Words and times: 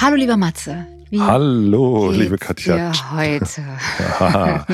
Hallo 0.00 0.16
lieber 0.16 0.38
Matze. 0.38 0.86
Wie 1.10 1.20
Hallo, 1.20 2.10
liebe 2.10 2.38
Katja. 2.38 2.74
Ja, 2.74 2.92
heute. 3.12 4.64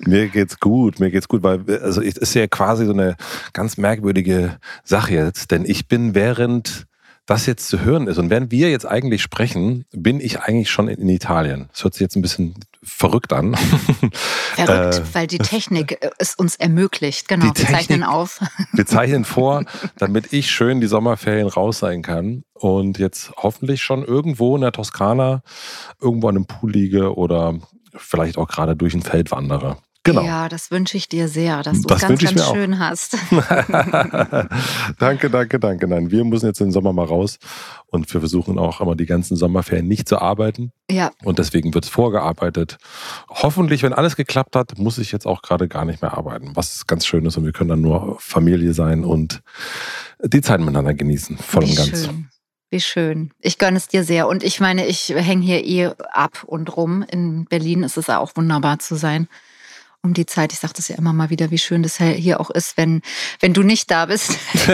mir 0.04 0.26
geht's 0.26 0.58
gut, 0.58 0.98
mir 0.98 1.12
geht's 1.12 1.28
gut, 1.28 1.44
weil 1.44 1.60
also 1.80 2.02
es 2.02 2.16
ist 2.16 2.34
ja 2.34 2.48
quasi 2.48 2.84
so 2.84 2.92
eine 2.92 3.14
ganz 3.52 3.76
merkwürdige 3.76 4.56
Sache 4.82 5.14
jetzt, 5.14 5.52
denn 5.52 5.64
ich 5.64 5.86
bin 5.86 6.16
während 6.16 6.88
das 7.24 7.46
jetzt 7.46 7.68
zu 7.68 7.82
hören 7.84 8.08
ist 8.08 8.18
und 8.18 8.30
während 8.30 8.50
wir 8.50 8.68
jetzt 8.68 8.84
eigentlich 8.84 9.22
sprechen, 9.22 9.84
bin 9.92 10.18
ich 10.18 10.40
eigentlich 10.40 10.72
schon 10.72 10.88
in 10.88 11.08
Italien. 11.08 11.68
Das 11.70 11.84
hört 11.84 11.94
sich 11.94 12.00
jetzt 12.00 12.16
ein 12.16 12.22
bisschen 12.22 12.54
verrückt 12.84 13.32
an. 13.32 13.54
Verrückt, 14.54 14.94
äh, 14.96 15.14
weil 15.14 15.26
die 15.26 15.38
Technik 15.38 15.98
es 16.18 16.34
uns 16.34 16.56
ermöglicht. 16.56 17.28
Genau, 17.28 17.46
wir 17.46 17.54
Technik, 17.54 17.76
zeichnen 17.76 18.02
auf. 18.02 18.40
wir 18.72 18.86
zeichnen 18.86 19.24
vor, 19.24 19.64
damit 19.96 20.32
ich 20.32 20.50
schön 20.50 20.80
die 20.80 20.86
Sommerferien 20.86 21.48
raus 21.48 21.78
sein 21.78 22.02
kann 22.02 22.44
und 22.52 22.98
jetzt 22.98 23.32
hoffentlich 23.36 23.82
schon 23.82 24.04
irgendwo 24.04 24.54
in 24.54 24.62
der 24.62 24.72
Toskana 24.72 25.42
irgendwo 26.00 26.28
an 26.28 26.36
einem 26.36 26.46
Pool 26.46 26.72
liege 26.72 27.14
oder 27.16 27.58
vielleicht 27.96 28.38
auch 28.38 28.48
gerade 28.48 28.76
durch 28.76 28.94
ein 28.94 29.02
Feld 29.02 29.30
wandere. 29.30 29.78
Genau. 30.06 30.22
Ja, 30.22 30.50
das 30.50 30.70
wünsche 30.70 30.98
ich 30.98 31.08
dir 31.08 31.28
sehr, 31.28 31.62
dass 31.62 31.80
du 31.80 31.94
es 31.94 32.02
ganz, 32.02 32.22
ganz 32.22 32.46
schön 32.50 32.78
hast. 32.78 33.16
danke, 34.98 35.30
danke, 35.30 35.58
danke. 35.58 35.88
Nein, 35.88 36.10
wir 36.10 36.24
müssen 36.24 36.44
jetzt 36.44 36.60
den 36.60 36.72
Sommer 36.72 36.92
mal 36.92 37.06
raus 37.06 37.38
und 37.86 38.12
wir 38.12 38.20
versuchen 38.20 38.58
auch 38.58 38.82
immer 38.82 38.96
die 38.96 39.06
ganzen 39.06 39.34
Sommerferien 39.34 39.88
nicht 39.88 40.06
zu 40.06 40.18
arbeiten. 40.18 40.72
Ja. 40.90 41.10
Und 41.24 41.38
deswegen 41.38 41.72
wird 41.72 41.86
es 41.86 41.90
vorgearbeitet. 41.90 42.76
Hoffentlich, 43.30 43.82
wenn 43.82 43.94
alles 43.94 44.14
geklappt 44.14 44.56
hat, 44.56 44.76
muss 44.76 44.98
ich 44.98 45.10
jetzt 45.10 45.26
auch 45.26 45.40
gerade 45.40 45.68
gar 45.68 45.86
nicht 45.86 46.02
mehr 46.02 46.12
arbeiten, 46.12 46.54
was 46.54 46.86
ganz 46.86 47.06
schön 47.06 47.24
ist 47.24 47.38
und 47.38 47.46
wir 47.46 47.52
können 47.52 47.70
dann 47.70 47.80
nur 47.80 48.18
Familie 48.20 48.74
sein 48.74 49.04
und 49.04 49.40
die 50.22 50.42
Zeit 50.42 50.60
miteinander 50.60 50.92
genießen, 50.92 51.38
voll 51.38 51.64
Wie 51.64 51.70
und 51.70 51.76
ganz. 51.76 52.04
Schön. 52.04 52.28
Wie 52.70 52.80
schön. 52.80 53.30
Ich 53.40 53.56
gönne 53.56 53.78
es 53.78 53.88
dir 53.88 54.04
sehr. 54.04 54.28
Und 54.28 54.42
ich 54.42 54.60
meine, 54.60 54.84
ich 54.86 55.08
hänge 55.08 55.44
hier 55.44 55.64
eh 55.64 55.94
ab 56.12 56.42
und 56.44 56.76
rum. 56.76 57.04
In 57.08 57.46
Berlin 57.46 57.84
ist 57.84 57.96
es 57.96 58.10
auch 58.10 58.32
wunderbar 58.34 58.80
zu 58.80 58.96
sein 58.96 59.28
um 60.04 60.14
die 60.14 60.26
Zeit. 60.26 60.52
Ich 60.52 60.60
sage 60.60 60.74
das 60.76 60.88
ja 60.88 60.96
immer 60.96 61.12
mal 61.12 61.30
wieder, 61.30 61.50
wie 61.50 61.58
schön 61.58 61.82
das 61.82 61.96
hier 61.96 62.40
auch 62.40 62.50
ist, 62.50 62.76
wenn, 62.76 63.00
wenn 63.40 63.54
du 63.54 63.62
nicht 63.62 63.90
da 63.90 64.06
bist. 64.06 64.38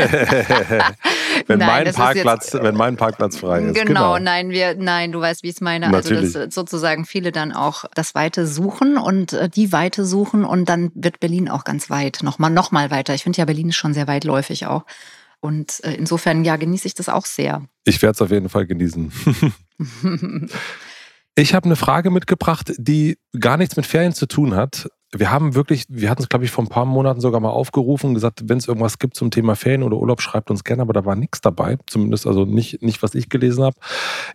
wenn, 1.46 1.58
nein, 1.58 1.84
mein 1.84 1.94
Parkplatz, 1.94 2.52
jetzt, 2.52 2.62
wenn 2.62 2.74
mein 2.74 2.96
Parkplatz 2.96 3.36
frei 3.36 3.62
ist. 3.62 3.74
Genau, 3.74 3.86
genau, 3.86 4.18
nein, 4.18 4.50
wir, 4.50 4.74
nein, 4.74 5.12
du 5.12 5.20
weißt, 5.20 5.42
wie 5.44 5.48
ich 5.48 5.54
es 5.54 5.60
meine. 5.60 5.88
Natürlich. 5.88 6.24
Also, 6.24 6.46
dass 6.46 6.54
sozusagen 6.54 7.06
viele 7.06 7.32
dann 7.32 7.52
auch 7.52 7.84
das 7.94 8.14
Weite 8.14 8.46
suchen 8.46 8.98
und 8.98 9.32
äh, 9.32 9.48
die 9.48 9.72
Weite 9.72 10.04
suchen 10.04 10.44
und 10.44 10.68
dann 10.68 10.90
wird 10.94 11.20
Berlin 11.20 11.48
auch 11.48 11.64
ganz 11.64 11.88
weit, 11.88 12.20
nochmal, 12.22 12.50
noch 12.50 12.72
mal 12.72 12.90
weiter. 12.90 13.14
Ich 13.14 13.22
finde 13.22 13.38
ja, 13.38 13.44
Berlin 13.44 13.68
ist 13.68 13.76
schon 13.76 13.94
sehr 13.94 14.08
weitläufig 14.08 14.66
auch. 14.66 14.84
Und 15.38 15.82
äh, 15.84 15.94
insofern, 15.94 16.44
ja, 16.44 16.56
genieße 16.56 16.86
ich 16.86 16.94
das 16.94 17.08
auch 17.08 17.24
sehr. 17.24 17.62
Ich 17.84 18.02
werde 18.02 18.12
es 18.12 18.20
auf 18.20 18.30
jeden 18.30 18.48
Fall 18.48 18.66
genießen. 18.66 19.12
Ich 21.36 21.54
habe 21.54 21.64
eine 21.64 21.76
Frage 21.76 22.10
mitgebracht, 22.10 22.72
die 22.76 23.16
gar 23.38 23.56
nichts 23.56 23.76
mit 23.76 23.86
Ferien 23.86 24.12
zu 24.12 24.26
tun 24.26 24.54
hat, 24.54 24.90
wir 25.12 25.30
haben 25.30 25.54
wirklich, 25.54 25.86
wir 25.88 26.08
hatten 26.08 26.22
es, 26.22 26.28
glaube 26.28 26.44
ich, 26.44 26.50
vor 26.50 26.62
ein 26.64 26.68
paar 26.68 26.84
Monaten 26.84 27.20
sogar 27.20 27.40
mal 27.40 27.50
aufgerufen 27.50 28.08
und 28.08 28.14
gesagt, 28.14 28.42
wenn 28.48 28.58
es 28.58 28.68
irgendwas 28.68 28.98
gibt 28.98 29.16
zum 29.16 29.30
Thema 29.30 29.56
Ferien 29.56 29.82
oder 29.82 29.96
Urlaub, 29.96 30.22
schreibt 30.22 30.50
uns 30.50 30.62
gerne, 30.62 30.82
aber 30.82 30.92
da 30.92 31.04
war 31.04 31.16
nichts 31.16 31.40
dabei. 31.40 31.78
Zumindest 31.86 32.26
also 32.26 32.44
nicht, 32.44 32.82
nicht 32.82 33.02
was 33.02 33.14
ich 33.14 33.28
gelesen 33.28 33.64
habe. 33.64 33.76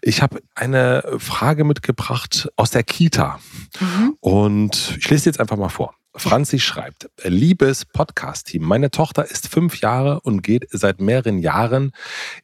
Ich 0.02 0.22
habe 0.22 0.42
eine 0.54 1.04
Frage 1.18 1.64
mitgebracht 1.64 2.50
aus 2.58 2.72
der 2.72 2.84
Kita. 2.84 3.40
Mhm. 3.80 4.18
Und 4.20 4.98
ich 5.00 5.10
lese 5.10 5.30
jetzt 5.30 5.40
einfach 5.40 5.58
mal 5.58 5.70
vor. 5.70 5.96
Franzi 6.18 6.60
schreibt, 6.60 7.10
liebes 7.24 7.86
Podcast-Team, 7.86 8.64
meine 8.64 8.90
Tochter 8.90 9.30
ist 9.30 9.50
fünf 9.50 9.82
Jahre 9.82 10.22
und 10.22 10.44
geht 10.44 10.66
seit 10.72 11.02
mehreren 11.02 11.40
Jahren 11.40 11.92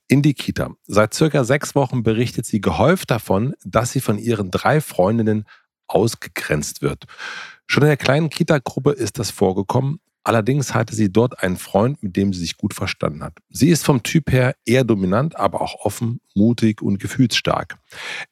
in 0.08 0.22
die 0.22 0.34
Kita. 0.34 0.72
Seit 0.88 1.14
circa 1.14 1.46
sechs 1.46 1.74
Wochen 1.74 2.03
berichtet 2.03 2.46
sie 2.46 2.59
gehäuft 2.59 3.12
davon, 3.12 3.53
dass 3.64 3.91
sie 3.91 4.02
von 4.02 4.18
ihren 4.18 4.52
drei 4.52 4.81
Freundinnen 4.81 5.46
ausgegrenzt 5.88 6.81
wird. 6.81 7.06
Schon 7.72 7.84
in 7.84 7.88
der 7.88 7.96
kleinen 7.96 8.30
Kita-Gruppe 8.30 8.92
ist 8.92 9.18
das 9.18 9.32
vorgekommen. 9.32 10.02
Allerdings 10.26 10.74
hatte 10.74 10.94
sie 10.94 11.09
dort 11.09 11.42
einen 11.42 11.56
Freund, 11.56 12.04
mit 12.04 12.18
dem 12.18 12.34
sie 12.34 12.42
sich 12.42 12.58
gut 12.58 12.74
verstanden 12.74 13.24
hat. 13.24 13.38
Sie 13.50 13.70
ist 13.70 13.86
vom 13.86 14.04
Typ 14.04 14.30
her 14.30 14.58
eher 14.66 14.84
dominant, 14.84 15.38
aber 15.38 15.62
auch 15.62 15.86
offen, 15.86 16.20
mutig 16.36 16.82
und 16.82 17.00
gefühlsstark. 17.00 17.78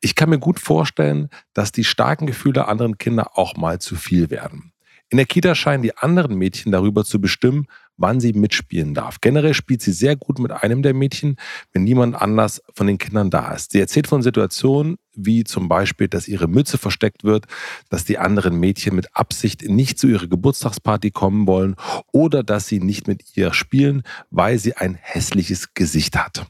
Ich 0.02 0.16
kann 0.16 0.30
mir 0.30 0.40
gut 0.40 0.60
vorstellen, 0.60 1.30
dass 1.54 1.72
die 1.72 1.86
starken 1.86 2.28
Gefühle 2.28 2.68
anderen 2.68 2.98
Kinder 2.98 3.38
auch 3.38 3.56
mal 3.56 3.80
zu 3.80 3.96
viel 3.96 4.30
werden. 4.30 4.74
In 5.08 5.16
der 5.16 5.26
Kita 5.26 5.56
scheinen 5.56 5.84
die 5.84 5.96
anderen 5.96 6.36
Mädchen 6.36 6.74
darüber 6.74 7.06
zu 7.06 7.22
bestimmen, 7.22 7.68
wann 8.00 8.20
sie 8.20 8.34
mitspielen 8.34 8.94
darf. 8.94 9.22
Generell 9.22 9.54
spielt 9.54 9.82
sie 9.82 9.92
sehr 9.92 10.16
gut 10.16 10.40
mit 10.40 10.52
einem 10.52 10.82
der 10.82 10.94
Mädchen, 10.94 11.36
wenn 11.74 11.84
niemand 11.84 12.16
anders 12.16 12.62
von 12.74 12.88
den 12.88 12.98
Kindern 12.98 13.30
da 13.30 13.54
ist. 13.54 13.74
Sie 13.74 13.80
erzählt 13.80 14.08
von 14.08 14.22
Situationen, 14.22 14.96
wie 15.14 15.44
zum 15.44 15.68
Beispiel, 15.68 16.08
dass 16.08 16.28
ihre 16.28 16.48
Mütze 16.48 16.78
versteckt 16.78 17.24
wird, 17.24 17.46
dass 17.90 18.06
die 18.06 18.18
anderen 18.18 18.60
Mädchen 18.60 18.96
mit 18.96 19.16
Absicht 19.16 19.68
nicht 19.68 20.00
zu 20.00 20.08
ihrer 20.08 20.28
Geburtstagsparty 20.28 21.12
kommen 21.12 21.46
wollen 21.46 21.76
oder 22.12 22.42
dass 22.44 22.68
sie 22.68 22.80
nicht 22.80 23.08
mit 23.08 23.36
ihr 23.36 23.54
spielen, 23.54 24.04
weil 24.32 24.58
sie 24.58 24.76
ein 24.76 24.96
hässliches 24.96 25.74
Gesicht 25.74 26.16
hat 26.16 26.46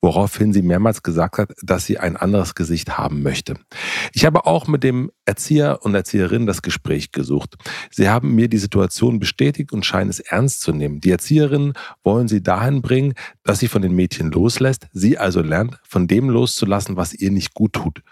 woraufhin 0.00 0.52
sie 0.52 0.62
mehrmals 0.62 1.02
gesagt 1.02 1.38
hat, 1.38 1.52
dass 1.62 1.86
sie 1.86 1.98
ein 1.98 2.16
anderes 2.16 2.54
Gesicht 2.54 2.98
haben 2.98 3.22
möchte. 3.22 3.54
Ich 4.12 4.24
habe 4.24 4.46
auch 4.46 4.66
mit 4.68 4.84
dem 4.84 5.10
Erzieher 5.24 5.80
und 5.82 5.94
Erzieherin 5.94 6.46
das 6.46 6.62
Gespräch 6.62 7.12
gesucht. 7.12 7.56
Sie 7.90 8.08
haben 8.08 8.34
mir 8.34 8.48
die 8.48 8.58
Situation 8.58 9.18
bestätigt 9.18 9.72
und 9.72 9.84
scheinen 9.84 10.10
es 10.10 10.20
ernst 10.20 10.60
zu 10.60 10.72
nehmen. 10.72 11.00
Die 11.00 11.10
Erzieherinnen 11.10 11.72
wollen 12.04 12.28
sie 12.28 12.42
dahin 12.42 12.82
bringen, 12.82 13.14
dass 13.42 13.58
sie 13.58 13.68
von 13.68 13.82
den 13.82 13.94
Mädchen 13.94 14.30
loslässt, 14.30 14.86
sie 14.92 15.18
also 15.18 15.42
lernt, 15.42 15.78
von 15.82 16.06
dem 16.06 16.30
loszulassen, 16.30 16.96
was 16.96 17.14
ihr 17.14 17.30
nicht 17.30 17.54
gut 17.54 17.72
tut. 17.72 18.02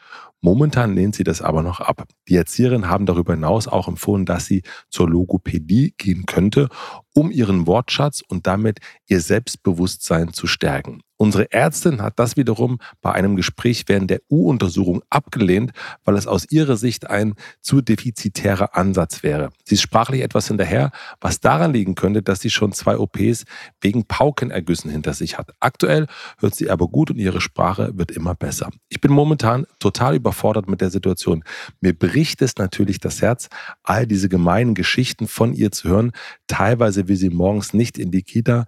Momentan 0.41 0.95
lehnt 0.95 1.15
sie 1.15 1.25
das 1.25 1.41
aber 1.43 1.63
noch 1.63 1.81
ab. 1.81 2.05
Die 2.29 2.37
Erzieherinnen 2.37 2.89
haben 2.89 3.07
darüber 3.07 3.35
hinaus 3.35 3.67
auch 3.69 3.89
empfohlen, 3.89 4.27
dass 4.27 4.47
sie 4.47 4.63
zur 4.91 5.09
Logopädie 5.09 5.95
gehen 5.97 6.27
könnte, 6.27 6.69
um 7.15 7.31
ihren 7.31 7.67
Wortschatz 7.67 8.23
und 8.27 8.47
damit 8.47 8.81
ihr 9.07 9.21
Selbstbewusstsein 9.21 10.33
zu 10.33 10.47
stärken. 10.47 11.03
Unsere 11.19 11.51
Ärztin 11.51 12.03
hat 12.03 12.19
das 12.19 12.37
wiederum 12.37 12.79
bei 13.01 13.13
einem 13.13 13.37
Gespräch 13.37 13.85
während 13.87 14.11
der 14.11 14.21
U-Untersuchung 14.31 15.03
abgelehnt, 15.09 15.73
weil 16.05 16.17
es 16.17 16.27
aus 16.27 16.51
ihrer 16.51 16.77
Sicht 16.77 17.09
ein 17.09 17.35
zu 17.63 17.81
defizitärer 17.81 18.77
Ansatz 18.77 19.23
wäre. 19.23 19.51
Sie 19.65 19.77
ist 19.77 19.83
sprachlich 19.83 20.23
etwas 20.23 20.49
hinterher, 20.49 20.91
was 21.21 21.41
daran 21.41 21.73
liegen 21.73 21.95
könnte, 21.95 22.23
dass 22.23 22.41
sie 22.41 22.51
schon 22.51 22.73
zwei 22.73 22.99
OPs 22.99 23.45
wegen 23.81 24.05
Paukenergüssen 24.05 24.91
hinter 24.91 25.15
sich 25.15 25.39
hat. 25.39 25.53
Aktuell 25.59 26.07
hört 26.39 26.55
sie 26.55 26.69
aber 26.71 26.89
gut 26.89 27.11
und 27.11 27.17
ihre 27.19 27.41
Sprache 27.41 27.97
wird 27.97 28.11
immer 28.11 28.35
besser. 28.35 28.71
Ich 28.91 29.01
bin 29.01 29.13
momentan 29.13 29.67
total 29.79 30.17
überfordert 30.17 30.69
mit 30.69 30.83
der 30.83 30.91
Situation. 30.91 31.45
Mir 31.81 31.99
bricht 31.99 32.43
es 32.43 32.57
natürlich 32.57 32.99
das 32.99 33.23
Herz, 33.23 33.49
all 33.83 34.07
diese 34.07 34.29
gemeinen 34.29 34.75
Geschichten 34.75 35.29
von 35.29 35.55
ihr 35.55 35.73
zu 35.73 35.89
hören. 35.89 36.13
Teilweise 36.47 37.09
will 37.09 37.17
sie 37.17 37.31
morgens 37.31 37.73
nicht 37.73 37.97
in 37.97 38.11
die 38.11 38.23
Kita. 38.23 38.67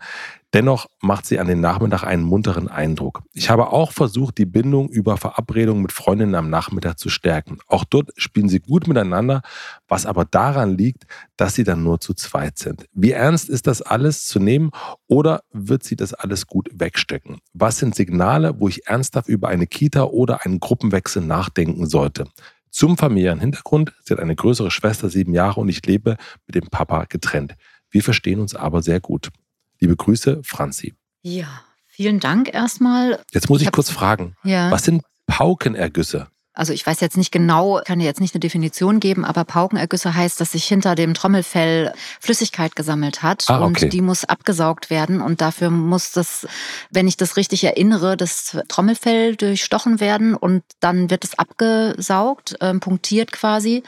Dennoch 0.54 0.86
macht 1.02 1.26
sie 1.26 1.38
an 1.38 1.46
den 1.46 1.60
Nachmittag 1.60 2.04
einen 2.04 2.22
munteren 2.22 2.68
Eindruck. 2.68 3.22
Ich 3.34 3.50
habe 3.50 3.70
auch 3.70 3.92
versucht, 3.92 4.38
die 4.38 4.46
Bindung 4.46 4.88
über 4.88 5.18
Verabredungen 5.18 5.82
mit 5.82 5.92
Freundinnen 5.92 6.34
am 6.34 6.48
Nachmittag 6.48 6.98
zu 6.98 7.10
stärken. 7.10 7.58
Auch 7.66 7.84
dort 7.84 8.12
spielen 8.16 8.48
sie 8.48 8.60
gut 8.60 8.86
miteinander, 8.88 9.42
was 9.88 10.06
aber 10.06 10.24
daran 10.24 10.78
liegt, 10.78 11.04
dass 11.36 11.54
sie 11.54 11.64
dann 11.64 11.82
nur 11.82 12.00
zu 12.00 12.14
zweit 12.14 12.58
sind. 12.58 12.86
Wie 12.94 13.12
ernst 13.12 13.50
ist 13.50 13.66
das 13.66 13.82
alles 13.82 14.26
zu 14.26 14.40
nehmen 14.40 14.70
oder 15.06 15.42
wird 15.52 15.82
sie 15.84 15.96
das 15.96 16.14
alles 16.14 16.46
gut 16.46 16.70
wegstecken? 16.72 17.40
Was 17.52 17.76
sind 17.76 17.94
Signale, 17.94 18.58
wo 18.58 18.68
ich 18.68 18.86
ernsthaft 18.86 19.28
über 19.28 19.48
eine 19.48 19.66
Kita 19.66 20.04
oder 20.04 20.46
einen 20.46 20.60
Gruppenwechsel 20.60 21.22
nachdenken 21.22 21.86
sollte? 21.86 22.24
Zum 22.70 22.96
familiären 22.96 23.40
Hintergrund, 23.40 23.92
sie 24.02 24.14
hat 24.14 24.20
eine 24.20 24.36
größere 24.36 24.70
Schwester, 24.70 25.10
sieben 25.10 25.34
Jahre 25.34 25.60
und 25.60 25.68
ich 25.68 25.84
lebe 25.84 26.16
mit 26.46 26.54
dem 26.54 26.68
Papa 26.70 27.04
getrennt. 27.06 27.54
Wir 27.90 28.02
verstehen 28.02 28.40
uns 28.40 28.54
aber 28.54 28.80
sehr 28.80 29.00
gut. 29.00 29.30
Liebe 29.80 29.96
Grüße, 29.96 30.40
Franzi. 30.44 30.94
Ja, 31.22 31.48
vielen 31.86 32.20
Dank 32.20 32.52
erstmal. 32.52 33.20
Jetzt 33.32 33.48
muss 33.48 33.60
ich, 33.60 33.68
ich 33.68 33.72
kurz 33.72 33.90
fragen, 33.90 34.36
ja. 34.44 34.70
was 34.70 34.84
sind 34.84 35.02
Paukenergüsse. 35.26 36.28
Also 36.58 36.72
ich 36.72 36.84
weiß 36.84 36.98
jetzt 36.98 37.16
nicht 37.16 37.30
genau, 37.30 37.80
kann 37.84 38.00
dir 38.00 38.04
jetzt 38.04 38.20
nicht 38.20 38.34
eine 38.34 38.40
Definition 38.40 38.98
geben, 38.98 39.24
aber 39.24 39.44
Paukenergüsse 39.44 40.16
heißt, 40.16 40.40
dass 40.40 40.52
sich 40.52 40.64
hinter 40.64 40.96
dem 40.96 41.14
Trommelfell 41.14 41.92
Flüssigkeit 42.18 42.74
gesammelt 42.74 43.22
hat 43.22 43.44
ah, 43.46 43.60
okay. 43.60 43.84
und 43.84 43.92
die 43.92 44.00
muss 44.00 44.24
abgesaugt 44.24 44.90
werden 44.90 45.20
und 45.20 45.40
dafür 45.40 45.70
muss 45.70 46.10
das, 46.10 46.48
wenn 46.90 47.06
ich 47.06 47.16
das 47.16 47.36
richtig 47.36 47.62
erinnere, 47.62 48.16
das 48.16 48.58
Trommelfell 48.66 49.36
durchstochen 49.36 50.00
werden 50.00 50.34
und 50.34 50.64
dann 50.80 51.10
wird 51.10 51.22
es 51.22 51.38
abgesaugt, 51.38 52.60
äh, 52.60 52.74
punktiert 52.74 53.30
quasi 53.30 53.84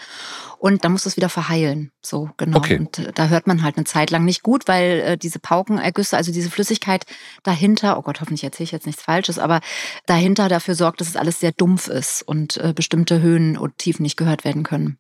und 0.61 0.85
dann 0.85 0.93
muss 0.93 1.07
es 1.07 1.17
wieder 1.17 1.31
verheilen. 1.31 1.91
So, 2.03 2.29
genau. 2.37 2.59
Okay. 2.59 2.79
Und 2.79 2.99
äh, 2.99 3.13
da 3.15 3.29
hört 3.29 3.47
man 3.47 3.63
halt 3.63 3.79
eine 3.79 3.87
Zeit 3.87 4.11
lang 4.11 4.27
nicht 4.27 4.43
gut, 4.43 4.69
weil 4.69 5.01
äh, 5.01 5.19
diese 5.19 5.39
Paukenergüsse, 5.39 6.17
also 6.19 6.33
diese 6.33 6.51
Flüssigkeit 6.51 7.07
dahinter, 7.43 7.99
oh 7.99 8.03
Gott, 8.03 8.21
hoffentlich 8.21 8.45
erzähle 8.45 8.65
ich 8.65 8.73
jetzt 8.73 8.87
nichts 8.87 9.03
Falsches, 9.03 9.39
aber 9.39 9.61
dahinter 10.05 10.51
dafür 10.51 10.75
sorgt, 10.75 11.01
dass 11.01 11.09
es 11.09 11.17
alles 11.17 11.41
sehr 11.41 11.53
dumpf 11.53 11.89
ist 11.89 12.23
und 12.23 12.59
äh, 12.59 12.75
bestimmte 12.75 13.23
Höhen 13.23 13.57
und 13.57 13.79
Tiefen 13.79 14.03
nicht 14.03 14.19
gehört 14.19 14.45
werden 14.45 14.63
können. 14.63 14.99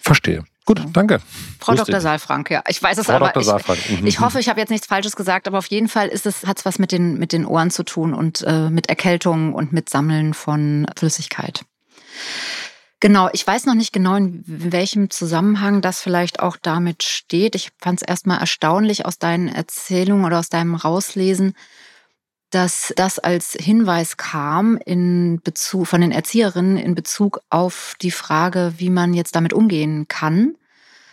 Verstehe. 0.00 0.44
Gut, 0.64 0.82
danke. 0.94 1.20
Frau 1.60 1.72
Lustig. 1.72 1.92
Dr. 1.92 2.00
Saalfrank, 2.00 2.50
ja. 2.50 2.62
Ich 2.68 2.82
weiß 2.82 2.96
es 2.96 3.06
Frau 3.06 3.14
aber. 3.14 3.26
Dr. 3.28 3.42
Saalfrank. 3.42 3.78
Ich, 3.78 4.00
mhm. 4.00 4.06
ich 4.06 4.20
hoffe, 4.20 4.40
ich 4.40 4.48
habe 4.48 4.58
jetzt 4.58 4.70
nichts 4.70 4.86
Falsches 4.86 5.16
gesagt, 5.16 5.46
aber 5.46 5.58
auf 5.58 5.66
jeden 5.66 5.88
Fall 5.88 6.08
ist 6.08 6.24
es, 6.24 6.46
hat 6.46 6.58
es 6.58 6.64
was 6.64 6.78
mit 6.78 6.92
den, 6.92 7.18
mit 7.18 7.32
den 7.32 7.44
Ohren 7.44 7.70
zu 7.70 7.82
tun 7.82 8.14
und 8.14 8.42
äh, 8.46 8.70
mit 8.70 8.88
Erkältung 8.88 9.52
und 9.52 9.74
mit 9.74 9.90
Sammeln 9.90 10.32
von 10.32 10.86
Flüssigkeit. 10.96 11.66
Genau, 13.00 13.28
ich 13.32 13.46
weiß 13.46 13.66
noch 13.66 13.74
nicht 13.74 13.92
genau, 13.92 14.16
in 14.16 14.42
welchem 14.46 15.10
Zusammenhang 15.10 15.82
das 15.82 16.00
vielleicht 16.00 16.40
auch 16.40 16.56
damit 16.56 17.02
steht. 17.02 17.54
Ich 17.54 17.70
fand 17.78 18.00
es 18.00 18.08
erstmal 18.08 18.40
erstaunlich 18.40 19.04
aus 19.04 19.18
deinen 19.18 19.48
Erzählungen 19.48 20.24
oder 20.24 20.38
aus 20.38 20.48
deinem 20.48 20.74
Rauslesen, 20.74 21.54
dass 22.50 22.94
das 22.96 23.18
als 23.18 23.52
Hinweis 23.52 24.16
kam 24.16 24.78
in 24.78 25.40
Bezug 25.42 25.88
von 25.88 26.00
den 26.00 26.12
Erzieherinnen 26.12 26.76
in 26.76 26.94
Bezug 26.94 27.40
auf 27.50 27.94
die 28.00 28.12
Frage, 28.12 28.74
wie 28.78 28.90
man 28.90 29.12
jetzt 29.12 29.34
damit 29.34 29.52
umgehen 29.52 30.06
kann. 30.08 30.54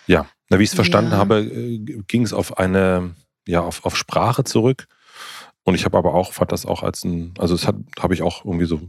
Ja, 0.06 0.28
na, 0.50 0.60
wie 0.60 0.64
ich 0.64 0.70
es 0.70 0.76
verstanden 0.76 1.12
ja. 1.12 1.18
habe, 1.18 1.40
äh, 1.40 1.80
ging 1.80 2.24
es 2.24 2.32
auf 2.32 2.58
eine, 2.58 3.16
ja, 3.48 3.62
auf, 3.62 3.84
auf 3.86 3.98
Sprache 3.98 4.44
zurück. 4.44 4.88
Und 5.72 5.76
ich 5.76 5.86
habe 5.86 5.98
aber 5.98 6.14
auch, 6.16 6.34
fand 6.34 6.52
das 6.52 6.66
auch 6.66 6.84
als 6.84 7.06
ein, 7.06 7.34
also 7.40 7.56
es 7.56 7.66
habe 7.66 8.14
ich 8.14 8.24
auch 8.24 8.44
irgendwie 8.44 8.66
so, 8.66 8.82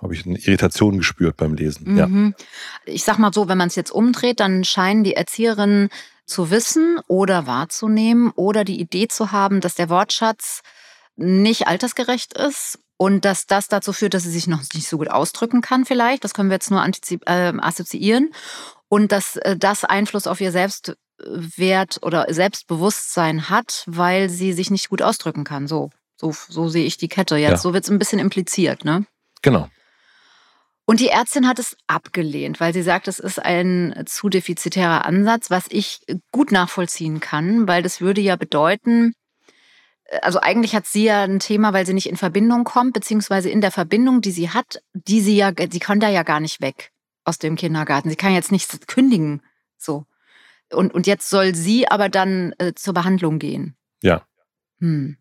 habe 0.00 0.14
ich 0.14 0.24
eine 0.24 0.38
Irritation 0.38 0.96
gespürt 0.96 1.36
beim 1.36 1.52
Lesen. 1.52 1.92
Mhm. 1.92 2.34
Ja. 2.38 2.44
Ich 2.86 3.04
sag 3.04 3.18
mal 3.18 3.34
so, 3.34 3.48
wenn 3.48 3.58
man 3.58 3.68
es 3.68 3.74
jetzt 3.74 3.90
umdreht, 3.90 4.40
dann 4.40 4.64
scheinen 4.64 5.04
die 5.04 5.12
Erzieherinnen 5.12 5.90
zu 6.24 6.50
wissen 6.50 6.98
oder 7.06 7.46
wahrzunehmen 7.46 8.30
oder 8.30 8.64
die 8.64 8.80
Idee 8.80 9.08
zu 9.08 9.30
haben, 9.30 9.60
dass 9.60 9.74
der 9.74 9.90
Wortschatz 9.90 10.62
nicht 11.16 11.68
altersgerecht 11.68 12.32
ist 12.32 12.78
und 12.96 13.26
dass 13.26 13.46
das 13.46 13.68
dazu 13.68 13.92
führt, 13.92 14.14
dass 14.14 14.22
sie 14.22 14.30
sich 14.30 14.46
noch 14.46 14.62
nicht 14.72 14.88
so 14.88 14.96
gut 14.96 15.10
ausdrücken 15.10 15.60
kann 15.60 15.84
vielleicht. 15.84 16.24
Das 16.24 16.32
können 16.32 16.48
wir 16.48 16.54
jetzt 16.54 16.70
nur 16.70 16.82
äh, 16.82 17.52
assoziieren. 17.58 18.32
Und 18.88 19.12
dass 19.12 19.36
äh, 19.36 19.54
das 19.58 19.84
Einfluss 19.84 20.26
auf 20.26 20.40
ihr 20.40 20.50
Selbstwert 20.50 21.98
oder 22.00 22.24
Selbstbewusstsein 22.32 23.50
hat, 23.50 23.84
weil 23.86 24.30
sie 24.30 24.54
sich 24.54 24.70
nicht 24.70 24.88
gut 24.88 25.02
ausdrücken 25.02 25.44
kann. 25.44 25.68
So. 25.68 25.90
So, 26.22 26.32
so 26.32 26.68
sehe 26.68 26.86
ich 26.86 26.96
die 26.96 27.08
Kette 27.08 27.36
jetzt. 27.36 27.50
Ja. 27.50 27.56
So 27.56 27.74
wird 27.74 27.84
es 27.84 27.90
ein 27.90 27.98
bisschen 27.98 28.20
impliziert, 28.20 28.84
ne? 28.84 29.04
Genau. 29.42 29.68
Und 30.84 31.00
die 31.00 31.08
Ärztin 31.08 31.48
hat 31.48 31.58
es 31.58 31.76
abgelehnt, 31.86 32.60
weil 32.60 32.72
sie 32.72 32.82
sagt, 32.82 33.08
es 33.08 33.18
ist 33.18 33.38
ein 33.38 34.04
zu 34.06 34.28
defizitärer 34.28 35.04
Ansatz, 35.04 35.50
was 35.50 35.64
ich 35.68 36.00
gut 36.30 36.52
nachvollziehen 36.52 37.20
kann, 37.20 37.66
weil 37.66 37.82
das 37.82 38.00
würde 38.00 38.20
ja 38.20 38.36
bedeuten, 38.36 39.14
also 40.20 40.40
eigentlich 40.40 40.74
hat 40.74 40.86
sie 40.86 41.04
ja 41.04 41.22
ein 41.24 41.40
Thema, 41.40 41.72
weil 41.72 41.86
sie 41.86 41.94
nicht 41.94 42.08
in 42.08 42.16
Verbindung 42.16 42.64
kommt, 42.64 42.92
beziehungsweise 42.92 43.48
in 43.50 43.60
der 43.60 43.70
Verbindung, 43.70 44.20
die 44.20 44.32
sie 44.32 44.50
hat, 44.50 44.82
die 44.92 45.20
sie 45.20 45.36
ja, 45.36 45.52
sie 45.56 45.78
kann 45.78 46.00
da 46.00 46.08
ja 46.08 46.22
gar 46.22 46.40
nicht 46.40 46.60
weg 46.60 46.92
aus 47.24 47.38
dem 47.38 47.56
Kindergarten. 47.56 48.10
Sie 48.10 48.16
kann 48.16 48.34
jetzt 48.34 48.52
nicht 48.52 48.86
kündigen, 48.86 49.42
so. 49.76 50.04
Und, 50.72 50.94
und 50.94 51.06
jetzt 51.06 51.28
soll 51.28 51.54
sie 51.54 51.88
aber 51.88 52.08
dann 52.08 52.54
äh, 52.58 52.74
zur 52.74 52.94
Behandlung 52.94 53.38
gehen. 53.38 53.76
Ja. 54.02 54.26
Hm. 54.78 55.16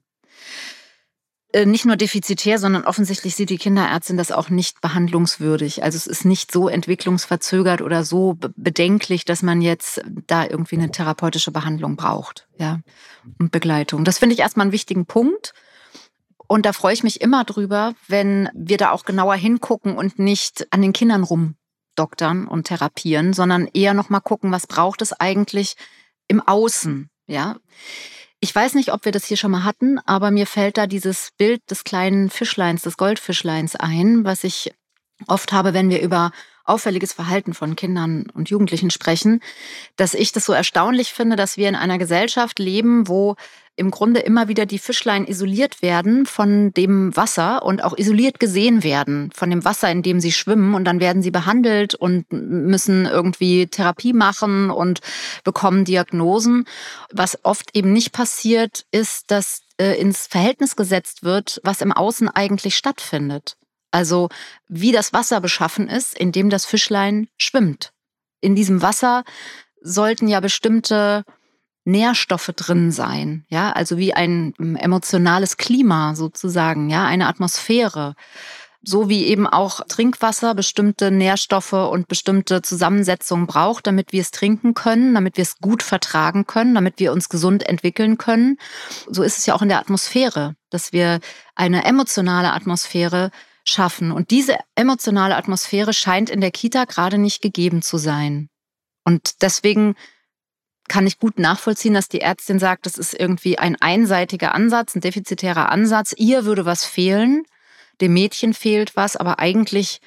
Äh, 1.54 1.66
nicht 1.66 1.86
nur 1.86 1.98
defizitär, 1.98 2.60
sondern 2.60 2.86
offensichtlich 2.86 3.36
sieht 3.36 3.50
die 3.50 3.58
Kinderärztin 3.58 4.16
das 4.16 4.32
auch 4.32 4.50
nicht 4.50 4.80
behandlungswürdig. 4.80 5.84
Also 5.84 5.98
es 5.98 6.08
ist 6.08 6.24
nicht 6.24 6.52
so 6.52 6.70
entwicklungsverzögert 6.70 7.82
oder 7.82 8.06
so 8.06 8.38
bedenklich, 8.56 9.26
dass 9.26 9.44
man 9.44 9.62
jetzt 9.62 10.02
da 10.28 10.46
irgendwie 10.46 10.78
eine 10.78 10.92
therapeutische 10.92 11.52
Behandlung 11.52 11.98
braucht, 11.98 12.48
ja, 12.58 12.80
und 13.38 13.52
Begleitung. 13.52 14.06
Das 14.06 14.18
finde 14.18 14.34
ich 14.34 14.40
erstmal 14.40 14.66
einen 14.66 14.72
wichtigen 14.72 15.06
Punkt. 15.06 15.54
Und 16.48 16.66
da 16.66 16.74
freue 16.74 16.94
ich 16.94 17.04
mich 17.04 17.22
immer 17.22 17.44
drüber, 17.44 17.94
wenn 18.08 18.50
wir 18.54 18.78
da 18.78 18.92
auch 18.92 19.06
genauer 19.06 19.36
hingucken 19.36 19.98
und 19.98 20.20
nicht 20.20 20.68
an 20.72 20.82
den 20.82 20.92
Kindern 20.92 21.24
rumdoktern 21.24 22.48
und 22.48 22.68
therapieren, 22.68 23.34
sondern 23.34 23.68
eher 23.74 23.94
noch 23.94 24.10
mal 24.10 24.20
gucken, 24.20 24.52
was 24.52 24.68
braucht 24.68 25.02
es 25.02 25.14
eigentlich 25.14 25.76
im 26.28 26.42
Außen, 26.42 27.10
ja. 27.28 27.58
Ich 28.44 28.56
weiß 28.56 28.74
nicht, 28.74 28.92
ob 28.92 29.06
wir 29.06 29.12
das 29.12 29.26
hier 29.26 29.38
schon 29.38 29.52
mal 29.52 29.64
hatten, 29.64 30.00
aber 30.00 30.32
mir 30.32 30.48
fällt 30.48 30.80
da 30.80 30.88
dieses 30.88 31.30
Bild 31.38 31.62
des 31.70 31.84
kleinen 31.84 32.32
Fischleins, 32.32 32.82
des 32.82 32.98
Goldfischleins 32.98 33.76
ein, 33.76 34.26
was 34.26 34.44
ich 34.44 34.74
oft 35.28 35.52
habe, 35.52 35.76
wenn 35.76 35.92
wir 35.92 36.02
über 36.02 36.32
auffälliges 36.64 37.14
Verhalten 37.14 37.54
von 37.54 37.76
Kindern 37.76 38.26
und 38.34 38.50
Jugendlichen 38.50 38.90
sprechen, 38.90 39.42
dass 39.96 40.16
ich 40.16 40.32
das 40.32 40.46
so 40.46 40.54
erstaunlich 40.54 41.14
finde, 41.14 41.36
dass 41.36 41.58
wir 41.58 41.70
in 41.70 41.76
einer 41.76 42.00
Gesellschaft 42.00 42.58
leben, 42.58 43.08
wo 43.08 43.36
im 43.76 43.90
Grunde 43.90 44.20
immer 44.20 44.48
wieder 44.48 44.66
die 44.66 44.80
Fischlein 44.80 45.26
isoliert 45.26 45.82
werden 45.82 46.26
von 46.26 46.72
dem 46.74 47.16
Wasser 47.16 47.64
und 47.64 47.84
auch 47.84 47.98
isoliert 47.98 48.40
gesehen 48.40 48.84
werden 48.84 49.32
von 49.34 49.50
dem 49.50 49.64
Wasser, 49.66 49.90
in 49.90 50.04
dem 50.04 50.20
sie 50.20 50.32
schwimmen. 50.32 50.76
Und 50.76 50.86
dann 50.86 51.00
werden 51.00 51.22
sie 51.22 51.32
behandelt 51.32 51.96
und 51.96 52.32
müssen 52.32 53.06
irgendwie 53.06 53.68
Therapie 53.68 54.14
machen 54.14 54.70
und 54.70 55.00
bekommen 55.44 55.86
Diagnosen. 55.86 56.66
Was 57.12 57.44
oft 57.44 57.76
eben 57.76 57.94
nicht 57.94 58.12
passiert, 58.12 58.86
ist, 58.92 59.32
dass 59.32 59.62
äh, 59.78 60.00
ins 60.00 60.28
Verhältnis 60.28 60.76
gesetzt 60.76 61.24
wird, 61.24 61.62
was 61.64 61.82
im 61.82 61.92
Außen 61.92 62.30
eigentlich 62.30 62.76
stattfindet. 62.76 63.58
Also 63.90 64.30
wie 64.68 64.92
das 64.92 65.14
Wasser 65.14 65.42
beschaffen 65.42 65.88
ist, 65.88 66.18
in 66.18 66.32
dem 66.32 66.50
das 66.50 66.66
Fischlein 66.66 67.28
schwimmt. 67.38 67.92
In 68.42 68.56
diesem 68.56 68.82
Wasser 68.82 69.24
sollten 69.82 70.28
ja 70.28 70.40
bestimmte 70.40 71.24
Nährstoffe 71.84 72.52
drin 72.56 72.92
sein, 72.92 73.46
ja, 73.50 73.72
also 73.72 73.98
wie 73.98 74.14
ein 74.14 74.54
ähm, 74.60 74.76
emotionales 74.76 75.58
Klima 75.58 76.16
sozusagen, 76.16 76.90
ja, 76.90 77.06
eine 77.06 77.28
Atmosphäre. 77.28 78.16
So 78.84 79.10
wie 79.10 79.26
eben 79.26 79.46
auch 79.46 79.82
Trinkwasser 79.88 80.56
bestimmte 80.56 81.12
Nährstoffe 81.12 81.74
und 81.74 82.08
bestimmte 82.08 82.64
Zusammensetzungen 82.64 83.46
braucht, 83.46 83.86
damit 83.86 84.12
wir 84.12 84.22
es 84.22 84.32
trinken 84.32 84.74
können, 84.74 85.14
damit 85.14 85.38
wir 85.38 85.44
es 85.44 85.60
gut 85.60 85.84
vertragen 85.84 86.48
können, 86.48 86.74
damit 86.74 86.96
wir 86.98 87.12
uns 87.12 87.30
gesund 87.30 87.62
entwickeln 87.62 88.18
können. 88.18 88.58
So 89.08 89.22
ist 89.22 89.38
es 89.38 89.46
ja 89.46 89.54
auch 89.54 89.62
in 89.62 89.70
der 89.70 89.78
Atmosphäre, 89.78 90.56
dass 90.72 90.94
wir 90.94 91.20
eine 91.54 91.86
emotionale 91.86 92.54
Atmosphäre 92.54 93.30
schaffen. 93.64 94.12
Und 94.12 94.32
diese 94.32 94.58
emotionale 94.74 95.36
Atmosphäre 95.36 95.94
scheint 95.94 96.32
in 96.32 96.42
der 96.42 96.52
Kita 96.52 96.86
gerade 96.86 97.20
nicht 97.20 97.44
gegeben 97.44 97.84
zu 97.84 97.98
sein. 97.98 98.50
Und 99.04 99.44
deswegen 99.44 99.96
kann 100.92 101.08
ich 101.08 101.20
gut 101.20 101.40
nachvollziehen, 101.40 101.94
dass 101.94 102.10
die 102.10 102.20
Ärztin 102.20 102.60
sagt, 102.60 102.86
das 102.86 102.98
ist 102.98 103.18
irgendwie 103.18 103.58
ein 103.58 103.78
einseitiger 103.80 104.54
Ansatz, 104.54 104.94
ein 104.94 105.00
defizitärer 105.00 105.70
Ansatz. 105.70 106.14
Ihr 106.18 106.44
würde 106.44 106.66
was 106.66 106.84
fehlen, 106.84 107.46
dem 108.02 108.14
Mädchen 108.14 108.54
fehlt 108.54 108.98
was, 108.98 109.16
aber 109.16 109.40
eigentlich 109.40 110.02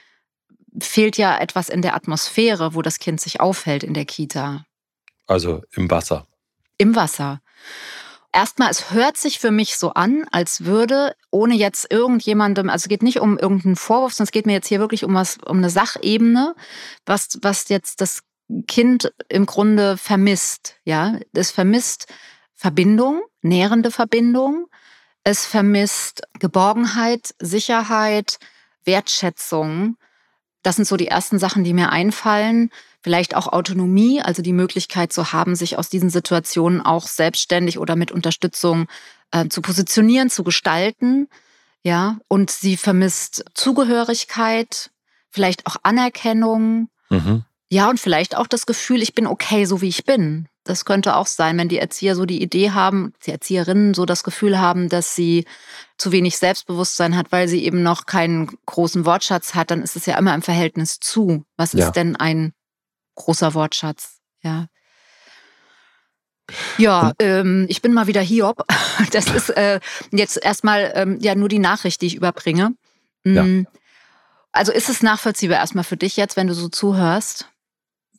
fehlt 0.78 1.16
ja 1.16 1.38
etwas 1.38 1.70
in 1.70 1.80
der 1.80 1.96
Atmosphäre, 1.96 2.74
wo 2.74 2.82
das 2.82 2.98
Kind 2.98 3.18
sich 3.18 3.40
aufhält 3.40 3.82
in 3.82 3.94
der 3.94 4.04
Kita. 4.04 4.66
Also 5.26 5.62
im 5.74 5.90
Wasser. 5.90 6.26
Im 6.76 6.94
Wasser. 6.94 7.40
Erstmal, 8.30 8.70
es 8.70 8.90
hört 8.90 9.16
sich 9.16 9.38
für 9.38 9.52
mich 9.52 9.78
so 9.78 9.94
an, 9.94 10.26
als 10.32 10.66
würde, 10.66 11.16
ohne 11.30 11.54
jetzt 11.54 11.90
irgendjemandem, 11.90 12.68
also 12.68 12.84
es 12.84 12.88
geht 12.88 13.02
nicht 13.02 13.20
um 13.20 13.38
irgendeinen 13.38 13.76
Vorwurf, 13.76 14.12
sondern 14.12 14.28
es 14.28 14.32
geht 14.32 14.44
mir 14.44 14.52
jetzt 14.52 14.68
hier 14.68 14.80
wirklich 14.80 15.04
um 15.04 15.14
was, 15.14 15.38
um 15.46 15.56
eine 15.56 15.70
Sachebene, 15.70 16.54
was, 17.06 17.38
was 17.40 17.70
jetzt 17.70 18.02
das 18.02 18.20
Kind 18.66 19.12
im 19.28 19.46
Grunde 19.46 19.96
vermisst. 19.96 20.76
Ja, 20.84 21.18
es 21.32 21.50
vermisst 21.50 22.06
Verbindung, 22.54 23.22
nährende 23.42 23.90
Verbindung. 23.90 24.66
Es 25.22 25.46
vermisst 25.46 26.22
Geborgenheit, 26.38 27.34
Sicherheit, 27.38 28.38
Wertschätzung. 28.84 29.96
Das 30.62 30.76
sind 30.76 30.86
so 30.86 30.96
die 30.96 31.08
ersten 31.08 31.38
Sachen, 31.38 31.64
die 31.64 31.74
mir 31.74 31.90
einfallen. 31.90 32.70
Vielleicht 33.02 33.34
auch 33.34 33.48
Autonomie, 33.48 34.22
also 34.22 34.42
die 34.42 34.52
Möglichkeit 34.52 35.12
zu 35.12 35.32
haben, 35.32 35.56
sich 35.56 35.78
aus 35.78 35.88
diesen 35.88 36.10
Situationen 36.10 36.80
auch 36.80 37.06
selbstständig 37.06 37.78
oder 37.78 37.96
mit 37.96 38.12
Unterstützung 38.12 38.86
äh, 39.30 39.48
zu 39.48 39.60
positionieren, 39.60 40.30
zu 40.30 40.42
gestalten. 40.42 41.28
Ja, 41.82 42.18
und 42.28 42.50
sie 42.50 42.78
vermisst 42.78 43.44
Zugehörigkeit, 43.52 44.90
vielleicht 45.28 45.66
auch 45.66 45.76
Anerkennung. 45.82 46.88
Mhm. 47.10 47.44
Ja, 47.74 47.90
und 47.90 47.98
vielleicht 47.98 48.36
auch 48.36 48.46
das 48.46 48.66
Gefühl, 48.66 49.02
ich 49.02 49.14
bin 49.14 49.26
okay, 49.26 49.64
so 49.64 49.80
wie 49.80 49.88
ich 49.88 50.04
bin. 50.04 50.46
Das 50.62 50.84
könnte 50.84 51.16
auch 51.16 51.26
sein, 51.26 51.58
wenn 51.58 51.68
die 51.68 51.80
Erzieher 51.80 52.14
so 52.14 52.24
die 52.24 52.40
Idee 52.40 52.70
haben, 52.70 53.14
die 53.26 53.32
Erzieherinnen 53.32 53.94
so 53.94 54.06
das 54.06 54.22
Gefühl 54.22 54.60
haben, 54.60 54.88
dass 54.88 55.16
sie 55.16 55.44
zu 55.98 56.12
wenig 56.12 56.38
Selbstbewusstsein 56.38 57.16
hat, 57.16 57.32
weil 57.32 57.48
sie 57.48 57.64
eben 57.64 57.82
noch 57.82 58.06
keinen 58.06 58.48
großen 58.66 59.04
Wortschatz 59.06 59.56
hat, 59.56 59.72
dann 59.72 59.82
ist 59.82 59.96
es 59.96 60.06
ja 60.06 60.16
immer 60.16 60.36
im 60.36 60.42
Verhältnis 60.42 61.00
zu. 61.00 61.44
Was 61.56 61.72
ja. 61.72 61.86
ist 61.86 61.96
denn 61.96 62.14
ein 62.14 62.52
großer 63.16 63.54
Wortschatz? 63.54 64.20
Ja. 64.44 64.68
Ja, 66.78 67.10
ähm, 67.18 67.66
ich 67.68 67.82
bin 67.82 67.92
mal 67.92 68.06
wieder 68.06 68.20
Hiob. 68.20 68.64
Das 69.10 69.26
ist 69.26 69.50
äh, 69.50 69.80
jetzt 70.12 70.36
erstmal 70.36 70.92
ähm, 70.94 71.18
ja 71.20 71.34
nur 71.34 71.48
die 71.48 71.58
Nachricht, 71.58 72.02
die 72.02 72.06
ich 72.06 72.14
überbringe. 72.14 72.76
Ja. 73.24 73.42
Mm. 73.42 73.66
Also 74.52 74.70
ist 74.70 74.88
es 74.88 75.02
nachvollziehbar 75.02 75.58
erstmal 75.58 75.82
für 75.82 75.96
dich 75.96 76.16
jetzt, 76.16 76.36
wenn 76.36 76.46
du 76.46 76.54
so 76.54 76.68
zuhörst? 76.68 77.48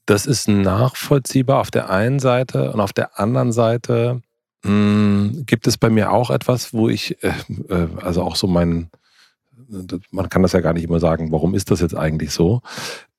Das 0.05 0.25
ist 0.25 0.47
nachvollziehbar 0.47 1.59
auf 1.59 1.71
der 1.71 1.89
einen 1.89 2.19
Seite 2.19 2.71
und 2.71 2.79
auf 2.79 2.93
der 2.93 3.19
anderen 3.19 3.51
Seite 3.51 4.21
mh, 4.63 4.71
mm, 4.71 5.45
gibt 5.45 5.67
es 5.67 5.77
bei 5.77 5.89
mir 5.89 6.11
auch 6.11 6.29
etwas, 6.29 6.73
wo 6.73 6.89
ich, 6.89 7.23
äh, 7.23 7.33
äh, 7.69 7.87
also 8.01 8.23
auch 8.23 8.35
so 8.35 8.47
mein, 8.47 8.89
man 10.11 10.29
kann 10.29 10.43
das 10.43 10.53
ja 10.53 10.61
gar 10.61 10.73
nicht 10.73 10.83
immer 10.83 10.99
sagen, 10.99 11.31
warum 11.31 11.55
ist 11.55 11.71
das 11.71 11.81
jetzt 11.81 11.95
eigentlich 11.95 12.31
so? 12.31 12.61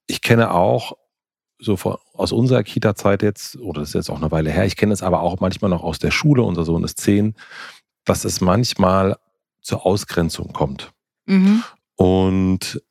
Ich 0.07 0.21
kenne 0.21 0.52
auch 0.52 0.97
so 1.59 1.76
von, 1.76 1.97
aus 2.12 2.33
unserer 2.33 2.62
Kita-Zeit 2.62 3.23
jetzt, 3.23 3.57
oder 3.57 3.81
das 3.81 3.90
ist 3.90 3.95
jetzt 3.95 4.11
auch 4.11 4.21
eine 4.21 4.31
Weile 4.31 4.50
her, 4.50 4.66
ich 4.66 4.76
kenne 4.76 4.93
es 4.93 5.02
aber 5.02 5.23
auch 5.23 5.40
manchmal 5.40 5.71
noch 5.71 5.83
aus 5.83 5.99
der 5.99 6.11
Schule, 6.11 6.43
unser 6.43 6.64
Sohn 6.64 6.85
ist 6.85 7.00
zehn, 7.00 7.35
dass 8.05 8.25
es 8.25 8.40
manchmal 8.40 9.16
zur 9.61 9.85
Ausgrenzung 9.85 10.52
kommt. 10.52 10.93
Mhm. 11.26 11.64
Und 11.97 12.83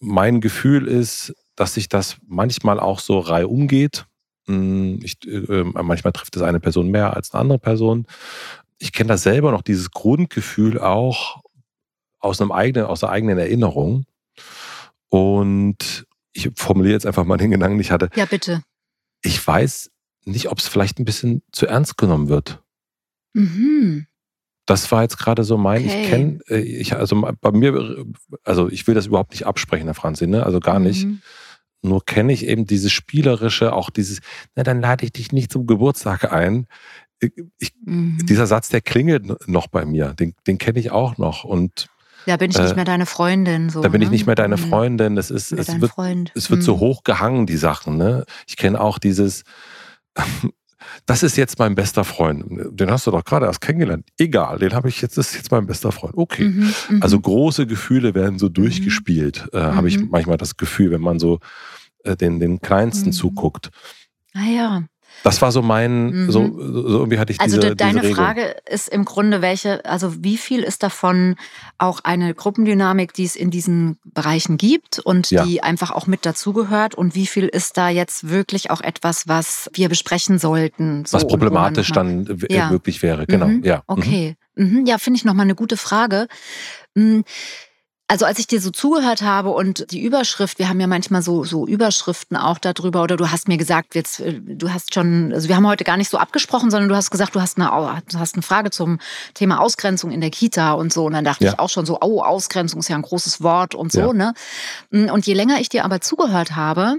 mein 0.00 0.40
Gefühl 0.40 0.86
ist, 0.86 1.34
dass 1.58 1.74
sich 1.74 1.88
das 1.88 2.18
manchmal 2.24 2.78
auch 2.78 3.00
so 3.00 3.18
reihum 3.18 3.66
geht. 3.66 4.06
Hm, 4.46 5.00
ich, 5.02 5.18
äh, 5.26 5.64
manchmal 5.64 6.12
trifft 6.12 6.36
es 6.36 6.42
eine 6.42 6.60
Person 6.60 6.88
mehr 6.88 7.16
als 7.16 7.32
eine 7.32 7.40
andere 7.40 7.58
Person. 7.58 8.06
Ich 8.78 8.92
kenne 8.92 9.08
das 9.08 9.24
selber 9.24 9.50
noch, 9.50 9.62
dieses 9.62 9.90
Grundgefühl 9.90 10.78
auch 10.78 11.42
aus 12.20 12.40
einem 12.40 12.52
eigenen, 12.52 12.86
aus 12.86 13.00
der 13.00 13.08
eigenen 13.08 13.38
Erinnerung. 13.38 14.04
Und 15.08 16.06
ich 16.32 16.48
formuliere 16.54 16.94
jetzt 16.94 17.06
einfach 17.06 17.24
mal 17.24 17.38
den 17.38 17.50
Gedanken, 17.50 17.76
den 17.76 17.80
ich 17.80 17.90
hatte. 17.90 18.08
Ja, 18.14 18.26
bitte. 18.26 18.62
Ich 19.22 19.44
weiß 19.44 19.90
nicht, 20.26 20.52
ob 20.52 20.58
es 20.58 20.68
vielleicht 20.68 21.00
ein 21.00 21.04
bisschen 21.04 21.42
zu 21.50 21.66
ernst 21.66 21.96
genommen 21.96 22.28
wird. 22.28 22.62
Mhm. 23.32 24.06
Das 24.64 24.92
war 24.92 25.02
jetzt 25.02 25.18
gerade 25.18 25.42
so 25.42 25.58
mein, 25.58 25.84
okay. 25.84 26.02
ich 26.02 26.08
kenne, 26.08 26.38
äh, 26.48 26.60
ich, 26.60 26.94
also 26.94 27.28
bei 27.40 27.50
mir, 27.50 28.04
also 28.44 28.68
ich 28.68 28.86
will 28.86 28.94
das 28.94 29.06
überhaupt 29.06 29.32
nicht 29.32 29.44
absprechen, 29.44 29.86
Herr 29.86 29.94
Franzi, 29.94 30.28
ne? 30.28 30.46
also 30.46 30.60
gar 30.60 30.78
nicht. 30.78 31.04
Nur 31.82 32.04
kenne 32.04 32.32
ich 32.32 32.46
eben 32.46 32.66
dieses 32.66 32.92
spielerische, 32.92 33.72
auch 33.72 33.90
dieses, 33.90 34.20
na 34.56 34.62
dann 34.62 34.80
lade 34.80 35.04
ich 35.04 35.12
dich 35.12 35.32
nicht 35.32 35.52
zum 35.52 35.66
Geburtstag 35.66 36.32
ein. 36.32 36.66
Ich, 37.20 37.72
mhm. 37.84 38.18
Dieser 38.28 38.46
Satz, 38.46 38.68
der 38.68 38.80
klingelt 38.80 39.48
noch 39.48 39.68
bei 39.68 39.84
mir, 39.84 40.14
den, 40.14 40.34
den 40.46 40.58
kenne 40.58 40.78
ich 40.78 40.90
auch 40.90 41.18
noch 41.18 41.44
und 41.44 41.88
da 42.26 42.36
bin 42.36 42.50
ich 42.50 42.58
nicht 42.58 42.72
äh, 42.72 42.74
mehr 42.74 42.84
deine 42.84 43.06
Freundin. 43.06 43.70
So, 43.70 43.80
da 43.80 43.88
bin 43.88 44.00
ne? 44.00 44.04
ich 44.04 44.10
nicht 44.10 44.26
mehr 44.26 44.34
deine. 44.34 44.58
Freundin. 44.58 45.16
Es, 45.16 45.30
ist, 45.30 45.50
es 45.50 45.80
wird, 45.80 45.92
Freund. 45.92 46.30
es 46.34 46.50
wird 46.50 46.60
mhm. 46.60 46.64
so 46.64 46.78
hoch 46.78 47.02
gehangen, 47.02 47.46
die 47.46 47.56
Sachen. 47.56 47.96
Ne? 47.96 48.24
Ich 48.46 48.58
kenne 48.58 48.78
auch 48.78 48.98
dieses, 48.98 49.44
das 51.06 51.22
ist 51.22 51.36
jetzt 51.36 51.58
mein 51.58 51.74
bester 51.74 52.04
Freund. 52.04 52.44
Den 52.48 52.90
hast 52.90 53.06
du 53.06 53.10
doch 53.10 53.24
gerade 53.24 53.46
erst 53.46 53.60
kennengelernt. 53.60 54.06
Egal, 54.18 54.58
den 54.58 54.74
habe 54.74 54.88
ich 54.88 55.00
jetzt, 55.00 55.18
das 55.18 55.30
ist 55.30 55.36
jetzt 55.36 55.50
mein 55.50 55.66
bester 55.66 55.92
Freund. 55.92 56.14
Okay. 56.16 56.44
Mhm, 56.44 56.74
mhm. 56.90 57.02
also 57.02 57.20
große 57.20 57.66
Gefühle 57.66 58.14
werden 58.14 58.38
so 58.38 58.46
mhm. 58.46 58.54
durchgespielt, 58.54 59.48
äh, 59.52 59.58
habe 59.58 59.88
ich 59.88 59.98
mhm. 59.98 60.08
manchmal 60.10 60.36
das 60.36 60.56
Gefühl, 60.56 60.90
wenn 60.90 61.00
man 61.00 61.18
so 61.18 61.40
äh, 62.04 62.16
den, 62.16 62.40
den 62.40 62.60
Kleinsten 62.60 63.12
zuguckt. 63.12 63.70
Ah 64.34 64.46
ja. 64.46 64.82
Das 65.24 65.42
war 65.42 65.52
so 65.52 65.62
mein, 65.62 66.10
mhm. 66.10 66.30
so, 66.30 66.40
so 66.58 66.98
irgendwie 66.98 67.18
hatte 67.18 67.32
ich 67.32 67.40
also 67.40 67.56
diese 67.56 67.68
Also 67.68 67.74
deine 67.74 68.00
diese 68.00 68.14
Frage 68.14 68.56
ist 68.68 68.88
im 68.88 69.04
Grunde, 69.04 69.42
welche, 69.42 69.84
also 69.84 70.22
wie 70.22 70.36
viel 70.36 70.62
ist 70.62 70.82
davon 70.82 71.36
auch 71.76 72.00
eine 72.04 72.34
Gruppendynamik, 72.34 73.12
die 73.12 73.24
es 73.24 73.36
in 73.36 73.50
diesen 73.50 73.98
Bereichen 74.04 74.56
gibt 74.56 74.98
und 74.98 75.30
ja. 75.30 75.44
die 75.44 75.62
einfach 75.62 75.90
auch 75.90 76.06
mit 76.06 76.24
dazugehört 76.24 76.94
und 76.94 77.14
wie 77.14 77.26
viel 77.26 77.46
ist 77.46 77.76
da 77.76 77.88
jetzt 77.88 78.28
wirklich 78.28 78.70
auch 78.70 78.80
etwas, 78.80 79.28
was 79.28 79.70
wir 79.74 79.88
besprechen 79.88 80.38
sollten? 80.38 81.04
So 81.04 81.16
was 81.16 81.26
problematisch 81.26 81.90
dann 81.92 82.38
ja. 82.48 82.70
wirklich 82.70 83.02
wäre, 83.02 83.26
genau, 83.26 83.48
mhm. 83.48 83.64
ja. 83.64 83.82
Okay, 83.86 84.36
mhm. 84.54 84.86
ja, 84.86 84.98
finde 84.98 85.18
ich 85.18 85.24
nochmal 85.24 85.44
eine 85.44 85.54
gute 85.54 85.76
Frage. 85.76 86.28
Also 88.10 88.24
als 88.24 88.38
ich 88.38 88.46
dir 88.46 88.58
so 88.62 88.70
zugehört 88.70 89.20
habe 89.20 89.50
und 89.50 89.92
die 89.92 90.00
Überschrift, 90.00 90.58
wir 90.58 90.70
haben 90.70 90.80
ja 90.80 90.86
manchmal 90.86 91.20
so, 91.20 91.44
so 91.44 91.66
Überschriften 91.66 92.38
auch 92.38 92.56
darüber, 92.56 93.02
oder 93.02 93.18
du 93.18 93.30
hast 93.30 93.48
mir 93.48 93.58
gesagt, 93.58 93.94
jetzt, 93.94 94.20
äh, 94.20 94.40
du 94.40 94.72
hast 94.72 94.94
schon, 94.94 95.30
also 95.34 95.48
wir 95.48 95.56
haben 95.56 95.66
heute 95.66 95.84
gar 95.84 95.98
nicht 95.98 96.08
so 96.08 96.16
abgesprochen, 96.16 96.70
sondern 96.70 96.88
du 96.88 96.96
hast 96.96 97.10
gesagt, 97.10 97.34
du 97.34 97.40
hast 97.42 97.58
eine, 97.58 98.02
du 98.10 98.18
hast 98.18 98.34
eine 98.34 98.42
Frage 98.42 98.70
zum 98.70 98.98
Thema 99.34 99.60
Ausgrenzung 99.60 100.10
in 100.10 100.22
der 100.22 100.30
Kita 100.30 100.72
und 100.72 100.90
so. 100.90 101.04
Und 101.04 101.12
dann 101.12 101.24
dachte 101.24 101.44
ja. 101.44 101.52
ich 101.52 101.58
auch 101.58 101.68
schon 101.68 101.84
so, 101.84 101.98
oh, 102.00 102.22
Ausgrenzung 102.22 102.80
ist 102.80 102.88
ja 102.88 102.96
ein 102.96 103.02
großes 103.02 103.42
Wort 103.42 103.74
und 103.74 103.92
so, 103.92 104.00
ja. 104.00 104.12
ne? 104.14 104.32
Mm, 104.90 105.10
und 105.10 105.26
je 105.26 105.34
länger 105.34 105.60
ich 105.60 105.68
dir 105.68 105.84
aber 105.84 106.00
zugehört 106.00 106.56
habe, 106.56 106.96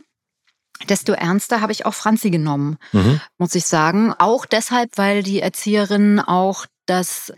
desto 0.90 1.14
ernster 1.14 1.62
habe 1.62 1.72
ich 1.72 1.88
auch 1.88 1.96
Franzi 1.96 2.30
genommen, 2.30 2.78
mhm. 2.92 3.20
muss 3.40 3.56
ich 3.56 3.66
sagen. 3.66 4.14
Auch 4.20 4.46
deshalb, 4.46 4.92
weil 4.96 5.24
die 5.24 5.42
Erzieherinnen 5.42 6.20
auch 6.20 6.68
das 6.86 7.34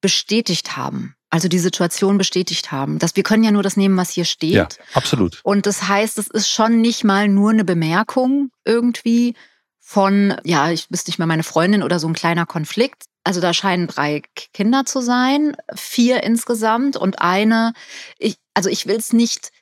bestätigt 0.00 0.76
haben 0.76 1.14
also 1.32 1.48
die 1.48 1.58
Situation 1.58 2.18
bestätigt 2.18 2.72
haben. 2.72 2.98
Dass 2.98 3.16
wir 3.16 3.22
können 3.22 3.42
ja 3.42 3.50
nur 3.50 3.62
das 3.62 3.78
nehmen, 3.78 3.96
was 3.96 4.10
hier 4.10 4.26
steht. 4.26 4.52
Ja, 4.52 4.68
absolut. 4.92 5.40
Und 5.42 5.64
das 5.64 5.88
heißt, 5.88 6.18
es 6.18 6.28
ist 6.28 6.48
schon 6.48 6.82
nicht 6.82 7.04
mal 7.04 7.26
nur 7.26 7.50
eine 7.50 7.64
Bemerkung 7.64 8.50
irgendwie 8.66 9.34
von, 9.80 10.36
ja, 10.44 10.70
ich 10.70 10.88
bist 10.90 11.06
nicht 11.06 11.18
mehr 11.18 11.26
meine 11.26 11.42
Freundin 11.42 11.82
oder 11.82 11.98
so 11.98 12.06
ein 12.06 12.12
kleiner 12.12 12.44
Konflikt. 12.44 13.04
Also 13.24 13.40
da 13.40 13.54
scheinen 13.54 13.86
drei 13.86 14.22
Kinder 14.52 14.84
zu 14.84 15.00
sein, 15.00 15.56
vier 15.74 16.22
insgesamt 16.22 16.98
und 16.98 17.22
eine, 17.22 17.72
ich, 18.18 18.36
also 18.52 18.68
ich 18.68 18.86
will 18.86 18.96
es 18.96 19.14
nicht 19.14 19.52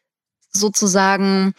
sozusagen 0.50 1.54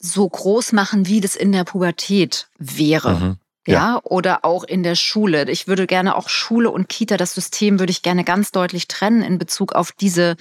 so 0.00 0.28
groß 0.28 0.72
machen, 0.72 1.06
wie 1.06 1.20
das 1.20 1.36
in 1.36 1.52
der 1.52 1.62
Pubertät 1.62 2.48
wäre. 2.58 3.14
Mhm. 3.14 3.36
Ja, 3.66 3.74
ja, 3.74 4.00
oder 4.04 4.44
auch 4.44 4.64
in 4.64 4.82
der 4.82 4.94
Schule. 4.94 5.50
Ich 5.50 5.68
würde 5.68 5.86
gerne 5.86 6.16
auch 6.16 6.28
Schule 6.28 6.70
und 6.70 6.88
Kita, 6.88 7.16
das 7.16 7.34
System 7.34 7.78
würde 7.78 7.90
ich 7.90 8.02
gerne 8.02 8.24
ganz 8.24 8.52
deutlich 8.52 8.88
trennen 8.88 9.22
in 9.22 9.38
Bezug 9.38 9.74
auf 9.74 9.92
diese 9.92 10.36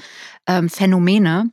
ähm, 0.47 0.69
Phänomene 0.69 1.51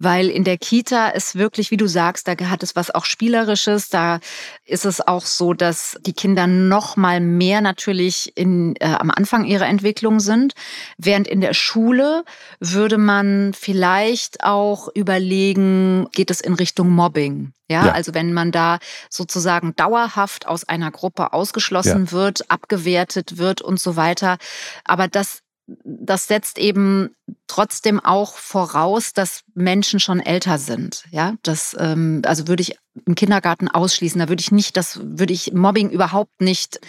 weil 0.00 0.30
in 0.30 0.44
der 0.44 0.56
Kita 0.56 1.10
ist 1.10 1.36
wirklich, 1.36 1.70
wie 1.70 1.76
du 1.76 1.86
sagst, 1.86 2.26
da 2.26 2.34
hat 2.48 2.62
es 2.62 2.74
was 2.74 2.90
auch 2.90 3.04
Spielerisches. 3.04 3.90
Da 3.90 4.18
ist 4.64 4.86
es 4.86 5.06
auch 5.06 5.26
so, 5.26 5.52
dass 5.52 5.98
die 6.00 6.14
Kinder 6.14 6.46
noch 6.46 6.96
mal 6.96 7.20
mehr 7.20 7.60
natürlich 7.60 8.32
in, 8.34 8.74
äh, 8.76 8.86
am 8.86 9.10
Anfang 9.10 9.44
ihrer 9.44 9.66
Entwicklung 9.66 10.18
sind. 10.18 10.54
Während 10.96 11.28
in 11.28 11.42
der 11.42 11.52
Schule 11.52 12.24
würde 12.60 12.96
man 12.96 13.52
vielleicht 13.52 14.42
auch 14.42 14.88
überlegen, 14.94 16.08
geht 16.12 16.30
es 16.30 16.40
in 16.40 16.54
Richtung 16.54 16.88
Mobbing? 16.88 17.52
Ja, 17.68 17.86
ja, 17.86 17.92
also 17.92 18.14
wenn 18.14 18.32
man 18.32 18.50
da 18.50 18.78
sozusagen 19.10 19.76
dauerhaft 19.76 20.48
aus 20.48 20.68
einer 20.68 20.90
Gruppe 20.90 21.32
ausgeschlossen 21.34 22.06
ja. 22.06 22.12
wird, 22.12 22.50
abgewertet 22.50 23.36
wird 23.38 23.60
und 23.60 23.78
so 23.78 23.94
weiter. 23.94 24.38
Aber 24.84 25.06
das 25.06 25.42
das 25.84 26.26
setzt 26.26 26.58
eben 26.58 27.14
trotzdem 27.46 28.00
auch 28.00 28.36
voraus, 28.36 29.12
dass 29.12 29.42
Menschen 29.54 30.00
schon 30.00 30.20
älter 30.20 30.58
sind. 30.58 31.04
Ja, 31.10 31.34
das 31.42 31.76
ähm, 31.78 32.22
also 32.24 32.48
würde 32.48 32.62
ich 32.62 32.76
im 33.06 33.14
Kindergarten 33.14 33.68
ausschließen. 33.68 34.18
Da 34.18 34.28
würde 34.28 34.40
ich 34.40 34.52
nicht, 34.52 34.76
das 34.76 35.00
würde 35.02 35.32
ich 35.32 35.52
Mobbing 35.52 35.90
überhaupt 35.90 36.40
nicht 36.40 36.80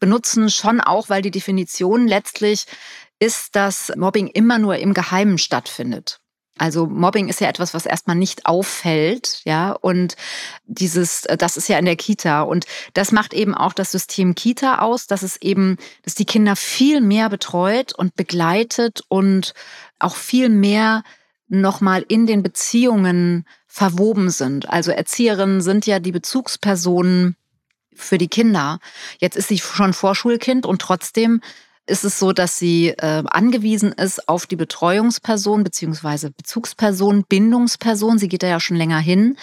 benutzen. 0.00 0.50
Schon 0.50 0.80
auch, 0.80 1.08
weil 1.08 1.22
die 1.22 1.30
Definition 1.30 2.08
letztlich 2.08 2.66
ist, 3.18 3.54
dass 3.54 3.92
Mobbing 3.96 4.28
immer 4.28 4.58
nur 4.58 4.76
im 4.76 4.94
Geheimen 4.94 5.38
stattfindet. 5.38 6.21
Also 6.58 6.86
Mobbing 6.86 7.28
ist 7.28 7.40
ja 7.40 7.48
etwas, 7.48 7.72
was 7.72 7.86
erstmal 7.86 8.16
nicht 8.16 8.44
auffällt, 8.46 9.40
ja, 9.44 9.72
und 9.72 10.16
dieses, 10.66 11.24
äh, 11.24 11.36
das 11.36 11.56
ist 11.56 11.68
ja 11.68 11.78
in 11.78 11.86
der 11.86 11.96
Kita 11.96 12.42
und 12.42 12.66
das 12.92 13.10
macht 13.10 13.32
eben 13.32 13.54
auch 13.54 13.72
das 13.72 13.90
System 13.90 14.34
Kita 14.34 14.78
aus, 14.78 15.06
dass 15.06 15.22
es 15.22 15.40
eben, 15.40 15.78
dass 16.02 16.14
die 16.14 16.26
Kinder 16.26 16.54
viel 16.54 17.00
mehr 17.00 17.30
betreut 17.30 17.94
und 17.94 18.16
begleitet 18.16 19.02
und 19.08 19.54
auch 19.98 20.16
viel 20.16 20.50
mehr 20.50 21.02
nochmal 21.48 22.04
in 22.06 22.26
den 22.26 22.42
Beziehungen 22.42 23.46
verwoben 23.66 24.30
sind. 24.30 24.68
Also 24.68 24.90
Erzieherinnen 24.90 25.62
sind 25.62 25.86
ja 25.86 26.00
die 26.00 26.12
Bezugspersonen 26.12 27.36
für 27.94 28.18
die 28.18 28.28
Kinder. 28.28 28.78
Jetzt 29.18 29.36
ist 29.36 29.48
sie 29.48 29.58
schon 29.58 29.92
Vorschulkind 29.92 30.66
und 30.66 30.80
trotzdem 30.80 31.40
ist 31.86 32.04
es 32.04 32.18
so, 32.18 32.32
dass 32.32 32.58
sie 32.58 32.88
äh, 32.88 33.24
angewiesen 33.26 33.90
ist 33.92 34.28
auf 34.28 34.46
die 34.46 34.56
Betreuungsperson 34.56 35.64
beziehungsweise 35.64 36.30
Bezugsperson, 36.30 37.24
Bindungsperson, 37.28 38.18
sie 38.18 38.28
geht 38.28 38.44
da 38.44 38.46
ja 38.46 38.60
schon 38.60 38.76
länger 38.76 39.00
hin, 39.00 39.36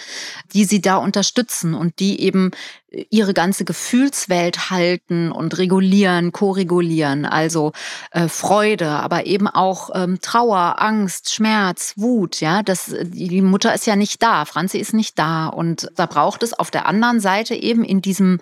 die 0.54 0.64
sie 0.64 0.80
da 0.80 0.96
unterstützen 0.96 1.74
und 1.74 1.98
die 1.98 2.22
eben 2.22 2.52
äh, 2.90 3.04
ihre 3.10 3.34
ganze 3.34 3.66
Gefühlswelt 3.66 4.70
halten 4.70 5.30
und 5.30 5.58
regulieren, 5.58 6.32
koregulieren, 6.32 7.26
also 7.26 7.72
äh, 8.10 8.26
Freude, 8.26 8.88
aber 8.88 9.26
eben 9.26 9.46
auch 9.46 9.90
ähm, 9.94 10.18
Trauer, 10.22 10.76
Angst, 10.80 11.34
Schmerz, 11.34 11.92
Wut, 11.96 12.40
ja, 12.40 12.62
das 12.62 12.94
die 13.02 13.42
Mutter 13.42 13.74
ist 13.74 13.86
ja 13.86 13.96
nicht 13.96 14.22
da, 14.22 14.46
Franzi 14.46 14.78
ist 14.78 14.94
nicht 14.94 15.18
da. 15.18 15.48
Und 15.48 15.90
da 15.96 16.06
braucht 16.06 16.42
es 16.42 16.54
auf 16.54 16.70
der 16.70 16.86
anderen 16.86 17.20
Seite 17.20 17.54
eben 17.54 17.84
in 17.84 18.00
diesem 18.00 18.40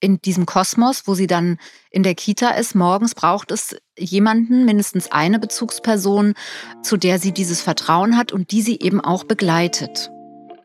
in 0.00 0.20
diesem 0.22 0.46
Kosmos, 0.46 1.02
wo 1.06 1.14
sie 1.14 1.26
dann 1.26 1.58
in 1.90 2.02
der 2.02 2.14
Kita 2.14 2.50
ist, 2.50 2.74
morgens 2.74 3.14
braucht 3.14 3.50
es 3.50 3.76
jemanden, 3.98 4.64
mindestens 4.64 5.10
eine 5.10 5.38
Bezugsperson, 5.38 6.34
zu 6.82 6.96
der 6.96 7.18
sie 7.18 7.32
dieses 7.32 7.60
Vertrauen 7.60 8.16
hat 8.16 8.32
und 8.32 8.52
die 8.52 8.62
sie 8.62 8.78
eben 8.80 9.00
auch 9.00 9.24
begleitet. 9.24 10.10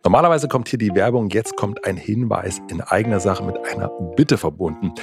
Normalerweise 0.03 0.47
kommt 0.47 0.67
hier 0.67 0.79
die 0.79 0.93
Werbung, 0.95 1.29
jetzt 1.29 1.55
kommt 1.55 1.85
ein 1.85 1.95
Hinweis 1.95 2.61
in 2.69 2.81
eigener 2.81 3.19
Sache 3.19 3.43
mit 3.43 3.57
einer 3.65 3.87
Bitte 4.15 4.37
verbunden. 4.37 4.93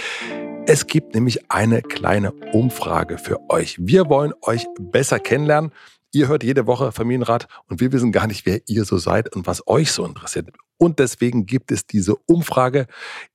Es 0.66 0.86
gibt 0.86 1.14
nämlich 1.14 1.50
eine 1.50 1.80
kleine 1.80 2.32
Umfrage 2.52 3.16
für 3.16 3.40
euch. 3.48 3.76
Wir 3.80 4.10
wollen 4.10 4.34
euch 4.42 4.66
besser 4.78 5.18
kennenlernen. 5.18 5.72
Ihr 6.12 6.26
hört 6.26 6.42
jede 6.42 6.66
Woche 6.66 6.90
Familienrat 6.90 7.46
und 7.68 7.80
wir 7.80 7.92
wissen 7.92 8.10
gar 8.10 8.26
nicht, 8.26 8.44
wer 8.44 8.60
ihr 8.66 8.84
so 8.84 8.98
seid 8.98 9.34
und 9.34 9.46
was 9.46 9.66
euch 9.68 9.92
so 9.92 10.04
interessiert. 10.04 10.48
Und 10.76 10.98
deswegen 10.98 11.46
gibt 11.46 11.70
es 11.70 11.86
diese 11.86 12.16
Umfrage, 12.26 12.86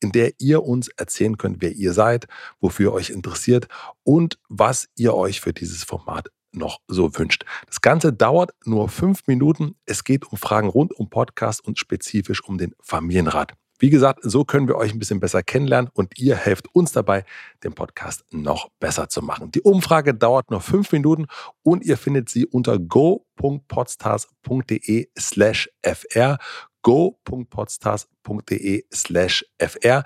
in 0.01 0.11
der 0.11 0.33
ihr 0.39 0.63
uns 0.63 0.89
erzählen 0.89 1.37
könnt, 1.37 1.61
wer 1.61 1.71
ihr 1.71 1.93
seid, 1.93 2.25
wofür 2.59 2.91
ihr 2.91 2.93
euch 2.93 3.11
interessiert 3.11 3.67
und 4.03 4.39
was 4.49 4.87
ihr 4.95 5.13
euch 5.13 5.39
für 5.39 5.53
dieses 5.53 5.83
Format 5.83 6.29
noch 6.51 6.79
so 6.87 7.17
wünscht. 7.17 7.45
Das 7.67 7.81
Ganze 7.81 8.11
dauert 8.11 8.51
nur 8.65 8.89
fünf 8.89 9.27
Minuten. 9.27 9.75
Es 9.85 10.03
geht 10.03 10.25
um 10.31 10.37
Fragen 10.37 10.67
rund 10.67 10.93
um 10.93 11.09
Podcast 11.09 11.63
und 11.63 11.79
spezifisch 11.79 12.43
um 12.43 12.57
den 12.57 12.73
Familienrat. 12.81 13.53
Wie 13.77 13.89
gesagt, 13.89 14.19
so 14.23 14.45
können 14.45 14.67
wir 14.67 14.75
euch 14.75 14.93
ein 14.93 14.99
bisschen 14.99 15.19
besser 15.19 15.43
kennenlernen 15.43 15.91
und 15.93 16.17
ihr 16.17 16.35
helft 16.35 16.73
uns 16.73 16.93
dabei, 16.93 17.25
den 17.63 17.73
Podcast 17.73 18.23
noch 18.31 18.69
besser 18.79 19.09
zu 19.09 19.21
machen. 19.21 19.51
Die 19.51 19.61
Umfrage 19.61 20.13
dauert 20.13 20.49
nur 20.49 20.61
fünf 20.61 20.91
Minuten 20.91 21.27
und 21.61 21.83
ihr 21.83 21.97
findet 21.97 22.29
sie 22.29 22.45
unter 22.45 22.79
go.podstars.de 22.79 25.09
slash 25.17 25.69
fr 25.83 26.37
go.podstars.de 26.81 28.85
slash 28.93 29.45
fr. 29.59 30.03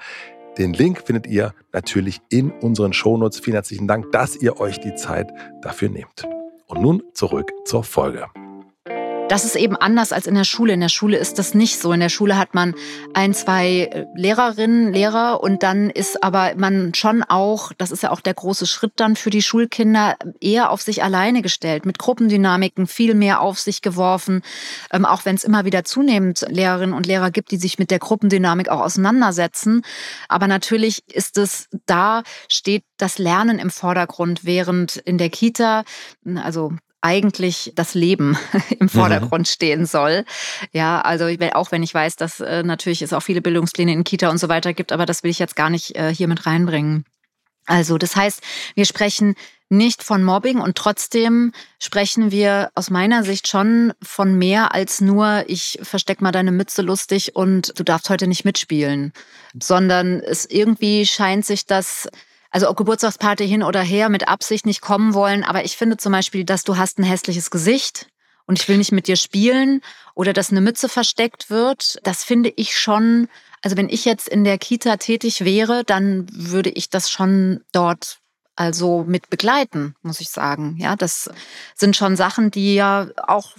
Den 0.57 0.73
Link 0.73 1.03
findet 1.05 1.27
ihr 1.27 1.53
natürlich 1.73 2.21
in 2.29 2.51
unseren 2.51 2.93
Shownotes. 2.93 3.39
Vielen 3.39 3.55
herzlichen 3.55 3.87
Dank, 3.87 4.11
dass 4.11 4.35
ihr 4.35 4.59
euch 4.59 4.79
die 4.79 4.95
Zeit 4.95 5.31
dafür 5.61 5.89
nehmt. 5.89 6.27
Und 6.67 6.81
nun 6.81 7.03
zurück 7.13 7.51
zur 7.65 7.83
Folge. 7.83 8.25
Das 9.29 9.45
ist 9.45 9.55
eben 9.55 9.75
anders 9.75 10.11
als 10.11 10.25
in 10.25 10.33
der 10.33 10.43
Schule. 10.43 10.73
In 10.73 10.79
der 10.79 10.89
Schule 10.89 11.15
ist 11.17 11.37
das 11.37 11.53
nicht 11.53 11.79
so. 11.79 11.91
In 11.93 11.99
der 11.99 12.09
Schule 12.09 12.35
hat 12.35 12.55
man 12.55 12.73
ein, 13.13 13.35
zwei 13.35 13.81
äh, 13.91 14.05
Lehrerinnen, 14.15 14.91
Lehrer 14.91 15.43
und 15.43 15.61
dann 15.61 15.91
ist 15.91 16.23
aber 16.23 16.53
man 16.55 16.95
schon 16.95 17.21
auch, 17.21 17.71
das 17.77 17.91
ist 17.91 18.01
ja 18.01 18.09
auch 18.09 18.21
der 18.21 18.33
große 18.33 18.65
Schritt 18.65 18.93
dann 18.95 19.15
für 19.15 19.29
die 19.29 19.43
Schulkinder, 19.43 20.15
eher 20.41 20.71
auf 20.71 20.81
sich 20.81 21.03
alleine 21.03 21.43
gestellt, 21.43 21.85
mit 21.85 21.99
Gruppendynamiken 21.99 22.87
viel 22.87 23.13
mehr 23.13 23.41
auf 23.41 23.59
sich 23.59 23.83
geworfen. 23.83 24.41
Ähm, 24.91 25.05
auch 25.05 25.25
wenn 25.25 25.35
es 25.35 25.43
immer 25.43 25.63
wieder 25.63 25.83
zunehmend 25.83 26.43
Lehrerinnen 26.49 26.95
und 26.95 27.05
Lehrer 27.05 27.29
gibt, 27.29 27.51
die 27.51 27.57
sich 27.57 27.77
mit 27.77 27.91
der 27.91 27.99
Gruppendynamik 27.99 28.69
auch 28.69 28.81
auseinandersetzen. 28.81 29.83
Aber 30.27 30.47
natürlich 30.47 31.03
ist 31.13 31.37
es, 31.37 31.69
da 31.85 32.23
steht 32.47 32.83
das 32.97 33.19
Lernen 33.19 33.59
im 33.59 33.69
Vordergrund, 33.69 34.43
während 34.43 34.95
in 34.97 35.19
der 35.19 35.29
Kita, 35.29 35.83
also 36.43 36.73
eigentlich 37.01 37.71
das 37.75 37.93
Leben 37.93 38.37
im 38.71 38.85
mhm. 38.85 38.89
Vordergrund 38.89 39.47
mhm. 39.47 39.51
stehen 39.51 39.85
soll. 39.85 40.25
Ja, 40.71 41.01
also 41.01 41.25
auch 41.53 41.71
wenn 41.71 41.83
ich 41.83 41.93
weiß, 41.93 42.15
dass 42.15 42.39
äh, 42.39 42.63
natürlich 42.63 43.01
es 43.01 43.13
auch 43.13 43.23
viele 43.23 43.41
Bildungspläne 43.41 43.93
in 43.93 44.03
Kita 44.03 44.29
und 44.29 44.37
so 44.37 44.49
weiter 44.49 44.73
gibt, 44.73 44.91
aber 44.91 45.05
das 45.05 45.23
will 45.23 45.31
ich 45.31 45.39
jetzt 45.39 45.55
gar 45.55 45.69
nicht 45.69 45.95
äh, 45.95 46.13
hier 46.13 46.27
mit 46.27 46.45
reinbringen. 46.45 47.05
Also 47.65 47.97
das 47.97 48.15
heißt, 48.15 48.41
wir 48.75 48.85
sprechen 48.85 49.35
nicht 49.69 50.03
von 50.03 50.23
Mobbing 50.23 50.59
und 50.59 50.75
trotzdem 50.75 51.53
sprechen 51.77 52.31
wir 52.31 52.71
aus 52.73 52.89
meiner 52.89 53.23
Sicht 53.23 53.47
schon 53.47 53.93
von 54.01 54.35
mehr 54.35 54.73
als 54.73 54.99
nur, 54.99 55.43
ich 55.47 55.79
versteck 55.83 56.21
mal 56.21 56.31
deine 56.31 56.51
Mütze 56.51 56.81
lustig 56.81 57.35
und 57.35 57.79
du 57.79 57.83
darfst 57.83 58.09
heute 58.09 58.25
nicht 58.25 58.45
mitspielen, 58.45 59.13
sondern 59.61 60.21
es 60.21 60.47
irgendwie 60.47 61.05
scheint 61.05 61.45
sich 61.45 61.67
das 61.67 62.09
also 62.51 62.69
ob 62.69 62.77
Geburtstagsparty 62.77 63.47
hin 63.47 63.63
oder 63.63 63.81
her 63.81 64.09
mit 64.09 64.27
Absicht 64.27 64.65
nicht 64.65 64.81
kommen 64.81 65.13
wollen. 65.13 65.43
Aber 65.43 65.63
ich 65.65 65.77
finde 65.77 65.97
zum 65.97 66.11
Beispiel, 66.11 66.43
dass 66.43 66.63
du 66.63 66.77
hast 66.77 66.99
ein 66.99 67.03
hässliches 67.03 67.51
Gesicht 67.51 68.07
und 68.45 68.59
ich 68.59 68.67
will 68.67 68.77
nicht 68.77 68.91
mit 68.91 69.07
dir 69.07 69.15
spielen 69.15 69.81
oder 70.15 70.33
dass 70.33 70.51
eine 70.51 70.61
Mütze 70.61 70.89
versteckt 70.89 71.49
wird. 71.49 71.99
Das 72.03 72.23
finde 72.23 72.51
ich 72.55 72.77
schon, 72.77 73.27
also 73.61 73.77
wenn 73.77 73.89
ich 73.89 74.05
jetzt 74.05 74.27
in 74.27 74.43
der 74.43 74.57
Kita 74.57 74.97
tätig 74.97 75.45
wäre, 75.45 75.83
dann 75.83 76.27
würde 76.31 76.69
ich 76.69 76.89
das 76.89 77.11
schon 77.11 77.61
dort 77.71 78.18
also 78.59 79.05
mit 79.07 79.29
begleiten, 79.29 79.95
muss 80.01 80.19
ich 80.19 80.31
sagen. 80.31 80.75
Ja, 80.79 80.97
das 80.97 81.29
sind 81.75 81.95
schon 81.95 82.17
Sachen, 82.17 82.51
die 82.51 82.75
ja 82.75 83.07
auch 83.25 83.53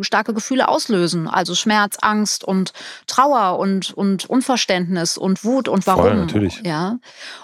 starke 0.00 0.34
Gefühle 0.34 0.66
auslösen. 0.66 1.28
Also 1.28 1.54
Schmerz, 1.54 1.98
Angst 2.00 2.42
und 2.42 2.72
Trauer 3.06 3.60
und, 3.60 3.92
und 3.92 4.28
Unverständnis 4.28 5.16
und 5.16 5.44
Wut 5.44 5.68
und 5.68 5.86
warum. 5.86 6.02
Voll, 6.02 6.16
natürlich. 6.16 6.60
Ja. 6.64 6.98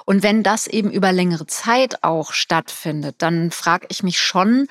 Und 0.07 0.25
wenn 0.25 0.43
das 0.43 0.67
eben 0.67 0.91
über 0.91 1.13
längere 1.13 1.47
Zeit 1.47 2.03
auch 2.03 2.33
stattfindet, 2.33 3.15
dann 3.19 3.53
frage 3.53 3.87
ich 3.91 4.03
mich 4.03 4.21
schon, 4.21 4.67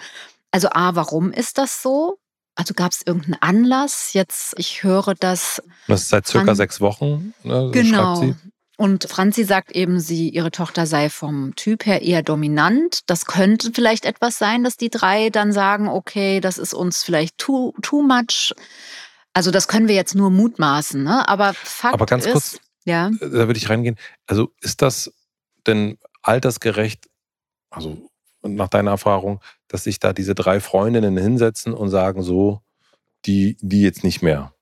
also 0.52 0.68
A, 0.72 0.96
warum 0.96 1.32
ist 1.32 1.58
das 1.58 1.82
so? 1.82 2.20
Also 2.56 2.74
gab 2.74 2.92
es 2.92 3.04
irgendeinen 3.06 3.42
Anlass? 3.42 4.12
Jetzt, 4.12 4.54
ich 4.58 4.84
höre 4.84 5.16
das. 5.18 5.64
Das 5.88 6.02
ist 6.02 6.10
seit 6.10 6.28
circa 6.28 6.56
sechs 6.56 6.82
Wochen. 6.82 7.34
Ne, 7.44 7.70
genau. 7.72 8.36
Und 8.78 9.06
Franzi 9.10 9.44
sagt 9.44 9.72
eben, 9.72 10.00
sie, 10.00 10.30
ihre 10.30 10.52
Tochter 10.52 10.86
sei 10.86 11.10
vom 11.10 11.56
Typ 11.56 11.88
her 11.88 12.04
eher 12.04 12.22
dominant. 12.22 13.02
Das 13.08 13.26
könnte 13.26 13.72
vielleicht 13.74 14.06
etwas 14.06 14.38
sein, 14.38 14.64
dass 14.64 14.78
die 14.78 14.92
drei 14.92 15.32
dann 15.32 15.52
sagen, 15.52 15.88
okay, 15.90 16.40
das 16.40 16.60
ist 16.60 16.76
uns 16.76 17.04
vielleicht 17.04 17.40
too, 17.40 17.74
too 17.82 18.04
much. 18.04 18.54
Also 19.34 19.50
das 19.50 19.68
können 19.68 19.88
wir 19.88 19.96
jetzt 19.96 20.14
nur 20.14 20.30
mutmaßen, 20.30 21.04
ne? 21.04 21.28
Aber 21.28 21.54
Fakt 21.56 21.96
Aber 21.96 22.06
ganz 22.06 22.28
ist, 22.28 22.32
kurz, 22.32 22.60
ja. 22.86 23.08
Äh, 23.20 23.30
da 23.30 23.48
würde 23.48 23.58
ich 23.58 23.68
reingehen. 23.68 23.98
Also 24.28 24.54
ist 24.62 24.84
das 24.84 25.12
denn 25.66 25.98
altersgerecht, 26.22 27.10
also 27.72 28.10
nach 28.44 28.68
deiner 28.68 28.92
Erfahrung, 28.92 29.42
dass 29.68 29.86
sich 29.86 30.00
da 30.00 30.14
diese 30.14 30.36
drei 30.36 30.60
Freundinnen 30.60 31.18
hinsetzen 31.18 31.74
und 31.74 31.90
sagen 31.90 32.22
so, 32.22 32.62
die, 33.26 33.58
die 33.60 33.82
jetzt 33.82 34.04
nicht 34.04 34.22
mehr. 34.22 34.54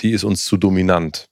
Die 0.00 0.12
ist 0.12 0.24
uns 0.24 0.44
zu 0.44 0.56
dominant. 0.56 1.29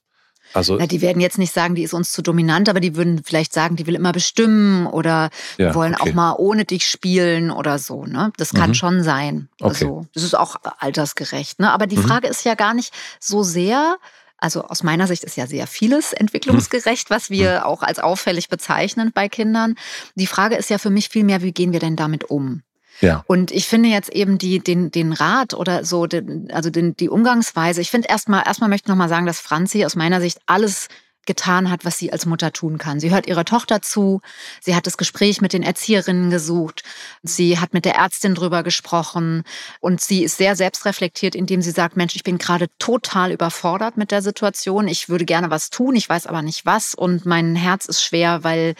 Also, 0.53 0.77
Na, 0.77 0.87
die 0.87 1.01
werden 1.01 1.21
jetzt 1.21 1.37
nicht 1.37 1.53
sagen, 1.53 1.75
die 1.75 1.83
ist 1.83 1.93
uns 1.93 2.11
zu 2.11 2.21
dominant, 2.21 2.69
aber 2.69 2.79
die 2.79 2.95
würden 2.95 3.21
vielleicht 3.23 3.53
sagen, 3.53 3.75
die 3.75 3.85
will 3.87 3.95
immer 3.95 4.11
bestimmen 4.11 4.87
oder 4.87 5.29
ja, 5.57 5.75
wollen 5.75 5.95
okay. 5.95 6.09
auch 6.09 6.13
mal 6.13 6.35
ohne 6.37 6.65
dich 6.65 6.87
spielen 6.87 7.51
oder 7.51 7.79
so. 7.79 8.05
Ne? 8.05 8.31
Das 8.37 8.53
kann 8.53 8.71
mhm. 8.71 8.75
schon 8.75 9.03
sein. 9.03 9.49
Okay. 9.59 9.69
Also, 9.69 10.05
das 10.13 10.23
ist 10.23 10.37
auch 10.37 10.55
altersgerecht. 10.79 11.59
Ne? 11.59 11.71
Aber 11.71 11.87
die 11.87 11.97
mhm. 11.97 12.03
Frage 12.03 12.27
ist 12.27 12.45
ja 12.45 12.55
gar 12.55 12.73
nicht 12.73 12.93
so 13.19 13.43
sehr, 13.43 13.97
also 14.37 14.63
aus 14.63 14.83
meiner 14.83 15.07
Sicht 15.07 15.23
ist 15.23 15.37
ja 15.37 15.47
sehr 15.47 15.67
vieles 15.67 16.13
entwicklungsgerecht, 16.13 17.09
was 17.09 17.29
wir 17.29 17.59
mhm. 17.59 17.63
auch 17.63 17.83
als 17.83 17.99
auffällig 17.99 18.49
bezeichnen 18.49 19.11
bei 19.13 19.29
Kindern. 19.29 19.75
Die 20.15 20.27
Frage 20.27 20.55
ist 20.55 20.69
ja 20.69 20.77
für 20.77 20.89
mich 20.89 21.09
vielmehr, 21.09 21.41
wie 21.41 21.51
gehen 21.51 21.73
wir 21.73 21.79
denn 21.79 21.95
damit 21.95 22.23
um? 22.25 22.63
Ja. 23.01 23.23
Und 23.27 23.51
ich 23.51 23.67
finde 23.67 23.89
jetzt 23.89 24.09
eben 24.09 24.37
die, 24.37 24.59
den, 24.59 24.91
den 24.91 25.13
Rat 25.13 25.53
oder 25.53 25.85
so, 25.85 26.05
den, 26.07 26.51
also 26.51 26.69
den, 26.69 26.95
die 26.95 27.09
Umgangsweise, 27.09 27.81
ich 27.81 27.91
finde 27.91 28.07
erstmal, 28.09 28.43
erstmal 28.45 28.69
möchte 28.69 28.87
ich 28.87 28.89
nochmal 28.89 29.09
sagen, 29.09 29.25
dass 29.25 29.39
Franzi 29.39 29.85
aus 29.85 29.95
meiner 29.95 30.21
Sicht 30.21 30.39
alles 30.45 30.87
getan 31.29 31.69
hat, 31.69 31.85
was 31.85 31.99
sie 31.99 32.11
als 32.11 32.25
Mutter 32.25 32.51
tun 32.51 32.79
kann. 32.79 32.99
Sie 32.99 33.11
hört 33.11 33.27
ihrer 33.27 33.45
Tochter 33.45 33.83
zu, 33.83 34.19
sie 34.61 34.75
hat 34.75 34.87
das 34.87 34.97
Gespräch 34.97 35.41
mit 35.41 35.53
den 35.53 35.61
Erzieherinnen 35.61 36.31
gesucht, 36.31 36.81
sie 37.21 37.59
hat 37.59 37.71
mit 37.71 37.85
der 37.85 37.95
Ärztin 37.95 38.33
drüber 38.33 38.63
gesprochen 38.63 39.43
und 39.79 40.01
sie 40.01 40.23
ist 40.23 40.37
sehr 40.37 40.55
selbstreflektiert, 40.55 41.35
indem 41.35 41.61
sie 41.61 41.69
sagt, 41.69 41.97
Mensch, 41.97 42.15
ich 42.15 42.23
bin 42.23 42.39
gerade 42.39 42.65
total 42.79 43.31
überfordert 43.31 43.95
mit 43.95 44.09
der 44.09 44.23
Situation, 44.23 44.87
ich 44.87 45.07
würde 45.07 45.25
gerne 45.25 45.51
was 45.51 45.69
tun, 45.69 45.95
ich 45.95 46.09
weiß 46.09 46.25
aber 46.25 46.41
nicht 46.41 46.65
was 46.65 46.95
und 46.95 47.27
mein 47.27 47.55
Herz 47.55 47.85
ist 47.85 48.01
schwer, 48.01 48.43
weil 48.43 48.73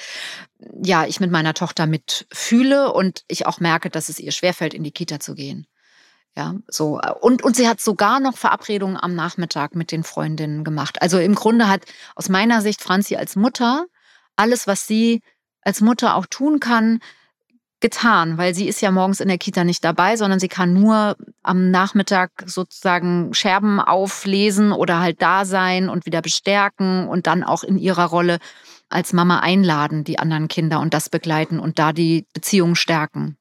ja, 0.84 1.06
ich 1.06 1.20
mit 1.20 1.32
meiner 1.32 1.54
Tochter 1.54 1.88
mitfühle 1.88 2.92
und 2.92 3.24
ich 3.28 3.46
auch 3.46 3.60
merke, 3.60 3.90
dass 3.90 4.10
es 4.10 4.20
ihr 4.20 4.32
schwerfällt, 4.32 4.74
in 4.74 4.84
die 4.84 4.92
Kita 4.92 5.20
zu 5.20 5.36
gehen. 5.36 5.68
Ja, 6.36 6.56
so. 6.68 7.00
Und, 7.22 7.44
und 7.44 7.56
sie 7.56 7.68
hat 7.68 7.82
sogar 7.82 8.20
noch 8.20 8.38
Verabredungen 8.38 8.98
am 8.98 9.16
Nachmittag 9.16 9.76
mit 9.76 9.92
den 9.92 10.04
Freundinnen 10.04 10.64
gemacht. 10.64 11.02
Also 11.02 11.18
im 11.20 11.36
Grunde 11.36 11.68
hat 11.68 11.82
aus 12.16 12.30
meiner 12.30 12.62
Sicht 12.62 12.82
Franzi 12.82 13.16
als 13.16 13.36
Mutter 13.36 13.86
alles, 14.36 14.68
was 14.68 14.88
sie 14.88 15.22
als 15.62 15.82
Mutter 15.82 16.16
auch 16.16 16.26
tun 16.26 16.60
kann, 16.60 17.00
getan, 17.82 18.38
weil 18.38 18.54
sie 18.54 18.68
ist 18.68 18.82
ja 18.82 18.92
morgens 18.92 19.22
in 19.22 19.30
der 19.30 19.38
Kita 19.38 19.64
nicht 19.64 19.84
dabei, 19.84 20.18
sondern 20.18 20.40
sie 20.40 20.50
kann 20.50 20.74
nur 20.74 21.16
am 21.44 21.72
Nachmittag 21.72 22.32
sozusagen 22.46 23.34
Scherben 23.34 23.80
auflesen 23.80 24.72
oder 24.74 25.00
halt 25.00 25.22
da 25.22 25.46
sein 25.46 25.90
und 25.90 26.06
wieder 26.06 26.22
bestärken 26.22 27.08
und 27.08 27.28
dann 27.28 27.44
auch 27.44 27.64
in 27.64 27.78
ihrer 27.78 28.06
Rolle 28.06 28.40
als 28.90 29.14
Mama 29.14 29.40
einladen, 29.40 30.04
die 30.04 30.20
anderen 30.20 30.48
Kinder 30.48 30.80
und 30.80 30.94
das 30.94 31.10
begleiten 31.10 31.60
und 31.60 31.80
da 31.80 31.94
die 31.94 32.26
Beziehung 32.34 32.76
stärken. 32.76 33.38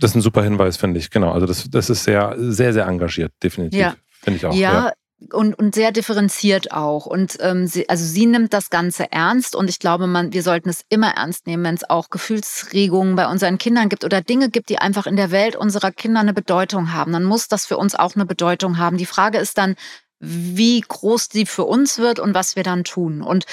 Das 0.00 0.12
ist 0.12 0.16
ein 0.16 0.22
super 0.22 0.42
Hinweis, 0.42 0.76
finde 0.76 1.00
ich. 1.00 1.10
Genau. 1.10 1.32
Also 1.32 1.46
das, 1.46 1.68
das 1.70 1.90
ist 1.90 2.04
sehr, 2.04 2.34
sehr, 2.38 2.72
sehr 2.72 2.86
engagiert, 2.86 3.32
definitiv. 3.42 3.80
Ja. 3.80 3.94
Finde 4.22 4.36
ich 4.36 4.46
auch. 4.46 4.54
Ja, 4.54 4.72
ja. 4.72 4.92
Und, 5.32 5.58
und 5.58 5.74
sehr 5.74 5.90
differenziert 5.90 6.70
auch. 6.70 7.06
Und 7.06 7.38
ähm, 7.40 7.66
sie, 7.66 7.88
also 7.88 8.04
sie 8.04 8.26
nimmt 8.26 8.52
das 8.52 8.70
Ganze 8.70 9.10
ernst 9.10 9.56
und 9.56 9.68
ich 9.68 9.80
glaube, 9.80 10.06
man, 10.06 10.32
wir 10.32 10.44
sollten 10.44 10.68
es 10.68 10.84
immer 10.88 11.16
ernst 11.16 11.48
nehmen, 11.48 11.64
wenn 11.64 11.74
es 11.74 11.90
auch 11.90 12.08
Gefühlsregungen 12.10 13.16
bei 13.16 13.26
unseren 13.26 13.58
Kindern 13.58 13.88
gibt 13.88 14.04
oder 14.04 14.22
Dinge 14.22 14.48
gibt, 14.48 14.68
die 14.68 14.78
einfach 14.78 15.08
in 15.08 15.16
der 15.16 15.32
Welt 15.32 15.56
unserer 15.56 15.90
Kinder 15.90 16.20
eine 16.20 16.34
Bedeutung 16.34 16.92
haben. 16.92 17.12
Dann 17.12 17.24
muss 17.24 17.48
das 17.48 17.66
für 17.66 17.76
uns 17.76 17.96
auch 17.96 18.14
eine 18.14 18.26
Bedeutung 18.26 18.78
haben. 18.78 18.96
Die 18.96 19.06
Frage 19.06 19.38
ist 19.38 19.58
dann, 19.58 19.74
wie 20.20 20.80
groß 20.80 21.28
die 21.28 21.46
für 21.46 21.64
uns 21.64 21.98
wird 21.98 22.18
und 22.18 22.34
was 22.34 22.56
wir 22.56 22.62
dann 22.62 22.84
tun. 22.84 23.22
Und 23.22 23.46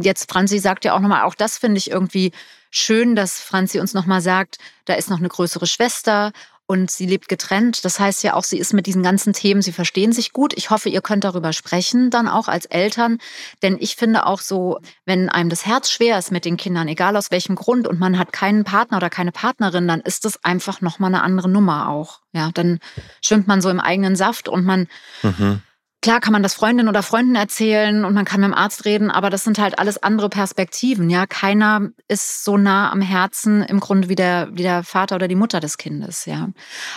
jetzt, 0.00 0.30
Franzi 0.30 0.58
sagt 0.58 0.84
ja 0.84 0.94
auch 0.94 1.00
nochmal, 1.00 1.24
auch 1.24 1.34
das 1.34 1.58
finde 1.58 1.78
ich 1.78 1.90
irgendwie 1.90 2.32
schön, 2.70 3.16
dass 3.16 3.40
Franzi 3.40 3.80
uns 3.80 3.94
nochmal 3.94 4.20
sagt, 4.20 4.58
da 4.84 4.94
ist 4.94 5.10
noch 5.10 5.18
eine 5.18 5.28
größere 5.28 5.66
Schwester 5.66 6.32
und 6.70 6.90
sie 6.90 7.06
lebt 7.06 7.28
getrennt. 7.28 7.82
Das 7.86 7.98
heißt 7.98 8.22
ja 8.22 8.34
auch, 8.34 8.44
sie 8.44 8.58
ist 8.58 8.74
mit 8.74 8.86
diesen 8.86 9.02
ganzen 9.02 9.32
Themen, 9.32 9.62
sie 9.62 9.72
verstehen 9.72 10.12
sich 10.12 10.34
gut. 10.34 10.52
Ich 10.54 10.68
hoffe, 10.68 10.90
ihr 10.90 11.00
könnt 11.00 11.24
darüber 11.24 11.54
sprechen, 11.54 12.10
dann 12.10 12.28
auch 12.28 12.46
als 12.46 12.66
Eltern. 12.66 13.18
Denn 13.62 13.78
ich 13.80 13.96
finde 13.96 14.26
auch 14.26 14.40
so, 14.40 14.78
wenn 15.06 15.30
einem 15.30 15.48
das 15.48 15.64
Herz 15.64 15.90
schwer 15.90 16.18
ist 16.18 16.30
mit 16.30 16.44
den 16.44 16.58
Kindern, 16.58 16.86
egal 16.86 17.16
aus 17.16 17.30
welchem 17.30 17.56
Grund, 17.56 17.88
und 17.88 17.98
man 17.98 18.18
hat 18.18 18.34
keinen 18.34 18.64
Partner 18.64 18.98
oder 18.98 19.08
keine 19.08 19.32
Partnerin, 19.32 19.88
dann 19.88 20.02
ist 20.02 20.26
das 20.26 20.44
einfach 20.44 20.82
nochmal 20.82 21.08
eine 21.14 21.22
andere 21.22 21.48
Nummer 21.48 21.88
auch. 21.88 22.20
Ja, 22.32 22.50
dann 22.52 22.80
schwimmt 23.22 23.48
man 23.48 23.62
so 23.62 23.70
im 23.70 23.80
eigenen 23.80 24.14
Saft 24.14 24.46
und 24.50 24.66
man 24.66 24.88
mhm. 25.22 25.62
Klar 26.00 26.20
kann 26.20 26.32
man 26.32 26.44
das 26.44 26.54
Freundinnen 26.54 26.88
oder 26.88 27.02
Freunden 27.02 27.34
erzählen 27.34 28.04
und 28.04 28.14
man 28.14 28.24
kann 28.24 28.40
mit 28.40 28.50
dem 28.50 28.54
Arzt 28.54 28.84
reden, 28.84 29.10
aber 29.10 29.30
das 29.30 29.42
sind 29.42 29.58
halt 29.58 29.80
alles 29.80 30.00
andere 30.00 30.28
Perspektiven. 30.28 31.10
Ja, 31.10 31.26
keiner 31.26 31.88
ist 32.06 32.44
so 32.44 32.56
nah 32.56 32.92
am 32.92 33.00
Herzen 33.00 33.62
im 33.62 33.80
Grunde 33.80 34.08
wie 34.08 34.14
der, 34.14 34.48
wie 34.52 34.62
der 34.62 34.84
Vater 34.84 35.16
oder 35.16 35.26
die 35.26 35.34
Mutter 35.34 35.58
des 35.58 35.76
Kindes. 35.76 36.24
Ja, 36.24 36.50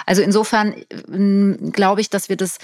also 0.06 0.22
insofern 0.22 0.74
äh, 0.74 1.72
glaube 1.72 2.02
ich, 2.02 2.12
dass 2.12 2.30
wir 2.30 2.38
das 2.38 2.60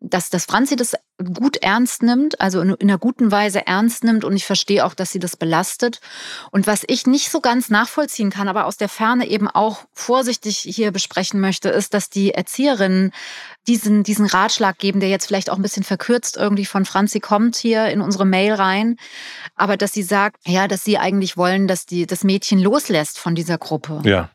dass, 0.00 0.30
dass 0.30 0.44
Franzi 0.44 0.76
das 0.76 0.94
gut 1.34 1.56
ernst 1.56 2.02
nimmt, 2.02 2.40
also 2.40 2.60
in, 2.60 2.70
in, 2.74 2.88
einer 2.88 2.98
guten 2.98 3.32
Weise 3.32 3.66
ernst 3.66 4.04
nimmt 4.04 4.24
und 4.24 4.36
ich 4.36 4.44
verstehe 4.44 4.86
auch, 4.86 4.94
dass 4.94 5.10
sie 5.10 5.18
das 5.18 5.36
belastet. 5.36 6.00
Und 6.52 6.66
was 6.66 6.84
ich 6.86 7.06
nicht 7.06 7.30
so 7.30 7.40
ganz 7.40 7.70
nachvollziehen 7.70 8.30
kann, 8.30 8.48
aber 8.48 8.66
aus 8.66 8.76
der 8.76 8.88
Ferne 8.88 9.26
eben 9.26 9.48
auch 9.48 9.84
vorsichtig 9.92 10.58
hier 10.58 10.92
besprechen 10.92 11.40
möchte, 11.40 11.68
ist, 11.70 11.94
dass 11.94 12.10
die 12.10 12.32
Erzieherinnen 12.34 13.12
diesen, 13.66 14.04
diesen 14.04 14.26
Ratschlag 14.26 14.78
geben, 14.78 15.00
der 15.00 15.08
jetzt 15.08 15.26
vielleicht 15.26 15.50
auch 15.50 15.56
ein 15.56 15.62
bisschen 15.62 15.82
verkürzt 15.82 16.36
irgendwie 16.36 16.64
von 16.64 16.84
Franzi 16.84 17.20
kommt 17.20 17.56
hier 17.56 17.86
in 17.86 18.00
unsere 18.00 18.24
Mail 18.24 18.54
rein, 18.54 18.96
aber 19.56 19.76
dass 19.76 19.92
sie 19.92 20.02
sagt, 20.02 20.46
ja, 20.46 20.68
dass 20.68 20.84
sie 20.84 20.98
eigentlich 20.98 21.36
wollen, 21.36 21.66
dass 21.66 21.84
die, 21.84 22.06
das 22.06 22.22
Mädchen 22.22 22.60
loslässt 22.60 23.18
von 23.18 23.34
dieser 23.34 23.58
Gruppe. 23.58 24.02
Ja 24.04 24.30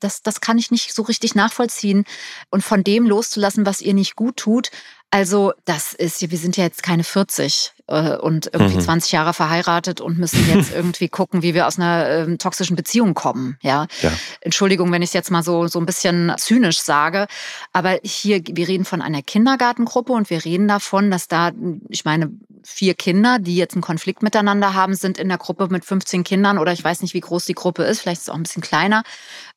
das, 0.00 0.22
das 0.22 0.40
kann 0.40 0.58
ich 0.58 0.70
nicht 0.70 0.94
so 0.94 1.02
richtig 1.02 1.34
nachvollziehen. 1.34 2.04
Und 2.50 2.62
von 2.62 2.84
dem 2.84 3.06
loszulassen, 3.06 3.66
was 3.66 3.80
ihr 3.80 3.94
nicht 3.94 4.16
gut 4.16 4.36
tut, 4.36 4.70
also 5.10 5.52
das 5.64 5.94
ist, 5.94 6.30
wir 6.30 6.38
sind 6.38 6.58
ja 6.58 6.64
jetzt 6.64 6.82
keine 6.82 7.02
40 7.02 7.72
äh, 7.86 8.16
und 8.16 8.50
irgendwie 8.52 8.76
mhm. 8.76 8.82
20 8.82 9.12
Jahre 9.12 9.32
verheiratet 9.32 10.02
und 10.02 10.18
müssen 10.18 10.46
jetzt 10.54 10.70
irgendwie 10.74 11.08
gucken, 11.08 11.42
wie 11.42 11.54
wir 11.54 11.66
aus 11.66 11.78
einer 11.78 12.06
äh, 12.06 12.36
toxischen 12.36 12.76
Beziehung 12.76 13.14
kommen. 13.14 13.56
Ja? 13.62 13.86
ja. 14.02 14.12
Entschuldigung, 14.42 14.92
wenn 14.92 15.00
ich 15.00 15.08
es 15.08 15.14
jetzt 15.14 15.30
mal 15.30 15.42
so, 15.42 15.66
so 15.66 15.78
ein 15.78 15.86
bisschen 15.86 16.32
zynisch 16.36 16.80
sage, 16.80 17.26
aber 17.72 17.98
hier, 18.02 18.42
wir 18.44 18.68
reden 18.68 18.84
von 18.84 19.00
einer 19.00 19.22
Kindergartengruppe 19.22 20.12
und 20.12 20.28
wir 20.28 20.44
reden 20.44 20.68
davon, 20.68 21.10
dass 21.10 21.26
da, 21.26 21.52
ich 21.88 22.04
meine, 22.04 22.30
vier 22.68 22.94
Kinder, 22.94 23.38
die 23.38 23.56
jetzt 23.56 23.74
einen 23.74 23.82
Konflikt 23.82 24.22
miteinander 24.22 24.74
haben, 24.74 24.94
sind 24.94 25.18
in 25.18 25.28
der 25.28 25.38
Gruppe 25.38 25.68
mit 25.70 25.84
15 25.84 26.22
Kindern 26.22 26.58
oder 26.58 26.72
ich 26.72 26.84
weiß 26.84 27.02
nicht, 27.02 27.14
wie 27.14 27.20
groß 27.20 27.46
die 27.46 27.54
Gruppe 27.54 27.84
ist, 27.84 28.00
vielleicht 28.00 28.20
ist 28.20 28.28
es 28.28 28.30
auch 28.30 28.36
ein 28.36 28.42
bisschen 28.42 28.62
kleiner. 28.62 29.02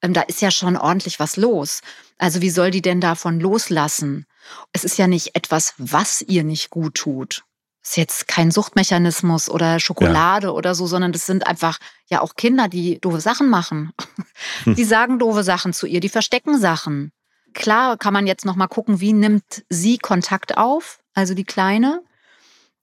Ähm, 0.02 0.14
da 0.14 0.22
ist 0.22 0.42
ja 0.42 0.50
schon 0.50 0.78
ordentlich 0.78 1.20
was 1.20 1.36
los. 1.36 1.82
Also 2.18 2.42
wie 2.42 2.50
soll 2.50 2.72
die 2.72 2.82
denn 2.82 3.02
davon 3.02 3.40
loslassen? 3.40 4.26
Es 4.72 4.84
ist 4.84 4.98
ja 4.98 5.08
nicht 5.08 5.36
etwas, 5.36 5.74
was 5.78 6.22
ihr 6.22 6.44
nicht 6.44 6.70
gut 6.70 6.96
tut. 6.96 7.44
Es 7.84 7.92
ist 7.92 7.98
jetzt 7.98 8.28
kein 8.28 8.52
Suchtmechanismus 8.52 9.50
oder 9.50 9.80
Schokolade 9.80 10.48
ja. 10.48 10.54
oder 10.54 10.74
so, 10.74 10.88
sondern 10.88 11.12
das 11.12 11.26
sind 11.26 11.48
einfach 11.48 11.80
ja 12.10 12.22
auch 12.22 12.36
Kinder, 12.36 12.68
die 12.68 13.00
doofe 13.00 13.22
Sachen 13.22 13.50
machen. 13.50 13.92
Hm. 14.64 14.76
Die 14.76 14.84
sagen 14.84 15.20
doofe 15.20 15.44
Sachen 15.44 15.74
zu 15.74 15.86
ihr, 15.86 16.00
die 16.00 16.10
verstecken 16.10 16.60
Sachen. 16.60 17.12
Klar 17.54 17.98
kann 17.98 18.14
man 18.14 18.26
jetzt 18.26 18.46
noch 18.46 18.56
mal 18.56 18.68
gucken, 18.68 19.02
wie 19.02 19.14
nimmt 19.14 19.64
sie 19.70 19.98
Kontakt 19.98 20.58
auf, 20.58 21.00
also 21.14 21.34
die 21.34 21.44
Kleine. 21.44 22.02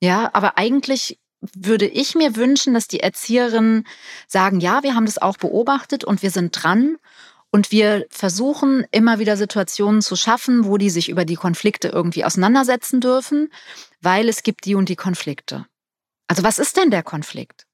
Ja, 0.00 0.30
aber 0.32 0.58
eigentlich 0.58 1.18
würde 1.40 1.87
ich 1.87 2.14
mir 2.14 2.37
wünschen, 2.37 2.74
dass 2.74 2.88
die 2.88 3.00
Erzieherinnen 3.00 3.87
sagen, 4.26 4.61
ja, 4.61 4.82
wir 4.82 4.94
haben 4.94 5.06
das 5.06 5.18
auch 5.18 5.37
beobachtet 5.37 6.04
und 6.04 6.22
wir 6.22 6.30
sind 6.30 6.52
dran 6.52 6.96
und 7.50 7.70
wir 7.70 8.06
versuchen 8.11 8.87
immer 8.90 9.18
wieder 9.18 9.37
Situationen 9.37 10.02
zu 10.02 10.16
schaffen, 10.16 10.64
wo 10.64 10.76
die 10.76 10.90
sich 10.90 11.08
über 11.08 11.24
die 11.24 11.37
Konflikte 11.37 11.88
irgendwie 11.88 12.24
auseinandersetzen 12.24 13.00
dürfen, 13.00 13.50
weil 14.00 14.28
es 14.28 14.42
gibt 14.42 14.64
die 14.64 14.74
und 14.74 14.88
die 14.88 14.96
Konflikte. 14.96 15.66
Also 16.26 16.42
was 16.42 16.58
ist 16.58 16.76
denn 16.76 16.90
der 16.90 17.02
Konflikt? 17.02 17.64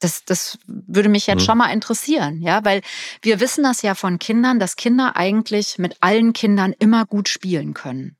Das, 0.00 0.24
das 0.24 0.58
würde 0.66 1.08
mich 1.08 1.26
jetzt 1.26 1.42
mhm. 1.42 1.44
schon 1.44 1.58
mal 1.58 1.72
interessieren, 1.72 2.42
ja, 2.42 2.64
weil 2.64 2.82
wir 3.22 3.40
wissen 3.40 3.62
das 3.62 3.80
ja 3.82 3.94
von 3.94 4.18
Kindern, 4.18 4.58
dass 4.58 4.76
Kinder 4.76 5.16
eigentlich 5.16 5.78
mit 5.78 5.96
allen 6.00 6.32
Kindern 6.32 6.74
immer 6.78 7.06
gut 7.06 7.28
spielen 7.28 7.72
können. 7.72 8.15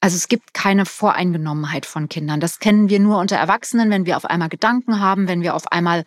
Also 0.00 0.16
es 0.16 0.28
gibt 0.28 0.54
keine 0.54 0.86
Voreingenommenheit 0.86 1.84
von 1.84 2.08
Kindern. 2.08 2.40
Das 2.40 2.60
kennen 2.60 2.88
wir 2.88 3.00
nur 3.00 3.18
unter 3.18 3.36
Erwachsenen, 3.36 3.90
wenn 3.90 4.06
wir 4.06 4.16
auf 4.16 4.24
einmal 4.24 4.48
Gedanken 4.48 5.00
haben, 5.00 5.26
wenn 5.26 5.42
wir 5.42 5.54
auf 5.54 5.72
einmal 5.72 6.04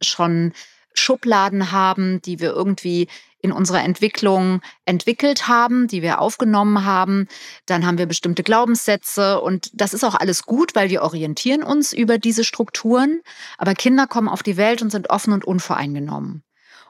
schon 0.00 0.52
Schubladen 0.94 1.70
haben, 1.70 2.20
die 2.22 2.40
wir 2.40 2.50
irgendwie 2.50 3.06
in 3.42 3.52
unserer 3.52 3.82
Entwicklung 3.82 4.60
entwickelt 4.84 5.48
haben, 5.48 5.86
die 5.86 6.02
wir 6.02 6.20
aufgenommen 6.20 6.84
haben. 6.84 7.26
Dann 7.66 7.86
haben 7.86 7.98
wir 7.98 8.06
bestimmte 8.06 8.42
Glaubenssätze 8.42 9.40
und 9.40 9.70
das 9.72 9.94
ist 9.94 10.04
auch 10.04 10.14
alles 10.14 10.42
gut, 10.44 10.74
weil 10.74 10.90
wir 10.90 11.02
orientieren 11.02 11.62
uns 11.62 11.92
über 11.92 12.18
diese 12.18 12.44
Strukturen. 12.44 13.20
Aber 13.56 13.74
Kinder 13.74 14.06
kommen 14.06 14.28
auf 14.28 14.42
die 14.42 14.56
Welt 14.56 14.82
und 14.82 14.90
sind 14.90 15.10
offen 15.10 15.32
und 15.32 15.44
unvoreingenommen. 15.44 16.42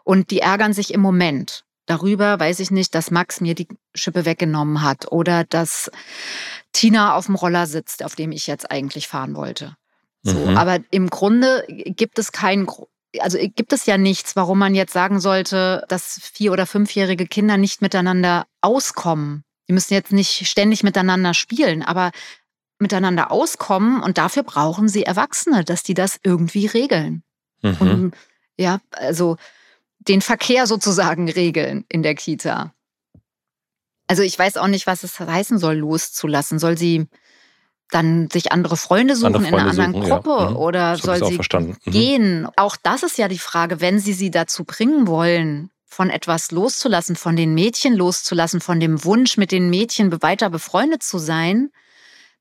Und 0.03 0.31
die 0.31 0.41
ärgern 0.41 0.73
sich 0.73 0.93
im 0.93 1.01
Moment. 1.01 1.65
Darüber 1.91 2.39
weiß 2.39 2.61
ich 2.61 2.71
nicht, 2.71 2.95
dass 2.95 3.11
Max 3.11 3.41
mir 3.41 3.57
die 3.57 3.67
Schippe 3.97 4.25
weggenommen 4.25 4.81
hat 4.81 5.11
oder 5.11 5.43
dass 5.43 5.91
Tina 6.71 7.17
auf 7.17 7.27
dem 7.27 7.35
Roller 7.35 7.67
sitzt, 7.67 8.05
auf 8.05 8.15
dem 8.15 8.31
ich 8.31 8.47
jetzt 8.47 8.71
eigentlich 8.71 9.09
fahren 9.09 9.35
wollte. 9.35 9.77
So, 10.23 10.39
mhm. 10.39 10.57
aber 10.57 10.79
im 10.93 11.11
Grunde 11.11 11.65
gibt 11.69 12.21
es 12.21 12.31
keinen 12.31 12.69
also 13.19 13.39
gibt 13.41 13.73
es 13.73 13.87
ja 13.87 13.99
nichts, 13.99 14.37
warum 14.37 14.61
man 14.61 14.77
jetzt 14.77 14.93
sagen 14.93 15.19
sollte, 15.19 15.85
dass 15.89 16.21
vier- 16.33 16.53
oder 16.53 16.65
fünfjährige 16.65 17.27
Kinder 17.27 17.57
nicht 17.57 17.83
miteinander 17.83 18.47
auskommen. 18.61 19.43
Die 19.69 19.73
müssen 19.73 19.95
jetzt 19.95 20.13
nicht 20.13 20.47
ständig 20.47 20.85
miteinander 20.85 21.35
spielen, 21.35 21.83
aber 21.83 22.13
miteinander 22.79 23.33
auskommen 23.33 24.01
und 24.01 24.17
dafür 24.17 24.45
brauchen 24.45 24.89
sie 24.89 25.03
Erwachsene, 25.03 25.65
dass 25.65 25.83
die 25.83 25.95
das 25.95 26.21
irgendwie 26.23 26.67
regeln. 26.67 27.25
Mhm. 27.63 27.77
Und 27.81 28.15
ja, 28.57 28.79
also 28.93 29.39
den 30.01 30.21
Verkehr 30.21 30.67
sozusagen 30.67 31.29
regeln 31.29 31.85
in 31.89 32.03
der 32.03 32.15
Kita. 32.15 32.75
Also 34.07 34.23
ich 34.23 34.39
weiß 34.39 34.57
auch 34.57 34.67
nicht, 34.67 34.87
was 34.87 35.05
es 35.05 35.21
heißen 35.21 35.59
soll, 35.59 35.77
loszulassen. 35.77 36.59
Soll 36.59 36.77
sie 36.77 37.07
dann 37.91 38.29
sich 38.31 38.53
andere 38.53 38.77
Freunde 38.77 39.17
suchen 39.17 39.27
andere 39.27 39.43
Freunde 39.43 39.57
in 39.57 39.61
einer 39.61 39.71
anderen 39.71 39.93
suchen, 39.93 40.11
Gruppe 40.11 40.43
ja. 40.43 40.51
mhm. 40.51 40.57
oder 40.57 40.97
soll 40.97 41.25
sie 41.25 41.39
mhm. 41.39 41.77
gehen? 41.87 42.49
Auch 42.57 42.77
das 42.77 43.03
ist 43.03 43.19
ja 43.19 43.29
die 43.29 43.39
Frage, 43.39 43.81
wenn 43.81 43.99
sie 43.99 44.13
sie 44.13 44.31
dazu 44.31 44.65
bringen 44.65 45.07
wollen, 45.07 45.71
von 45.87 46.09
etwas 46.09 46.53
loszulassen, 46.53 47.17
von 47.17 47.35
den 47.35 47.53
Mädchen 47.53 47.95
loszulassen, 47.95 48.61
von 48.61 48.79
dem 48.79 49.05
Wunsch, 49.05 49.37
mit 49.37 49.51
den 49.51 49.71
Mädchen 49.71 50.23
weiter 50.23 50.49
befreundet 50.49 51.03
zu 51.03 51.19
sein, 51.19 51.71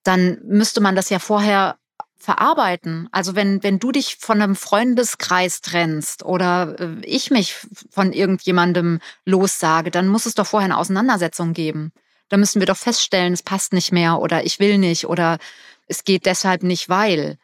dann 0.03 0.37
müsste 0.43 0.81
man 0.81 0.95
das 0.95 1.09
ja 1.09 1.17
vorher 1.17 1.78
verarbeiten. 2.19 3.07
Also 3.11 3.35
wenn, 3.35 3.63
wenn 3.63 3.79
du 3.79 3.91
dich 3.91 4.17
von 4.19 4.41
einem 4.41 4.55
Freundeskreis 4.55 5.61
trennst 5.61 6.23
oder 6.23 6.79
äh, 6.79 6.95
ich 7.03 7.31
mich 7.31 7.55
von 7.89 8.13
irgendjemandem 8.13 8.99
lossage, 9.25 9.89
dann 9.89 10.07
muss 10.07 10.25
es 10.25 10.35
doch 10.35 10.45
vorher 10.45 10.65
eine 10.65 10.77
Auseinandersetzung 10.77 11.53
geben 11.53 11.91
da 12.29 12.37
müssen 12.37 12.59
wir 12.59 12.67
doch 12.67 12.77
feststellen, 12.77 13.33
es 13.33 13.43
passt 13.43 13.73
nicht 13.73 13.91
mehr 13.91 14.19
oder 14.19 14.45
ich 14.45 14.59
will 14.59 14.77
nicht 14.77 15.05
oder 15.05 15.39
es 15.87 16.03
geht 16.03 16.25
deshalb 16.25 16.63
nicht, 16.63 16.87
weil. 16.87 17.37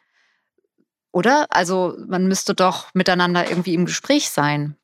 Oder? 1.12 1.46
Also 1.50 1.96
man 2.06 2.26
müsste 2.28 2.54
doch 2.54 2.94
miteinander 2.94 3.48
irgendwie 3.48 3.74
im 3.74 3.86
Gespräch 3.86 4.30
sein. 4.30 4.76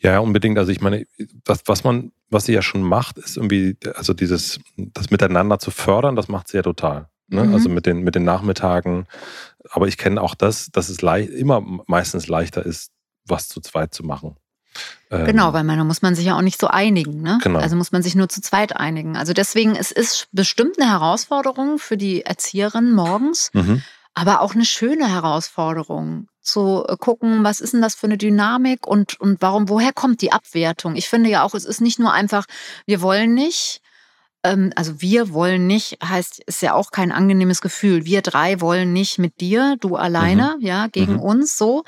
Ja, 0.00 0.18
unbedingt. 0.18 0.58
Also 0.58 0.72
ich 0.72 0.80
meine, 0.80 1.06
das, 1.44 1.62
was 1.66 1.84
man, 1.84 2.12
was 2.30 2.46
sie 2.46 2.52
ja 2.52 2.62
schon 2.62 2.82
macht, 2.82 3.18
ist 3.18 3.36
irgendwie, 3.36 3.76
also 3.94 4.12
dieses, 4.12 4.60
das 4.76 5.10
Miteinander 5.10 5.58
zu 5.58 5.70
fördern, 5.70 6.16
das 6.16 6.28
macht 6.28 6.48
sie 6.48 6.56
ja 6.56 6.62
total. 6.62 7.08
Ne? 7.28 7.44
Mhm. 7.44 7.54
Also 7.54 7.68
mit 7.68 7.86
den, 7.86 8.02
mit 8.02 8.14
den 8.14 8.24
Nachmittagen. 8.24 9.06
Aber 9.70 9.86
ich 9.86 9.98
kenne 9.98 10.20
auch 10.20 10.34
das, 10.34 10.70
dass 10.70 10.88
es 10.88 11.02
leicht, 11.02 11.30
immer 11.30 11.62
meistens 11.86 12.26
leichter 12.28 12.64
ist, 12.64 12.90
was 13.26 13.48
zu 13.48 13.60
zweit 13.60 13.94
zu 13.94 14.04
machen. 14.04 14.36
Genau, 15.10 15.48
ähm, 15.48 15.54
weil 15.54 15.64
man, 15.64 15.78
da 15.78 15.84
muss 15.84 16.02
man 16.02 16.14
sich 16.14 16.26
ja 16.26 16.36
auch 16.36 16.42
nicht 16.42 16.60
so 16.60 16.68
einigen. 16.68 17.22
Ne? 17.22 17.38
Genau. 17.42 17.58
Also 17.58 17.76
muss 17.76 17.92
man 17.92 18.02
sich 18.02 18.14
nur 18.14 18.28
zu 18.28 18.40
zweit 18.40 18.76
einigen. 18.76 19.16
Also 19.16 19.32
deswegen, 19.32 19.74
es 19.74 19.90
ist 19.90 20.28
bestimmt 20.32 20.78
eine 20.78 20.90
Herausforderung 20.90 21.78
für 21.78 21.96
die 21.96 22.22
Erzieherin 22.22 22.92
morgens, 22.92 23.50
mhm. 23.54 23.82
aber 24.14 24.40
auch 24.40 24.54
eine 24.54 24.66
schöne 24.66 25.08
Herausforderung 25.08 26.28
zu 26.42 26.84
äh, 26.86 26.96
gucken, 26.96 27.42
was 27.44 27.60
ist 27.60 27.72
denn 27.72 27.82
das 27.82 27.94
für 27.94 28.06
eine 28.06 28.18
Dynamik 28.18 28.86
und, 28.86 29.18
und 29.20 29.40
warum, 29.40 29.68
woher 29.68 29.92
kommt 29.92 30.20
die 30.20 30.32
Abwertung? 30.32 30.94
Ich 30.96 31.08
finde 31.08 31.30
ja 31.30 31.42
auch, 31.42 31.54
es 31.54 31.64
ist 31.64 31.80
nicht 31.80 31.98
nur 31.98 32.12
einfach, 32.12 32.44
wir 32.86 33.00
wollen 33.00 33.34
nicht, 33.34 33.80
also 34.42 35.00
wir 35.00 35.32
wollen 35.32 35.66
nicht, 35.66 35.98
heißt, 36.02 36.40
ist 36.46 36.62
ja 36.62 36.74
auch 36.74 36.90
kein 36.90 37.12
angenehmes 37.12 37.60
Gefühl. 37.60 38.04
Wir 38.04 38.22
drei 38.22 38.60
wollen 38.60 38.92
nicht 38.92 39.18
mit 39.18 39.40
dir, 39.40 39.76
du 39.80 39.96
alleine, 39.96 40.56
mhm. 40.58 40.64
ja, 40.64 40.86
gegen 40.86 41.14
mhm. 41.14 41.20
uns 41.20 41.58
so. 41.58 41.84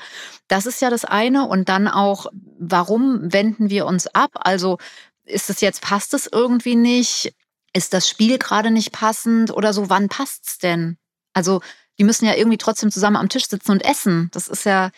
Das 0.47 0.65
ist 0.65 0.81
ja 0.81 0.89
das 0.89 1.05
eine. 1.05 1.47
Und 1.47 1.69
dann 1.69 1.87
auch, 1.87 2.27
warum 2.59 3.33
wenden 3.33 3.69
wir 3.69 3.85
uns 3.85 4.07
ab? 4.07 4.31
Also 4.35 4.77
ist 5.23 5.49
es 5.49 5.61
jetzt, 5.61 5.81
passt 5.81 6.13
es 6.13 6.27
irgendwie 6.31 6.75
nicht? 6.75 7.33
ist 7.73 7.93
das 7.93 8.07
Spiel 8.07 8.37
gerade 8.37 8.71
nicht 8.71 8.91
passend 8.91 9.51
oder 9.51 9.73
so, 9.73 9.89
wann 9.89 10.09
passt's 10.09 10.57
denn? 10.57 10.97
Also, 11.33 11.61
die 11.97 12.03
müssen 12.03 12.25
ja 12.25 12.35
irgendwie 12.35 12.57
trotzdem 12.57 12.91
zusammen 12.91 13.15
am 13.15 13.29
Tisch 13.29 13.47
sitzen 13.47 13.71
und 13.71 13.85
essen. 13.85 14.29
Das 14.33 14.47
ist 14.47 14.65
ja, 14.65 14.91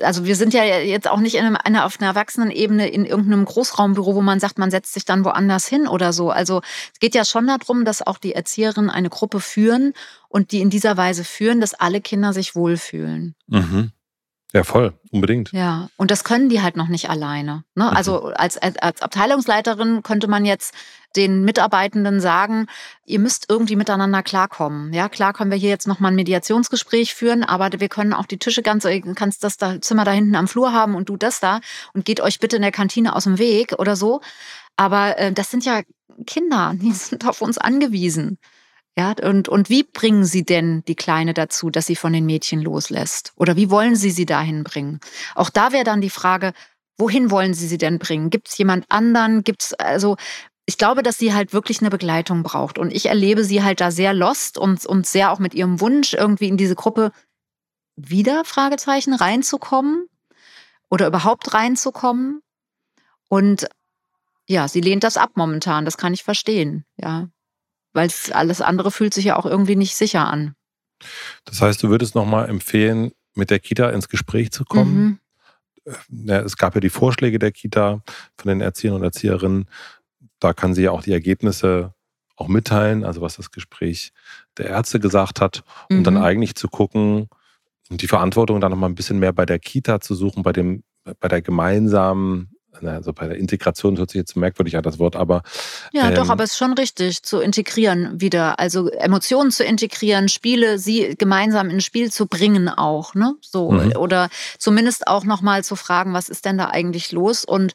also 0.00 0.24
wir 0.24 0.36
sind 0.36 0.54
ja 0.54 0.64
jetzt 0.64 1.08
auch 1.08 1.20
nicht 1.20 1.36
in 1.36 1.56
einer, 1.56 1.84
auf 1.84 2.00
einer 2.00 2.08
Erwachsenenebene 2.08 2.88
in 2.88 3.04
irgendeinem 3.04 3.44
Großraumbüro, 3.44 4.14
wo 4.14 4.22
man 4.22 4.40
sagt, 4.40 4.58
man 4.58 4.70
setzt 4.70 4.94
sich 4.94 5.04
dann 5.04 5.24
woanders 5.24 5.66
hin 5.66 5.86
oder 5.86 6.12
so. 6.12 6.30
Also 6.30 6.60
es 6.92 7.00
geht 7.00 7.14
ja 7.14 7.24
schon 7.24 7.46
darum, 7.46 7.84
dass 7.84 8.06
auch 8.06 8.18
die 8.18 8.34
Erzieherinnen 8.34 8.90
eine 8.90 9.10
Gruppe 9.10 9.40
führen 9.40 9.92
und 10.28 10.52
die 10.52 10.60
in 10.60 10.70
dieser 10.70 10.96
Weise 10.96 11.24
führen, 11.24 11.60
dass 11.60 11.74
alle 11.74 12.00
Kinder 12.00 12.32
sich 12.32 12.54
wohlfühlen. 12.54 13.34
Mhm. 13.46 13.92
Ja, 14.54 14.64
voll, 14.64 14.94
unbedingt. 15.10 15.52
Ja, 15.52 15.90
und 15.98 16.10
das 16.10 16.24
können 16.24 16.48
die 16.48 16.62
halt 16.62 16.76
noch 16.76 16.88
nicht 16.88 17.10
alleine. 17.10 17.64
Ne? 17.74 17.84
Mhm. 17.84 17.96
Also 17.96 18.28
als, 18.28 18.56
als 18.56 19.02
Abteilungsleiterin 19.02 20.02
könnte 20.02 20.26
man 20.26 20.46
jetzt 20.46 20.74
den 21.16 21.44
Mitarbeitenden 21.44 22.20
sagen, 22.20 22.66
ihr 23.04 23.18
müsst 23.18 23.46
irgendwie 23.50 23.76
miteinander 23.76 24.22
klarkommen. 24.22 24.92
Ja, 24.94 25.10
klar 25.10 25.34
können 25.34 25.50
wir 25.50 25.58
hier 25.58 25.68
jetzt 25.68 25.86
nochmal 25.86 26.12
ein 26.12 26.16
Mediationsgespräch 26.16 27.14
führen, 27.14 27.44
aber 27.44 27.70
wir 27.78 27.88
können 27.88 28.14
auch 28.14 28.26
die 28.26 28.38
Tische 28.38 28.62
ganz, 28.62 28.84
du 28.84 29.14
kannst 29.14 29.44
das 29.44 29.58
da, 29.58 29.80
Zimmer 29.82 30.04
da 30.04 30.12
hinten 30.12 30.34
am 30.34 30.48
Flur 30.48 30.72
haben 30.72 30.94
und 30.94 31.10
du 31.10 31.16
das 31.16 31.40
da 31.40 31.60
und 31.92 32.06
geht 32.06 32.20
euch 32.20 32.40
bitte 32.40 32.56
in 32.56 32.62
der 32.62 32.72
Kantine 32.72 33.14
aus 33.14 33.24
dem 33.24 33.38
Weg 33.38 33.74
oder 33.78 33.96
so. 33.96 34.22
Aber 34.76 35.18
äh, 35.18 35.32
das 35.32 35.50
sind 35.50 35.66
ja 35.66 35.82
Kinder, 36.26 36.72
die 36.74 36.92
sind 36.92 37.26
auf 37.26 37.42
uns 37.42 37.58
angewiesen. 37.58 38.38
Ja, 38.98 39.14
und, 39.22 39.48
und 39.48 39.70
wie 39.70 39.84
bringen 39.84 40.24
Sie 40.24 40.44
denn 40.44 40.82
die 40.88 40.96
Kleine 40.96 41.32
dazu, 41.32 41.70
dass 41.70 41.86
sie 41.86 41.94
von 41.94 42.12
den 42.12 42.26
Mädchen 42.26 42.60
loslässt? 42.60 43.32
Oder 43.36 43.54
wie 43.54 43.70
wollen 43.70 43.94
Sie 43.94 44.10
sie 44.10 44.26
dahin 44.26 44.64
bringen? 44.64 44.98
Auch 45.36 45.50
da 45.50 45.70
wäre 45.70 45.84
dann 45.84 46.00
die 46.00 46.10
Frage, 46.10 46.52
wohin 46.96 47.30
wollen 47.30 47.54
Sie 47.54 47.68
sie 47.68 47.78
denn 47.78 48.00
bringen? 48.00 48.28
Gibt 48.28 48.48
es 48.48 48.58
jemand 48.58 48.86
anderen? 48.88 49.44
Gibt 49.44 49.62
es, 49.62 49.74
also, 49.74 50.16
ich 50.66 50.78
glaube, 50.78 51.04
dass 51.04 51.16
sie 51.16 51.32
halt 51.32 51.52
wirklich 51.52 51.80
eine 51.80 51.90
Begleitung 51.90 52.42
braucht. 52.42 52.76
Und 52.76 52.92
ich 52.92 53.06
erlebe 53.06 53.44
sie 53.44 53.62
halt 53.62 53.80
da 53.80 53.92
sehr 53.92 54.12
lost 54.12 54.58
und, 54.58 54.84
und 54.84 55.06
sehr 55.06 55.30
auch 55.30 55.38
mit 55.38 55.54
ihrem 55.54 55.80
Wunsch, 55.80 56.14
irgendwie 56.14 56.48
in 56.48 56.56
diese 56.56 56.74
Gruppe 56.74 57.12
wieder, 57.94 58.44
Fragezeichen, 58.44 59.14
reinzukommen 59.14 60.08
oder 60.90 61.06
überhaupt 61.06 61.54
reinzukommen. 61.54 62.42
Und 63.28 63.68
ja, 64.48 64.66
sie 64.66 64.80
lehnt 64.80 65.04
das 65.04 65.16
ab 65.16 65.30
momentan, 65.36 65.84
das 65.84 65.98
kann 65.98 66.14
ich 66.14 66.24
verstehen, 66.24 66.84
ja 66.96 67.28
weil 67.92 68.10
alles 68.32 68.60
andere 68.60 68.90
fühlt 68.90 69.14
sich 69.14 69.26
ja 69.26 69.36
auch 69.36 69.46
irgendwie 69.46 69.76
nicht 69.76 69.96
sicher 69.96 70.26
an. 70.26 70.54
Das 71.44 71.60
heißt, 71.60 71.82
du 71.82 71.90
würdest 71.90 72.14
nochmal 72.14 72.48
empfehlen, 72.48 73.12
mit 73.34 73.50
der 73.50 73.60
Kita 73.60 73.88
ins 73.90 74.08
Gespräch 74.08 74.50
zu 74.50 74.64
kommen? 74.64 75.20
Mhm. 76.10 76.28
Ja, 76.28 76.40
es 76.40 76.56
gab 76.56 76.74
ja 76.74 76.80
die 76.80 76.90
Vorschläge 76.90 77.38
der 77.38 77.52
Kita 77.52 78.02
von 78.36 78.48
den 78.48 78.60
Erziehern 78.60 78.96
und 78.96 79.04
Erzieherinnen. 79.04 79.66
Da 80.38 80.52
kann 80.52 80.74
sie 80.74 80.82
ja 80.82 80.90
auch 80.90 81.02
die 81.02 81.12
Ergebnisse 81.12 81.94
auch 82.36 82.48
mitteilen, 82.48 83.04
also 83.04 83.20
was 83.20 83.36
das 83.36 83.50
Gespräch 83.50 84.12
der 84.58 84.66
Ärzte 84.66 85.00
gesagt 85.00 85.40
hat, 85.40 85.64
um 85.88 85.98
mhm. 85.98 86.04
dann 86.04 86.16
eigentlich 86.18 86.54
zu 86.56 86.68
gucken 86.68 87.28
und 87.88 88.02
die 88.02 88.06
Verantwortung 88.06 88.60
dann 88.60 88.70
nochmal 88.70 88.90
ein 88.90 88.94
bisschen 88.94 89.18
mehr 89.18 89.32
bei 89.32 89.46
der 89.46 89.58
Kita 89.58 90.00
zu 90.00 90.14
suchen, 90.14 90.42
bei 90.42 90.52
dem, 90.52 90.82
bei 91.20 91.28
der 91.28 91.42
gemeinsamen 91.42 92.54
also 92.72 93.12
bei 93.12 93.26
der 93.26 93.36
Integration 93.36 93.98
hört 93.98 94.10
sich 94.10 94.18
jetzt 94.18 94.36
merkwürdig 94.36 94.76
an, 94.76 94.82
das 94.82 94.98
Wort, 94.98 95.16
aber. 95.16 95.42
Ja, 95.92 96.08
ähm, 96.08 96.14
doch, 96.14 96.28
aber 96.28 96.44
es 96.44 96.52
ist 96.52 96.58
schon 96.58 96.74
richtig, 96.74 97.22
zu 97.22 97.40
integrieren 97.40 98.20
wieder. 98.20 98.58
Also 98.58 98.88
Emotionen 98.88 99.50
zu 99.50 99.64
integrieren, 99.64 100.28
Spiele, 100.28 100.78
sie 100.78 101.14
gemeinsam 101.18 101.70
ins 101.70 101.84
Spiel 101.84 102.12
zu 102.12 102.26
bringen 102.26 102.68
auch, 102.68 103.14
ne? 103.14 103.34
So. 103.40 103.72
Mhm. 103.72 103.96
Oder 103.96 104.28
zumindest 104.58 105.06
auch 105.06 105.24
nochmal 105.24 105.64
zu 105.64 105.76
fragen, 105.76 106.12
was 106.12 106.28
ist 106.28 106.44
denn 106.44 106.58
da 106.58 106.66
eigentlich 106.66 107.12
los? 107.12 107.44
Und 107.44 107.74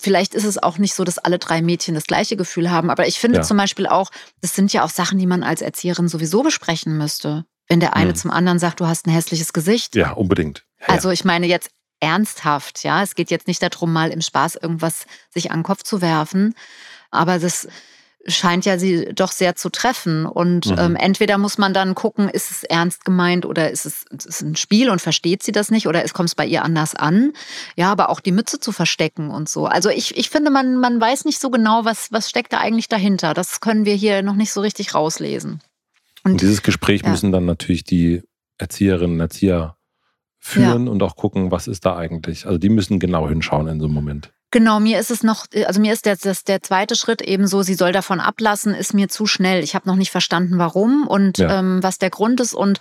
Vielleicht 0.00 0.34
ist 0.34 0.44
es 0.44 0.60
auch 0.60 0.78
nicht 0.78 0.94
so, 0.94 1.04
dass 1.04 1.18
alle 1.18 1.38
drei 1.38 1.62
Mädchen 1.62 1.94
das 1.94 2.06
gleiche 2.06 2.36
Gefühl 2.36 2.70
haben. 2.70 2.90
Aber 2.90 3.06
ich 3.06 3.20
finde 3.20 3.38
ja. 3.38 3.42
zum 3.44 3.56
Beispiel 3.56 3.86
auch, 3.86 4.10
das 4.40 4.54
sind 4.54 4.72
ja 4.72 4.82
auch 4.82 4.90
Sachen, 4.90 5.18
die 5.18 5.26
man 5.26 5.44
als 5.44 5.62
Erzieherin 5.62 6.08
sowieso 6.08 6.42
besprechen 6.42 6.98
müsste. 6.98 7.44
Wenn 7.68 7.80
der 7.80 7.94
eine 7.94 8.10
mhm. 8.10 8.16
zum 8.16 8.30
anderen 8.30 8.58
sagt, 8.58 8.80
du 8.80 8.86
hast 8.86 9.06
ein 9.06 9.10
hässliches 9.10 9.52
Gesicht. 9.52 9.94
Ja, 9.94 10.12
unbedingt. 10.12 10.64
Ja, 10.80 10.88
also 10.88 11.10
ich 11.10 11.24
meine 11.24 11.46
jetzt 11.46 11.70
ernsthaft. 12.00 12.84
Ja, 12.84 13.02
es 13.02 13.14
geht 13.14 13.30
jetzt 13.30 13.48
nicht 13.48 13.62
darum, 13.62 13.92
mal 13.92 14.10
im 14.10 14.20
Spaß 14.20 14.56
irgendwas 14.56 15.06
sich 15.30 15.50
an 15.50 15.60
den 15.60 15.64
Kopf 15.64 15.82
zu 15.82 16.00
werfen, 16.00 16.54
aber 17.10 17.38
das 17.38 17.68
scheint 18.26 18.66
ja 18.66 18.78
sie 18.78 19.06
doch 19.14 19.32
sehr 19.32 19.56
zu 19.56 19.70
treffen. 19.70 20.26
Und 20.26 20.66
mhm. 20.66 20.78
ähm, 20.78 20.96
entweder 20.96 21.38
muss 21.38 21.58
man 21.58 21.72
dann 21.72 21.94
gucken, 21.94 22.28
ist 22.28 22.50
es 22.50 22.64
ernst 22.64 23.04
gemeint 23.04 23.46
oder 23.46 23.70
ist 23.70 23.86
es, 23.86 24.04
ist 24.10 24.26
es 24.26 24.40
ein 24.42 24.56
Spiel 24.56 24.90
und 24.90 25.00
versteht 25.00 25.42
sie 25.42 25.52
das 25.52 25.70
nicht 25.70 25.86
oder 25.86 26.04
es 26.04 26.14
kommt 26.14 26.28
es 26.28 26.34
bei 26.34 26.46
ihr 26.46 26.64
anders 26.64 26.94
an. 26.94 27.32
Ja, 27.76 27.90
aber 27.90 28.10
auch 28.10 28.20
die 28.20 28.32
Mütze 28.32 28.60
zu 28.60 28.72
verstecken 28.72 29.30
und 29.30 29.48
so. 29.48 29.66
Also 29.66 29.88
ich, 29.88 30.16
ich 30.16 30.30
finde, 30.30 30.50
man, 30.50 30.76
man 30.76 31.00
weiß 31.00 31.24
nicht 31.24 31.40
so 31.40 31.50
genau, 31.50 31.84
was, 31.84 32.12
was 32.12 32.28
steckt 32.28 32.52
da 32.52 32.58
eigentlich 32.58 32.88
dahinter. 32.88 33.34
Das 33.34 33.60
können 33.60 33.84
wir 33.84 33.94
hier 33.94 34.22
noch 34.22 34.34
nicht 34.34 34.52
so 34.52 34.60
richtig 34.60 34.94
rauslesen. 34.94 35.60
Und, 36.24 36.32
und 36.32 36.40
dieses 36.40 36.62
Gespräch 36.62 37.02
ja. 37.02 37.10
müssen 37.10 37.32
dann 37.32 37.46
natürlich 37.46 37.84
die 37.84 38.22
Erzieherinnen 38.58 39.14
und 39.14 39.20
Erzieher 39.20 39.76
führen 40.38 40.86
ja. 40.86 40.92
und 40.92 41.02
auch 41.02 41.16
gucken, 41.16 41.50
was 41.50 41.66
ist 41.66 41.84
da 41.84 41.96
eigentlich. 41.96 42.46
Also 42.46 42.58
die 42.58 42.68
müssen 42.68 42.98
genau 42.98 43.28
hinschauen 43.28 43.68
in 43.68 43.80
so 43.80 43.86
einem 43.86 43.94
Moment. 43.94 44.32
Genau, 44.50 44.80
mir 44.80 44.98
ist 44.98 45.10
es 45.10 45.22
noch, 45.22 45.44
also 45.66 45.78
mir 45.78 45.92
ist 45.92 46.06
der, 46.06 46.16
das, 46.16 46.42
der 46.42 46.62
zweite 46.62 46.96
Schritt 46.96 47.20
eben 47.20 47.46
so, 47.46 47.62
sie 47.62 47.74
soll 47.74 47.92
davon 47.92 48.18
ablassen, 48.18 48.74
ist 48.74 48.94
mir 48.94 49.08
zu 49.08 49.26
schnell. 49.26 49.62
Ich 49.62 49.74
habe 49.74 49.86
noch 49.86 49.96
nicht 49.96 50.10
verstanden, 50.10 50.56
warum 50.56 51.06
und 51.06 51.36
ja. 51.36 51.58
ähm, 51.58 51.82
was 51.82 51.98
der 51.98 52.08
Grund 52.08 52.40
ist 52.40 52.54
und 52.54 52.80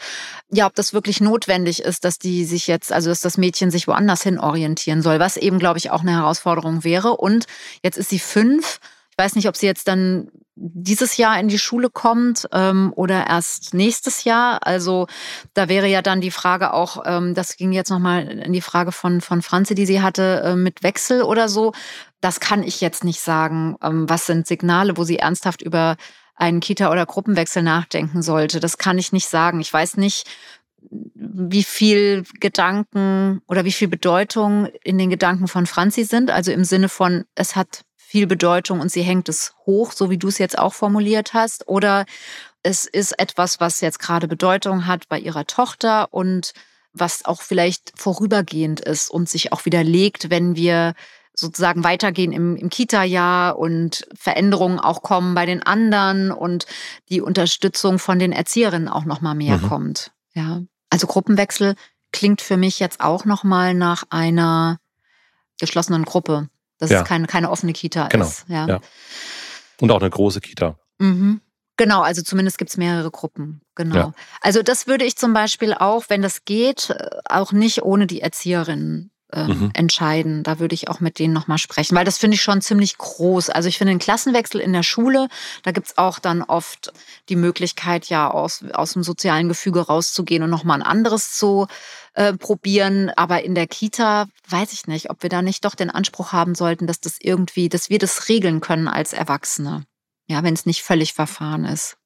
ja, 0.49 0.65
ob 0.65 0.75
das 0.75 0.93
wirklich 0.93 1.19
notwendig 1.19 1.81
ist, 1.81 2.05
dass 2.05 2.19
die 2.19 2.45
sich 2.45 2.67
jetzt, 2.67 2.93
also 2.93 3.09
dass 3.09 3.19
das 3.19 3.37
Mädchen 3.37 3.69
sich 3.69 3.85
woanders 3.85 4.23
hin 4.23 4.39
orientieren 4.39 5.01
soll, 5.01 5.19
was 5.19 5.35
eben, 5.35 5.59
glaube 5.59 5.77
ich, 5.77 5.91
auch 5.91 6.01
eine 6.01 6.11
Herausforderung 6.11 6.85
wäre. 6.85 7.17
Und 7.17 7.47
jetzt 7.83 7.97
ist 7.97 8.09
sie 8.09 8.19
fünf. 8.19 8.79
Ich 9.19 9.23
weiß 9.23 9.35
nicht, 9.35 9.47
ob 9.47 9.57
sie 9.57 9.65
jetzt 9.65 9.87
dann 9.87 10.29
dieses 10.53 11.17
Jahr 11.17 11.39
in 11.39 11.47
die 11.47 11.57
Schule 11.57 11.89
kommt 11.89 12.47
ähm, 12.51 12.93
oder 12.95 13.25
erst 13.25 13.73
nächstes 13.73 14.25
Jahr. 14.25 14.65
Also 14.65 15.07
da 15.55 15.69
wäre 15.69 15.87
ja 15.87 16.03
dann 16.03 16.21
die 16.21 16.29
Frage 16.29 16.71
auch, 16.71 17.03
ähm, 17.03 17.33
das 17.33 17.57
ging 17.57 17.71
jetzt 17.71 17.89
nochmal 17.89 18.27
in 18.27 18.53
die 18.53 18.61
Frage 18.61 18.91
von, 18.91 19.21
von 19.21 19.41
Franzi, 19.41 19.73
die 19.73 19.87
sie 19.87 20.03
hatte, 20.03 20.41
äh, 20.43 20.55
mit 20.55 20.83
Wechsel 20.83 21.23
oder 21.23 21.49
so. 21.49 21.73
Das 22.21 22.39
kann 22.39 22.61
ich 22.61 22.79
jetzt 22.79 23.03
nicht 23.03 23.19
sagen. 23.19 23.75
Ähm, 23.81 24.07
was 24.07 24.27
sind 24.27 24.45
Signale, 24.45 24.97
wo 24.97 25.03
sie 25.03 25.17
ernsthaft 25.17 25.63
über 25.63 25.97
einen 26.35 26.59
Kita- 26.59 26.91
oder 26.91 27.07
Gruppenwechsel 27.07 27.63
nachdenken 27.63 28.21
sollte? 28.21 28.59
Das 28.59 28.77
kann 28.77 28.99
ich 28.99 29.11
nicht 29.11 29.27
sagen. 29.27 29.61
Ich 29.61 29.73
weiß 29.73 29.97
nicht, 29.97 30.27
wie 30.89 31.63
viel 31.63 32.23
Gedanken 32.39 33.41
oder 33.47 33.65
wie 33.65 33.71
viel 33.71 33.87
Bedeutung 33.87 34.67
in 34.83 34.99
den 34.99 35.09
Gedanken 35.09 35.47
von 35.47 35.65
Franzi 35.65 36.03
sind. 36.03 36.29
Also 36.29 36.51
im 36.51 36.63
Sinne 36.63 36.87
von, 36.87 37.25
es 37.35 37.55
hat 37.55 37.81
viel 38.07 38.25
Bedeutung 38.25 38.79
und 38.79 38.89
sie 38.89 39.01
hängt 39.01 39.27
es 39.27 39.53
hoch, 39.65 39.91
so 39.91 40.09
wie 40.09 40.17
du 40.17 40.29
es 40.29 40.37
jetzt 40.37 40.57
auch 40.57 40.73
formuliert 40.73 41.33
hast. 41.33 41.67
Oder 41.67 42.05
es 42.63 42.85
ist 42.85 43.19
etwas, 43.19 43.59
was 43.59 43.81
jetzt 43.81 43.99
gerade 43.99 44.29
Bedeutung 44.29 44.87
hat 44.87 45.09
bei 45.09 45.19
ihrer 45.19 45.45
Tochter 45.45 46.07
und 46.13 46.53
was 46.93 47.25
auch 47.25 47.41
vielleicht 47.41 47.91
vorübergehend 47.97 48.79
ist 48.79 49.11
und 49.11 49.27
sich 49.27 49.51
auch 49.51 49.65
widerlegt, 49.65 50.29
wenn 50.29 50.55
wir 50.55 50.93
sozusagen 51.33 51.83
weitergehen 51.83 52.31
im, 52.31 52.55
im 52.55 52.69
Kita-Jahr 52.69 53.59
und 53.59 54.07
Veränderungen 54.15 54.79
auch 54.79 55.01
kommen 55.01 55.35
bei 55.35 55.45
den 55.45 55.61
anderen 55.61 56.31
und 56.31 56.65
die 57.09 57.19
Unterstützung 57.19 57.99
von 57.99 58.19
den 58.19 58.31
Erzieherinnen 58.31 58.87
auch 58.87 59.03
noch 59.03 59.19
mal 59.19 59.35
mehr 59.35 59.57
mhm. 59.57 59.67
kommt. 59.67 60.11
Ja, 60.33 60.61
also 60.89 61.07
Gruppenwechsel 61.07 61.75
klingt 62.13 62.39
für 62.39 62.55
mich 62.55 62.79
jetzt 62.79 63.01
auch 63.01 63.25
noch 63.25 63.43
mal 63.43 63.73
nach 63.73 64.05
einer 64.09 64.79
geschlossenen 65.59 66.05
Gruppe 66.05 66.47
dass 66.77 66.89
ja. 66.89 67.01
es 67.01 67.07
keine, 67.07 67.27
keine 67.27 67.49
offene 67.49 67.73
Kita 67.73 68.07
genau. 68.07 68.25
ist. 68.25 68.45
Ja. 68.47 68.67
ja. 68.67 68.79
Und 69.79 69.91
auch 69.91 70.01
eine 70.01 70.09
große 70.09 70.41
Kita. 70.41 70.77
Mhm. 70.99 71.41
Genau, 71.77 72.01
also 72.01 72.23
zumindest 72.23 72.57
gibt 72.57 72.71
es 72.71 72.77
mehrere 72.77 73.11
Gruppen. 73.11 73.61
Genau. 73.75 73.95
Ja. 73.95 74.13
Also 74.41 74.63
das 74.63 74.87
würde 74.87 75.05
ich 75.05 75.15
zum 75.15 75.33
Beispiel 75.33 75.73
auch, 75.73 76.05
wenn 76.09 76.23
das 76.23 76.43
geht, 76.43 76.89
äh, 76.89 77.09
auch 77.29 77.51
nicht 77.51 77.83
ohne 77.83 78.07
die 78.07 78.21
Erzieherinnen 78.21 79.11
ähm, 79.33 79.47
mhm. 79.47 79.71
entscheiden. 79.73 80.43
Da 80.43 80.59
würde 80.59 80.73
ich 80.73 80.87
auch 80.87 80.99
mit 80.99 81.19
denen 81.19 81.33
nochmal 81.33 81.57
sprechen, 81.57 81.95
weil 81.95 82.05
das 82.05 82.17
finde 82.17 82.35
ich 82.35 82.41
schon 82.41 82.61
ziemlich 82.61 82.97
groß. 82.97 83.49
Also 83.49 83.67
ich 83.67 83.77
finde 83.77 83.93
den 83.93 83.99
Klassenwechsel 83.99 84.61
in 84.61 84.73
der 84.73 84.83
Schule, 84.83 85.27
da 85.63 85.71
gibt 85.71 85.87
es 85.87 85.97
auch 85.97 86.19
dann 86.19 86.43
oft 86.43 86.93
die 87.29 87.35
Möglichkeit, 87.35 88.05
ja 88.05 88.31
aus, 88.31 88.63
aus 88.73 88.93
dem 88.93 89.03
sozialen 89.03 89.49
Gefüge 89.49 89.81
rauszugehen 89.81 90.43
und 90.43 90.49
nochmal 90.49 90.79
ein 90.81 90.87
anderes 90.87 91.33
zu 91.33 91.67
äh, 92.13 92.33
probieren. 92.33 93.11
Aber 93.15 93.43
in 93.43 93.53
der 93.53 93.67
Kita 93.67 94.27
weiß 94.49 94.71
ich 94.73 94.87
nicht, 94.87 95.09
ob 95.09 95.23
wir 95.23 95.29
da 95.29 95.41
nicht 95.41 95.65
doch 95.65 95.75
den 95.75 95.89
Anspruch 95.89 96.31
haben 96.31 96.55
sollten, 96.55 96.87
dass 96.87 97.01
das 97.01 97.17
irgendwie, 97.19 97.69
dass 97.69 97.89
wir 97.89 97.99
das 97.99 98.29
regeln 98.29 98.61
können 98.61 98.87
als 98.87 99.13
Erwachsene. 99.13 99.83
Ja, 100.29 100.43
wenn 100.43 100.53
es 100.53 100.65
nicht 100.65 100.83
völlig 100.83 101.13
verfahren 101.13 101.65
ist. 101.65 101.97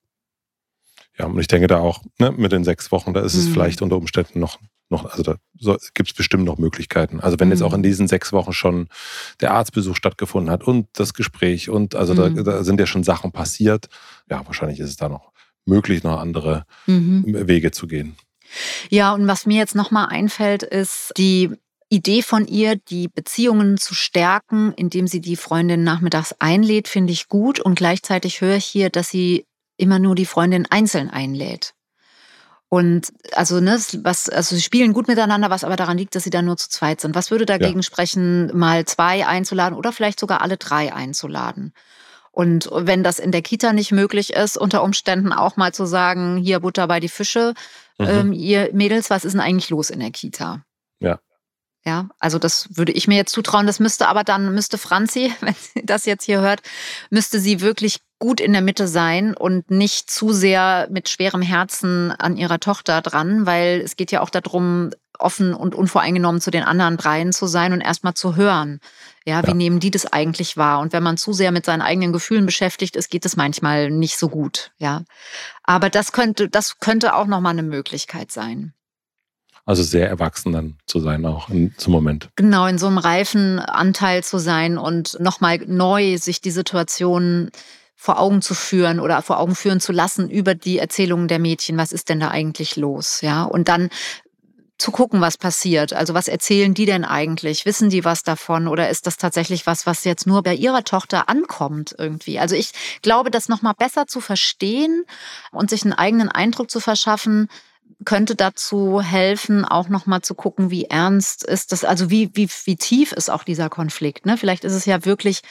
Ja, 1.18 1.26
und 1.26 1.40
ich 1.40 1.48
denke 1.48 1.68
da 1.68 1.80
auch, 1.80 2.02
ne, 2.20 2.32
mit 2.32 2.52
den 2.52 2.64
sechs 2.64 2.92
Wochen, 2.92 3.14
da 3.14 3.22
ist 3.22 3.34
es 3.36 3.48
mhm. 3.48 3.54
vielleicht 3.54 3.82
unter 3.82 3.98
Umständen 3.98 4.40
noch 4.40 4.60
noch, 4.92 5.06
also 5.06 5.24
da 5.24 5.36
so, 5.58 5.78
gibt 5.94 6.10
es 6.10 6.16
bestimmt 6.16 6.46
noch 6.46 6.58
Möglichkeiten. 6.58 7.20
Also 7.20 7.40
wenn 7.40 7.48
mhm. 7.48 7.54
jetzt 7.54 7.64
auch 7.64 7.74
in 7.74 7.84
diesen 7.84 8.08
sechs 8.08 8.34
Wochen 8.34 8.54
schon 8.54 8.88
der 9.40 9.54
Arztbesuch 9.54 9.96
stattgefunden 9.96 10.52
hat 10.52 10.64
und 10.64 10.88
das 10.94 11.14
Gespräch 11.14 11.70
und 11.70 11.96
also 11.96 12.14
mhm. 12.14 12.36
da, 12.36 12.44
da, 12.44 12.64
sind 12.64 12.80
ja 12.80 12.86
schon 12.86 13.04
Sachen 13.04 13.32
passiert, 13.32 13.88
ja, 14.30 14.46
wahrscheinlich 14.46 14.80
ist 14.80 14.90
es 14.90 14.98
da 14.98 15.10
noch 15.10 15.32
möglich, 15.66 16.04
noch 16.04 16.20
andere 16.20 16.66
mhm. 16.88 17.24
Wege 17.48 17.72
zu 17.72 17.88
gehen. 17.88 18.16
Ja, 18.90 19.14
und 19.14 19.28
was 19.28 19.46
mir 19.46 19.58
jetzt 19.58 19.76
nochmal 19.76 20.08
einfällt, 20.10 20.64
ist 20.64 21.14
die 21.18 21.52
Idee 21.90 22.22
von 22.22 22.48
ihr, 22.48 22.76
die 22.76 23.10
Beziehungen 23.10 23.78
zu 23.78 23.94
stärken, 23.94 24.74
indem 24.74 25.08
sie 25.08 25.20
die 25.20 25.36
Freundin 25.36 25.84
nachmittags 25.84 26.34
einlädt, 26.40 26.88
finde 26.88 27.12
ich 27.12 27.28
gut. 27.28 27.60
Und 27.60 27.76
gleichzeitig 27.76 28.42
höre 28.42 28.56
ich 28.56 28.66
hier, 28.66 28.90
dass 28.90 29.10
sie 29.10 29.46
immer 29.78 30.00
nur 30.00 30.16
die 30.16 30.26
Freundin 30.26 30.66
einzeln 30.70 31.10
einlädt. 31.10 31.74
Und 32.74 33.12
also, 33.34 33.60
ne, 33.60 33.78
was, 34.02 34.30
also 34.30 34.56
sie 34.56 34.62
spielen 34.62 34.94
gut 34.94 35.10
miteinander, 35.10 35.50
was 35.50 35.66
aber 35.66 35.76
daran 35.76 35.98
liegt, 35.98 36.16
dass 36.16 36.24
sie 36.24 36.30
dann 36.30 36.46
nur 36.46 36.56
zu 36.56 36.70
zweit 36.70 37.02
sind. 37.02 37.16
Was 37.16 37.30
würde 37.30 37.46
dagegen 37.46 37.80
ja. 37.80 37.84
sprechen, 37.84 38.50
mal 38.58 38.86
zwei 38.86 39.28
einzuladen 39.28 39.78
oder 39.78 39.92
vielleicht 39.92 40.22
sogar 40.22 40.42
alle 40.42 40.56
drei 40.56 40.94
einzuladen? 40.94 41.74
Und 42.32 42.70
wenn 42.72 43.04
das 43.04 43.20
in 43.20 43.34
der 43.34 43.42
Kita 43.42 43.74
nicht 43.74 43.92
möglich 43.92 44.32
ist, 44.32 44.58
unter 44.58 44.84
Umständen 44.84 45.34
auch 45.34 45.58
mal 45.58 45.74
zu 45.74 45.86
sagen, 45.86 46.38
hier 46.38 46.62
Butter 46.62 46.88
bei 46.88 47.02
die 47.02 47.10
Fische, 47.10 47.56
mhm. 48.00 48.08
ähm, 48.08 48.32
ihr 48.32 48.70
Mädels, 48.72 49.10
was 49.10 49.26
ist 49.26 49.34
denn 49.34 49.42
eigentlich 49.42 49.70
los 49.70 49.90
in 49.90 50.00
der 50.00 50.12
Kita? 50.12 50.64
Ja. 51.02 51.20
Ja, 51.84 52.08
also 52.20 52.40
das 52.40 52.70
würde 52.78 52.94
ich 52.94 53.06
mir 53.06 53.18
jetzt 53.18 53.34
zutrauen. 53.34 53.68
Das 53.68 53.82
müsste 53.82 54.08
aber 54.08 54.24
dann, 54.24 54.56
müsste 54.56 54.78
Franzi, 54.78 55.34
wenn 55.42 55.56
sie 55.56 55.86
das 55.86 56.06
jetzt 56.06 56.24
hier 56.24 56.40
hört, 56.40 56.62
müsste 57.10 57.42
sie 57.42 57.60
wirklich 57.60 58.00
gut 58.22 58.40
in 58.40 58.54
der 58.54 58.62
Mitte 58.62 58.88
sein 58.88 59.34
und 59.36 59.72
nicht 59.72 60.10
zu 60.12 60.32
sehr 60.32 60.88
mit 60.92 61.10
schwerem 61.10 61.42
Herzen 61.42 62.12
an 62.12 62.38
ihrer 62.38 62.60
Tochter 62.60 63.02
dran, 63.02 63.48
weil 63.48 63.82
es 63.82 63.96
geht 63.96 64.12
ja 64.12 64.22
auch 64.22 64.30
darum, 64.30 64.92
offen 65.18 65.54
und 65.56 65.74
unvoreingenommen 65.74 66.40
zu 66.40 66.52
den 66.52 66.64
anderen 66.64 66.98
dreien 66.98 67.34
zu 67.34 67.48
sein 67.48 67.74
und 67.74 67.82
erstmal 67.82 68.14
zu 68.14 68.36
hören. 68.36 68.80
Ja, 69.26 69.44
wie 69.44 69.50
ja. 69.50 69.54
nehmen 69.56 69.80
die 69.80 69.92
das 69.92 70.06
eigentlich 70.06 70.56
wahr? 70.56 70.80
Und 70.80 70.94
wenn 70.94 71.04
man 71.04 71.18
zu 71.18 71.34
sehr 71.34 71.52
mit 71.52 71.66
seinen 71.66 71.82
eigenen 71.82 72.14
Gefühlen 72.14 72.46
beschäftigt 72.46 72.96
ist, 72.96 73.10
geht 73.10 73.26
es 73.26 73.36
manchmal 73.36 73.90
nicht 73.90 74.18
so 74.18 74.30
gut. 74.30 74.72
Ja, 74.78 75.04
aber 75.64 75.90
das 75.90 76.12
könnte, 76.12 76.48
das 76.48 76.80
könnte 76.80 77.16
auch 77.16 77.28
nochmal 77.28 77.54
eine 77.54 77.64
Möglichkeit 77.64 78.32
sein. 78.32 78.74
Also 79.66 79.82
sehr 79.82 80.08
erwachsen 80.10 80.54
dann 80.54 80.78
zu 80.86 81.00
sein, 81.00 81.26
auch 81.26 81.50
in, 81.50 81.74
zum 81.78 81.92
Moment. 81.94 82.30
Genau, 82.36 82.68
in 82.68 82.78
so 82.78 82.88
einem 82.88 82.98
reifen 83.00 83.60
Anteil 83.60 84.24
zu 84.24 84.38
sein 84.38 84.78
und 84.78 85.20
nochmal 85.20 85.60
neu 85.66 86.18
sich 86.18 86.42
die 86.42 86.52
Situation 86.52 87.50
vor 88.02 88.20
Augen 88.20 88.42
zu 88.42 88.56
führen 88.56 89.00
oder 89.00 89.22
vor 89.22 89.40
Augen 89.40 89.54
führen 89.54 89.80
zu 89.80 89.92
lassen 89.92 90.28
über 90.28 90.56
die 90.56 90.80
Erzählungen 90.80 91.28
der 91.28 91.38
Mädchen. 91.38 91.78
Was 91.78 91.92
ist 91.92 92.10
denn 92.10 92.20
da 92.20 92.30
eigentlich 92.30 92.76
los? 92.76 93.22
Ja, 93.22 93.44
und 93.44 93.68
dann 93.68 93.90
zu 94.80 94.90
gucken, 94.90 95.22
was 95.22 95.38
passiert. 95.38 95.94
Also 95.94 96.16
was 96.16 96.28
erzählen 96.28 96.74
die 96.74 96.88
denn 96.88 97.06
eigentlich? 97.06 97.64
Wissen 97.68 97.92
die 97.92 98.04
was 98.04 98.24
davon 98.24 98.68
oder 98.68 98.90
ist 98.90 99.06
das 99.06 99.18
tatsächlich 99.18 99.68
was, 99.68 99.86
was 99.86 100.04
jetzt 100.04 100.26
nur 100.26 100.42
bei 100.42 100.56
ihrer 100.56 100.84
Tochter 100.84 101.30
ankommt 101.30 101.94
irgendwie? 101.96 102.40
Also 102.40 102.56
ich 102.56 102.72
glaube, 103.04 103.30
das 103.30 103.50
noch 103.50 103.62
mal 103.62 103.74
besser 103.74 104.08
zu 104.08 104.20
verstehen 104.20 105.06
und 105.52 105.70
sich 105.70 105.84
einen 105.84 105.94
eigenen 105.94 106.30
Eindruck 106.30 106.72
zu 106.72 106.80
verschaffen, 106.80 107.50
könnte 108.04 108.34
dazu 108.34 109.00
helfen, 109.00 109.64
auch 109.64 109.90
noch 109.90 110.08
mal 110.08 110.24
zu 110.24 110.34
gucken, 110.34 110.72
wie 110.72 110.86
ernst 110.86 111.44
ist 111.44 111.72
das, 111.72 111.84
also 111.84 112.10
wie, 112.10 112.32
wie, 112.34 112.50
wie 112.66 112.78
tief 112.78 113.12
ist 113.12 113.30
auch 113.30 113.44
dieser 113.44 113.70
Konflikt. 113.70 114.26
Ne? 114.26 114.38
Vielleicht 114.38 114.64
ist 114.64 114.74
es 114.74 114.86
ja 114.86 115.06
wirklich 115.06 115.44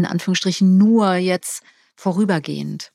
in 0.00 0.06
Anführungsstrichen 0.06 0.78
nur 0.78 1.14
jetzt 1.14 1.62
vorübergehend. 1.96 2.92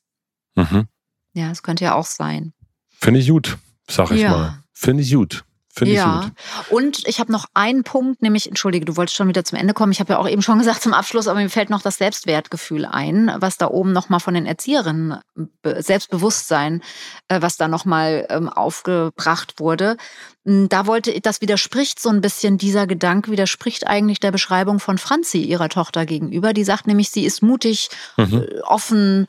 Mhm. 0.54 0.88
Ja, 1.34 1.50
es 1.50 1.62
könnte 1.62 1.84
ja 1.84 1.94
auch 1.94 2.06
sein. 2.06 2.52
Finde 2.90 3.20
ich 3.20 3.28
gut, 3.28 3.58
sag 3.88 4.10
ich 4.10 4.22
ja. 4.22 4.30
mal. 4.30 4.62
Finde 4.72 5.02
ich 5.02 5.12
gut. 5.12 5.44
Finde 5.76 5.94
ja. 5.94 6.20
ich 6.20 6.68
gut. 6.68 6.70
Und 6.70 7.06
ich 7.06 7.20
habe 7.20 7.30
noch 7.30 7.46
einen 7.52 7.84
Punkt, 7.84 8.22
nämlich, 8.22 8.48
entschuldige, 8.48 8.86
du 8.86 8.96
wolltest 8.96 9.16
schon 9.16 9.28
wieder 9.28 9.44
zum 9.44 9.58
Ende 9.58 9.74
kommen. 9.74 9.92
Ich 9.92 10.00
habe 10.00 10.14
ja 10.14 10.18
auch 10.18 10.28
eben 10.28 10.40
schon 10.40 10.58
gesagt 10.58 10.82
zum 10.82 10.94
Abschluss, 10.94 11.28
aber 11.28 11.40
mir 11.40 11.50
fällt 11.50 11.68
noch 11.68 11.82
das 11.82 11.96
Selbstwertgefühl 11.96 12.86
ein, 12.86 13.30
was 13.38 13.58
da 13.58 13.68
oben 13.68 13.92
nochmal 13.92 14.20
von 14.20 14.32
den 14.32 14.46
Erzieherinnen, 14.46 15.20
Selbstbewusstsein, 15.62 16.82
äh, 17.28 17.42
was 17.42 17.58
da 17.58 17.68
nochmal 17.68 18.26
ähm, 18.30 18.48
aufgebracht 18.48 19.60
wurde. 19.60 19.98
Hm, 20.46 20.68
da 20.70 20.86
wollte, 20.86 21.20
das 21.20 21.42
widerspricht 21.42 22.00
so 22.00 22.08
ein 22.08 22.22
bisschen, 22.22 22.56
dieser 22.56 22.86
Gedanke 22.86 23.30
widerspricht 23.30 23.86
eigentlich 23.86 24.20
der 24.20 24.32
Beschreibung 24.32 24.80
von 24.80 24.96
Franzi, 24.96 25.42
ihrer 25.42 25.68
Tochter 25.68 26.06
gegenüber. 26.06 26.54
Die 26.54 26.64
sagt 26.64 26.86
nämlich, 26.86 27.10
sie 27.10 27.26
ist 27.26 27.42
mutig, 27.42 27.90
mhm. 28.16 28.46
Äh, 28.48 28.60
offen, 28.62 29.26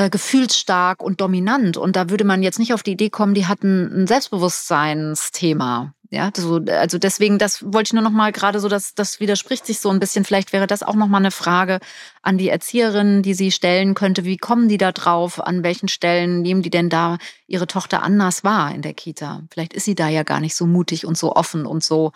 äh, 0.00 0.08
gefühlsstark 0.10 1.02
und 1.02 1.20
dominant. 1.20 1.76
Und 1.76 1.94
da 1.96 2.08
würde 2.08 2.24
man 2.24 2.42
jetzt 2.42 2.58
nicht 2.58 2.72
auf 2.72 2.82
die 2.82 2.92
Idee 2.92 3.10
kommen, 3.10 3.34
die 3.34 3.46
hatten 3.46 4.02
ein 4.02 4.06
Selbstbewusstseinsthema. 4.06 5.92
Ja, 6.12 6.30
so, 6.34 6.60
also 6.66 6.98
deswegen, 6.98 7.38
das 7.38 7.62
wollte 7.62 7.88
ich 7.88 7.92
nur 7.92 8.02
noch 8.02 8.10
mal 8.10 8.32
gerade 8.32 8.58
so, 8.58 8.68
dass 8.68 8.94
das 8.94 9.20
widerspricht 9.20 9.64
sich 9.64 9.78
so 9.78 9.90
ein 9.90 10.00
bisschen. 10.00 10.24
Vielleicht 10.24 10.52
wäre 10.52 10.66
das 10.66 10.82
auch 10.82 10.94
noch 10.94 11.06
mal 11.06 11.18
eine 11.18 11.30
Frage 11.30 11.78
an 12.22 12.36
die 12.36 12.48
Erzieherin, 12.48 13.22
die 13.22 13.34
sie 13.34 13.52
stellen 13.52 13.94
könnte. 13.94 14.24
Wie 14.24 14.36
kommen 14.36 14.68
die 14.68 14.78
da 14.78 14.90
drauf? 14.90 15.38
An 15.38 15.62
welchen 15.62 15.88
Stellen 15.88 16.42
nehmen 16.42 16.62
die 16.62 16.70
denn 16.70 16.88
da 16.88 17.18
ihre 17.46 17.68
Tochter 17.68 18.02
anders 18.02 18.42
wahr 18.42 18.74
in 18.74 18.82
der 18.82 18.94
Kita? 18.94 19.42
Vielleicht 19.52 19.72
ist 19.74 19.84
sie 19.84 19.94
da 19.94 20.08
ja 20.08 20.24
gar 20.24 20.40
nicht 20.40 20.56
so 20.56 20.66
mutig 20.66 21.06
und 21.06 21.16
so 21.16 21.36
offen 21.36 21.64
und 21.66 21.84
so 21.84 22.12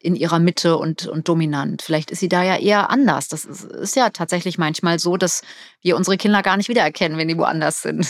in 0.00 0.14
ihrer 0.14 0.38
Mitte 0.38 0.76
und, 0.76 1.06
und 1.06 1.28
dominant. 1.28 1.82
Vielleicht 1.82 2.10
ist 2.10 2.20
sie 2.20 2.28
da 2.28 2.42
ja 2.42 2.56
eher 2.56 2.90
anders. 2.90 3.28
Das 3.28 3.44
ist, 3.44 3.64
ist 3.64 3.96
ja 3.96 4.10
tatsächlich 4.10 4.58
manchmal 4.58 4.98
so, 4.98 5.16
dass 5.16 5.42
wir 5.82 5.96
unsere 5.96 6.16
Kinder 6.16 6.42
gar 6.42 6.56
nicht 6.56 6.68
wiedererkennen, 6.68 7.18
wenn 7.18 7.28
die 7.28 7.36
woanders 7.36 7.82
sind. 7.82 8.08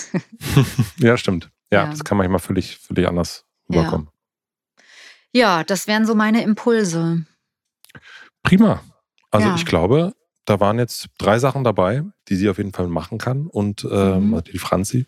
ja, 0.98 1.16
stimmt. 1.16 1.51
Ja, 1.70 1.85
ja, 1.85 1.90
das 1.90 2.05
kann 2.05 2.18
manchmal 2.18 2.40
völlig, 2.40 2.79
völlig 2.79 3.09
anders 3.09 3.44
rüberkommen. 3.70 4.09
Ja. 5.33 5.59
ja, 5.59 5.64
das 5.64 5.87
wären 5.87 6.07
so 6.07 6.14
meine 6.14 6.42
Impulse. 6.42 7.24
Prima. 8.42 8.83
Also 9.31 9.48
ja. 9.48 9.55
ich 9.55 9.66
glaube, 9.66 10.14
da 10.44 10.61
waren 10.61 10.79
jetzt 10.79 11.09
drei 11.18 11.38
Sachen 11.38 11.64
dabei, 11.64 12.05
die 12.29 12.37
sie 12.37 12.48
auf 12.48 12.59
jeden 12.59 12.72
Fall 12.72 12.88
machen 12.88 13.18
kann 13.18 13.46
und 13.46 13.87
ähm, 13.90 14.31
mhm. 14.31 14.42
die 14.44 14.59
Franzi. 14.59 15.07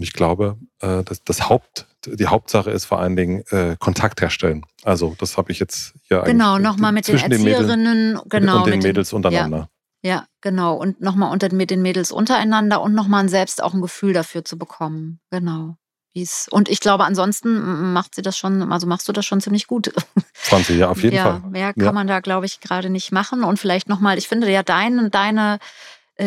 Und 0.00 0.04
ich 0.04 0.14
glaube, 0.14 0.56
äh, 0.78 1.04
das, 1.04 1.22
das 1.24 1.50
Haupt, 1.50 1.86
die 2.06 2.26
Hauptsache 2.26 2.70
ist 2.70 2.86
vor 2.86 3.00
allen 3.00 3.16
Dingen 3.16 3.44
äh, 3.50 3.76
Kontakt 3.78 4.22
herstellen. 4.22 4.64
Also 4.82 5.14
das 5.18 5.36
habe 5.36 5.52
ich 5.52 5.58
jetzt 5.58 5.92
ja 6.08 6.22
Genau, 6.22 6.58
nochmal 6.58 6.92
mit 6.92 7.06
den 7.06 7.18
Erzieherinnen 7.18 8.14
den 8.14 8.20
genau, 8.30 8.64
und 8.64 8.66
den 8.66 8.80
Mädels 8.80 9.12
untereinander. 9.12 9.68
Ja, 10.02 10.10
ja 10.10 10.26
genau. 10.40 10.74
Und 10.74 11.02
nochmal 11.02 11.30
unter, 11.30 11.52
mit 11.52 11.70
den 11.70 11.82
Mädels 11.82 12.12
untereinander 12.12 12.80
und 12.80 12.94
nochmal 12.94 13.28
selbst 13.28 13.62
auch 13.62 13.74
ein 13.74 13.82
Gefühl 13.82 14.14
dafür 14.14 14.42
zu 14.42 14.56
bekommen. 14.56 15.20
Genau. 15.30 15.76
Wie's, 16.14 16.48
und 16.50 16.70
ich 16.70 16.80
glaube, 16.80 17.04
ansonsten 17.04 17.92
macht 17.92 18.14
sie 18.14 18.22
das 18.22 18.38
schon, 18.38 18.72
also 18.72 18.86
machst 18.86 19.06
du 19.06 19.12
das 19.12 19.26
schon 19.26 19.42
ziemlich 19.42 19.66
gut. 19.66 19.92
20, 20.44 20.78
ja, 20.78 20.88
auf 20.88 21.02
jeden 21.02 21.16
ja, 21.16 21.24
Fall. 21.24 21.50
Mehr 21.50 21.74
kann 21.74 21.84
ja. 21.84 21.92
man 21.92 22.06
da, 22.06 22.20
glaube 22.20 22.46
ich, 22.46 22.60
gerade 22.60 22.88
nicht 22.88 23.12
machen. 23.12 23.44
Und 23.44 23.58
vielleicht 23.58 23.90
nochmal, 23.90 24.16
ich 24.16 24.28
finde 24.28 24.50
ja 24.50 24.62
dein, 24.62 25.10
deine 25.10 25.58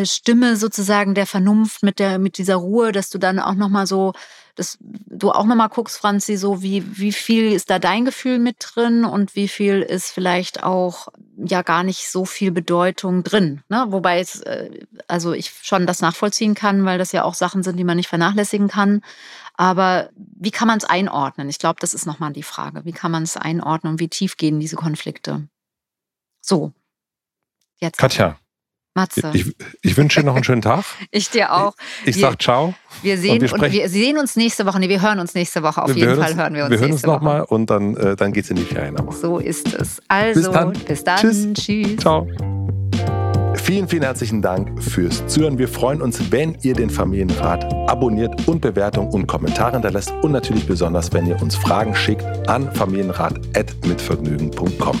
Stimme 0.04 0.56
sozusagen 0.56 1.14
der 1.14 1.26
Vernunft 1.26 1.82
mit 1.82 1.98
der, 1.98 2.18
mit 2.18 2.38
dieser 2.38 2.56
Ruhe, 2.56 2.92
dass 2.92 3.10
du 3.10 3.18
dann 3.18 3.38
auch 3.38 3.54
nochmal 3.54 3.86
so 3.86 4.12
dass 4.54 4.78
du 4.80 5.32
auch 5.32 5.46
nochmal 5.46 5.68
guckst, 5.68 5.98
Franzi, 5.98 6.36
so 6.36 6.62
wie, 6.62 6.84
wie 6.96 7.12
viel 7.12 7.52
ist 7.52 7.70
da 7.70 7.78
dein 7.78 8.04
Gefühl 8.04 8.38
mit 8.38 8.56
drin 8.60 9.04
und 9.04 9.34
wie 9.34 9.48
viel 9.48 9.82
ist 9.82 10.12
vielleicht 10.12 10.62
auch 10.62 11.08
ja 11.36 11.62
gar 11.62 11.82
nicht 11.82 12.08
so 12.08 12.24
viel 12.24 12.52
Bedeutung 12.52 13.24
drin. 13.24 13.62
Ne? 13.68 13.86
Wobei 13.88 14.20
es, 14.20 14.40
äh, 14.42 14.86
also 15.08 15.32
ich 15.32 15.52
schon 15.62 15.86
das 15.86 16.00
nachvollziehen 16.00 16.54
kann, 16.54 16.84
weil 16.84 16.98
das 16.98 17.10
ja 17.10 17.24
auch 17.24 17.34
Sachen 17.34 17.64
sind, 17.64 17.76
die 17.76 17.84
man 17.84 17.96
nicht 17.96 18.08
vernachlässigen 18.08 18.68
kann. 18.68 19.02
Aber 19.54 20.10
wie 20.16 20.52
kann 20.52 20.68
man 20.68 20.78
es 20.78 20.84
einordnen? 20.84 21.48
Ich 21.48 21.58
glaube, 21.58 21.80
das 21.80 21.94
ist 21.94 22.06
nochmal 22.06 22.32
die 22.32 22.42
Frage. 22.42 22.84
Wie 22.84 22.92
kann 22.92 23.10
man 23.10 23.24
es 23.24 23.36
einordnen 23.36 23.94
und 23.94 24.00
wie 24.00 24.08
tief 24.08 24.36
gehen 24.36 24.60
diese 24.60 24.76
Konflikte? 24.76 25.48
So. 26.40 26.72
Jetzt. 27.80 27.98
Katja, 27.98 28.38
Matze. 28.94 29.30
Ich, 29.34 29.54
ich 29.82 29.96
wünsche 29.96 30.20
dir 30.20 30.26
noch 30.26 30.34
einen 30.34 30.44
schönen 30.44 30.62
Tag. 30.62 30.84
ich 31.10 31.30
dir 31.30 31.52
auch. 31.52 31.74
Ich, 32.04 32.16
ich 32.16 32.22
sag 32.22 32.40
ciao. 32.40 32.74
Wir 33.02 33.18
sehen, 33.18 33.34
und 33.34 33.42
wir, 33.42 33.52
und 33.52 33.72
wir, 33.72 33.88
sehen 33.88 34.18
uns 34.18 34.36
nächste 34.36 34.66
Woche. 34.66 34.78
Nee, 34.78 34.88
wir 34.88 35.02
hören 35.02 35.18
uns 35.18 35.34
nächste 35.34 35.62
Woche. 35.62 35.82
Auf 35.82 35.88
wir 35.88 35.96
jeden 35.96 36.16
Fall 36.16 36.30
uns, 36.30 36.40
hören 36.40 36.54
wir 36.54 36.64
uns 36.64 36.70
Wir 36.70 36.78
hören 36.78 36.92
uns 36.92 37.02
nochmal 37.02 37.42
und 37.42 37.68
dann, 37.68 37.96
äh, 37.96 38.16
dann 38.16 38.32
es 38.32 38.50
in 38.50 38.56
die 38.56 38.64
Ferien. 38.64 38.96
Aber. 38.96 39.12
So 39.12 39.38
ist 39.38 39.74
es. 39.74 40.00
Also, 40.08 40.40
bis 40.40 40.50
dann. 40.50 40.72
Bis 40.72 41.04
dann. 41.04 41.18
Tschüss. 41.18 41.52
Tschüss. 41.54 41.96
Ciao. 41.98 42.26
Vielen, 43.64 43.88
vielen 43.88 44.02
herzlichen 44.02 44.42
Dank 44.42 44.82
fürs 44.82 45.26
Zuhören. 45.26 45.56
Wir 45.58 45.68
freuen 45.68 46.02
uns, 46.02 46.30
wenn 46.30 46.58
ihr 46.62 46.74
den 46.74 46.90
Familienrat 46.90 47.64
abonniert 47.88 48.46
und 48.46 48.60
Bewertungen 48.60 49.10
und 49.10 49.26
Kommentare 49.26 49.72
hinterlässt 49.72 50.12
und 50.22 50.32
natürlich 50.32 50.66
besonders, 50.66 51.14
wenn 51.14 51.26
ihr 51.26 51.40
uns 51.40 51.56
Fragen 51.56 51.94
schickt 51.94 52.22
an 52.46 52.70
familienrat.mitvergnügen.com. 52.74 55.00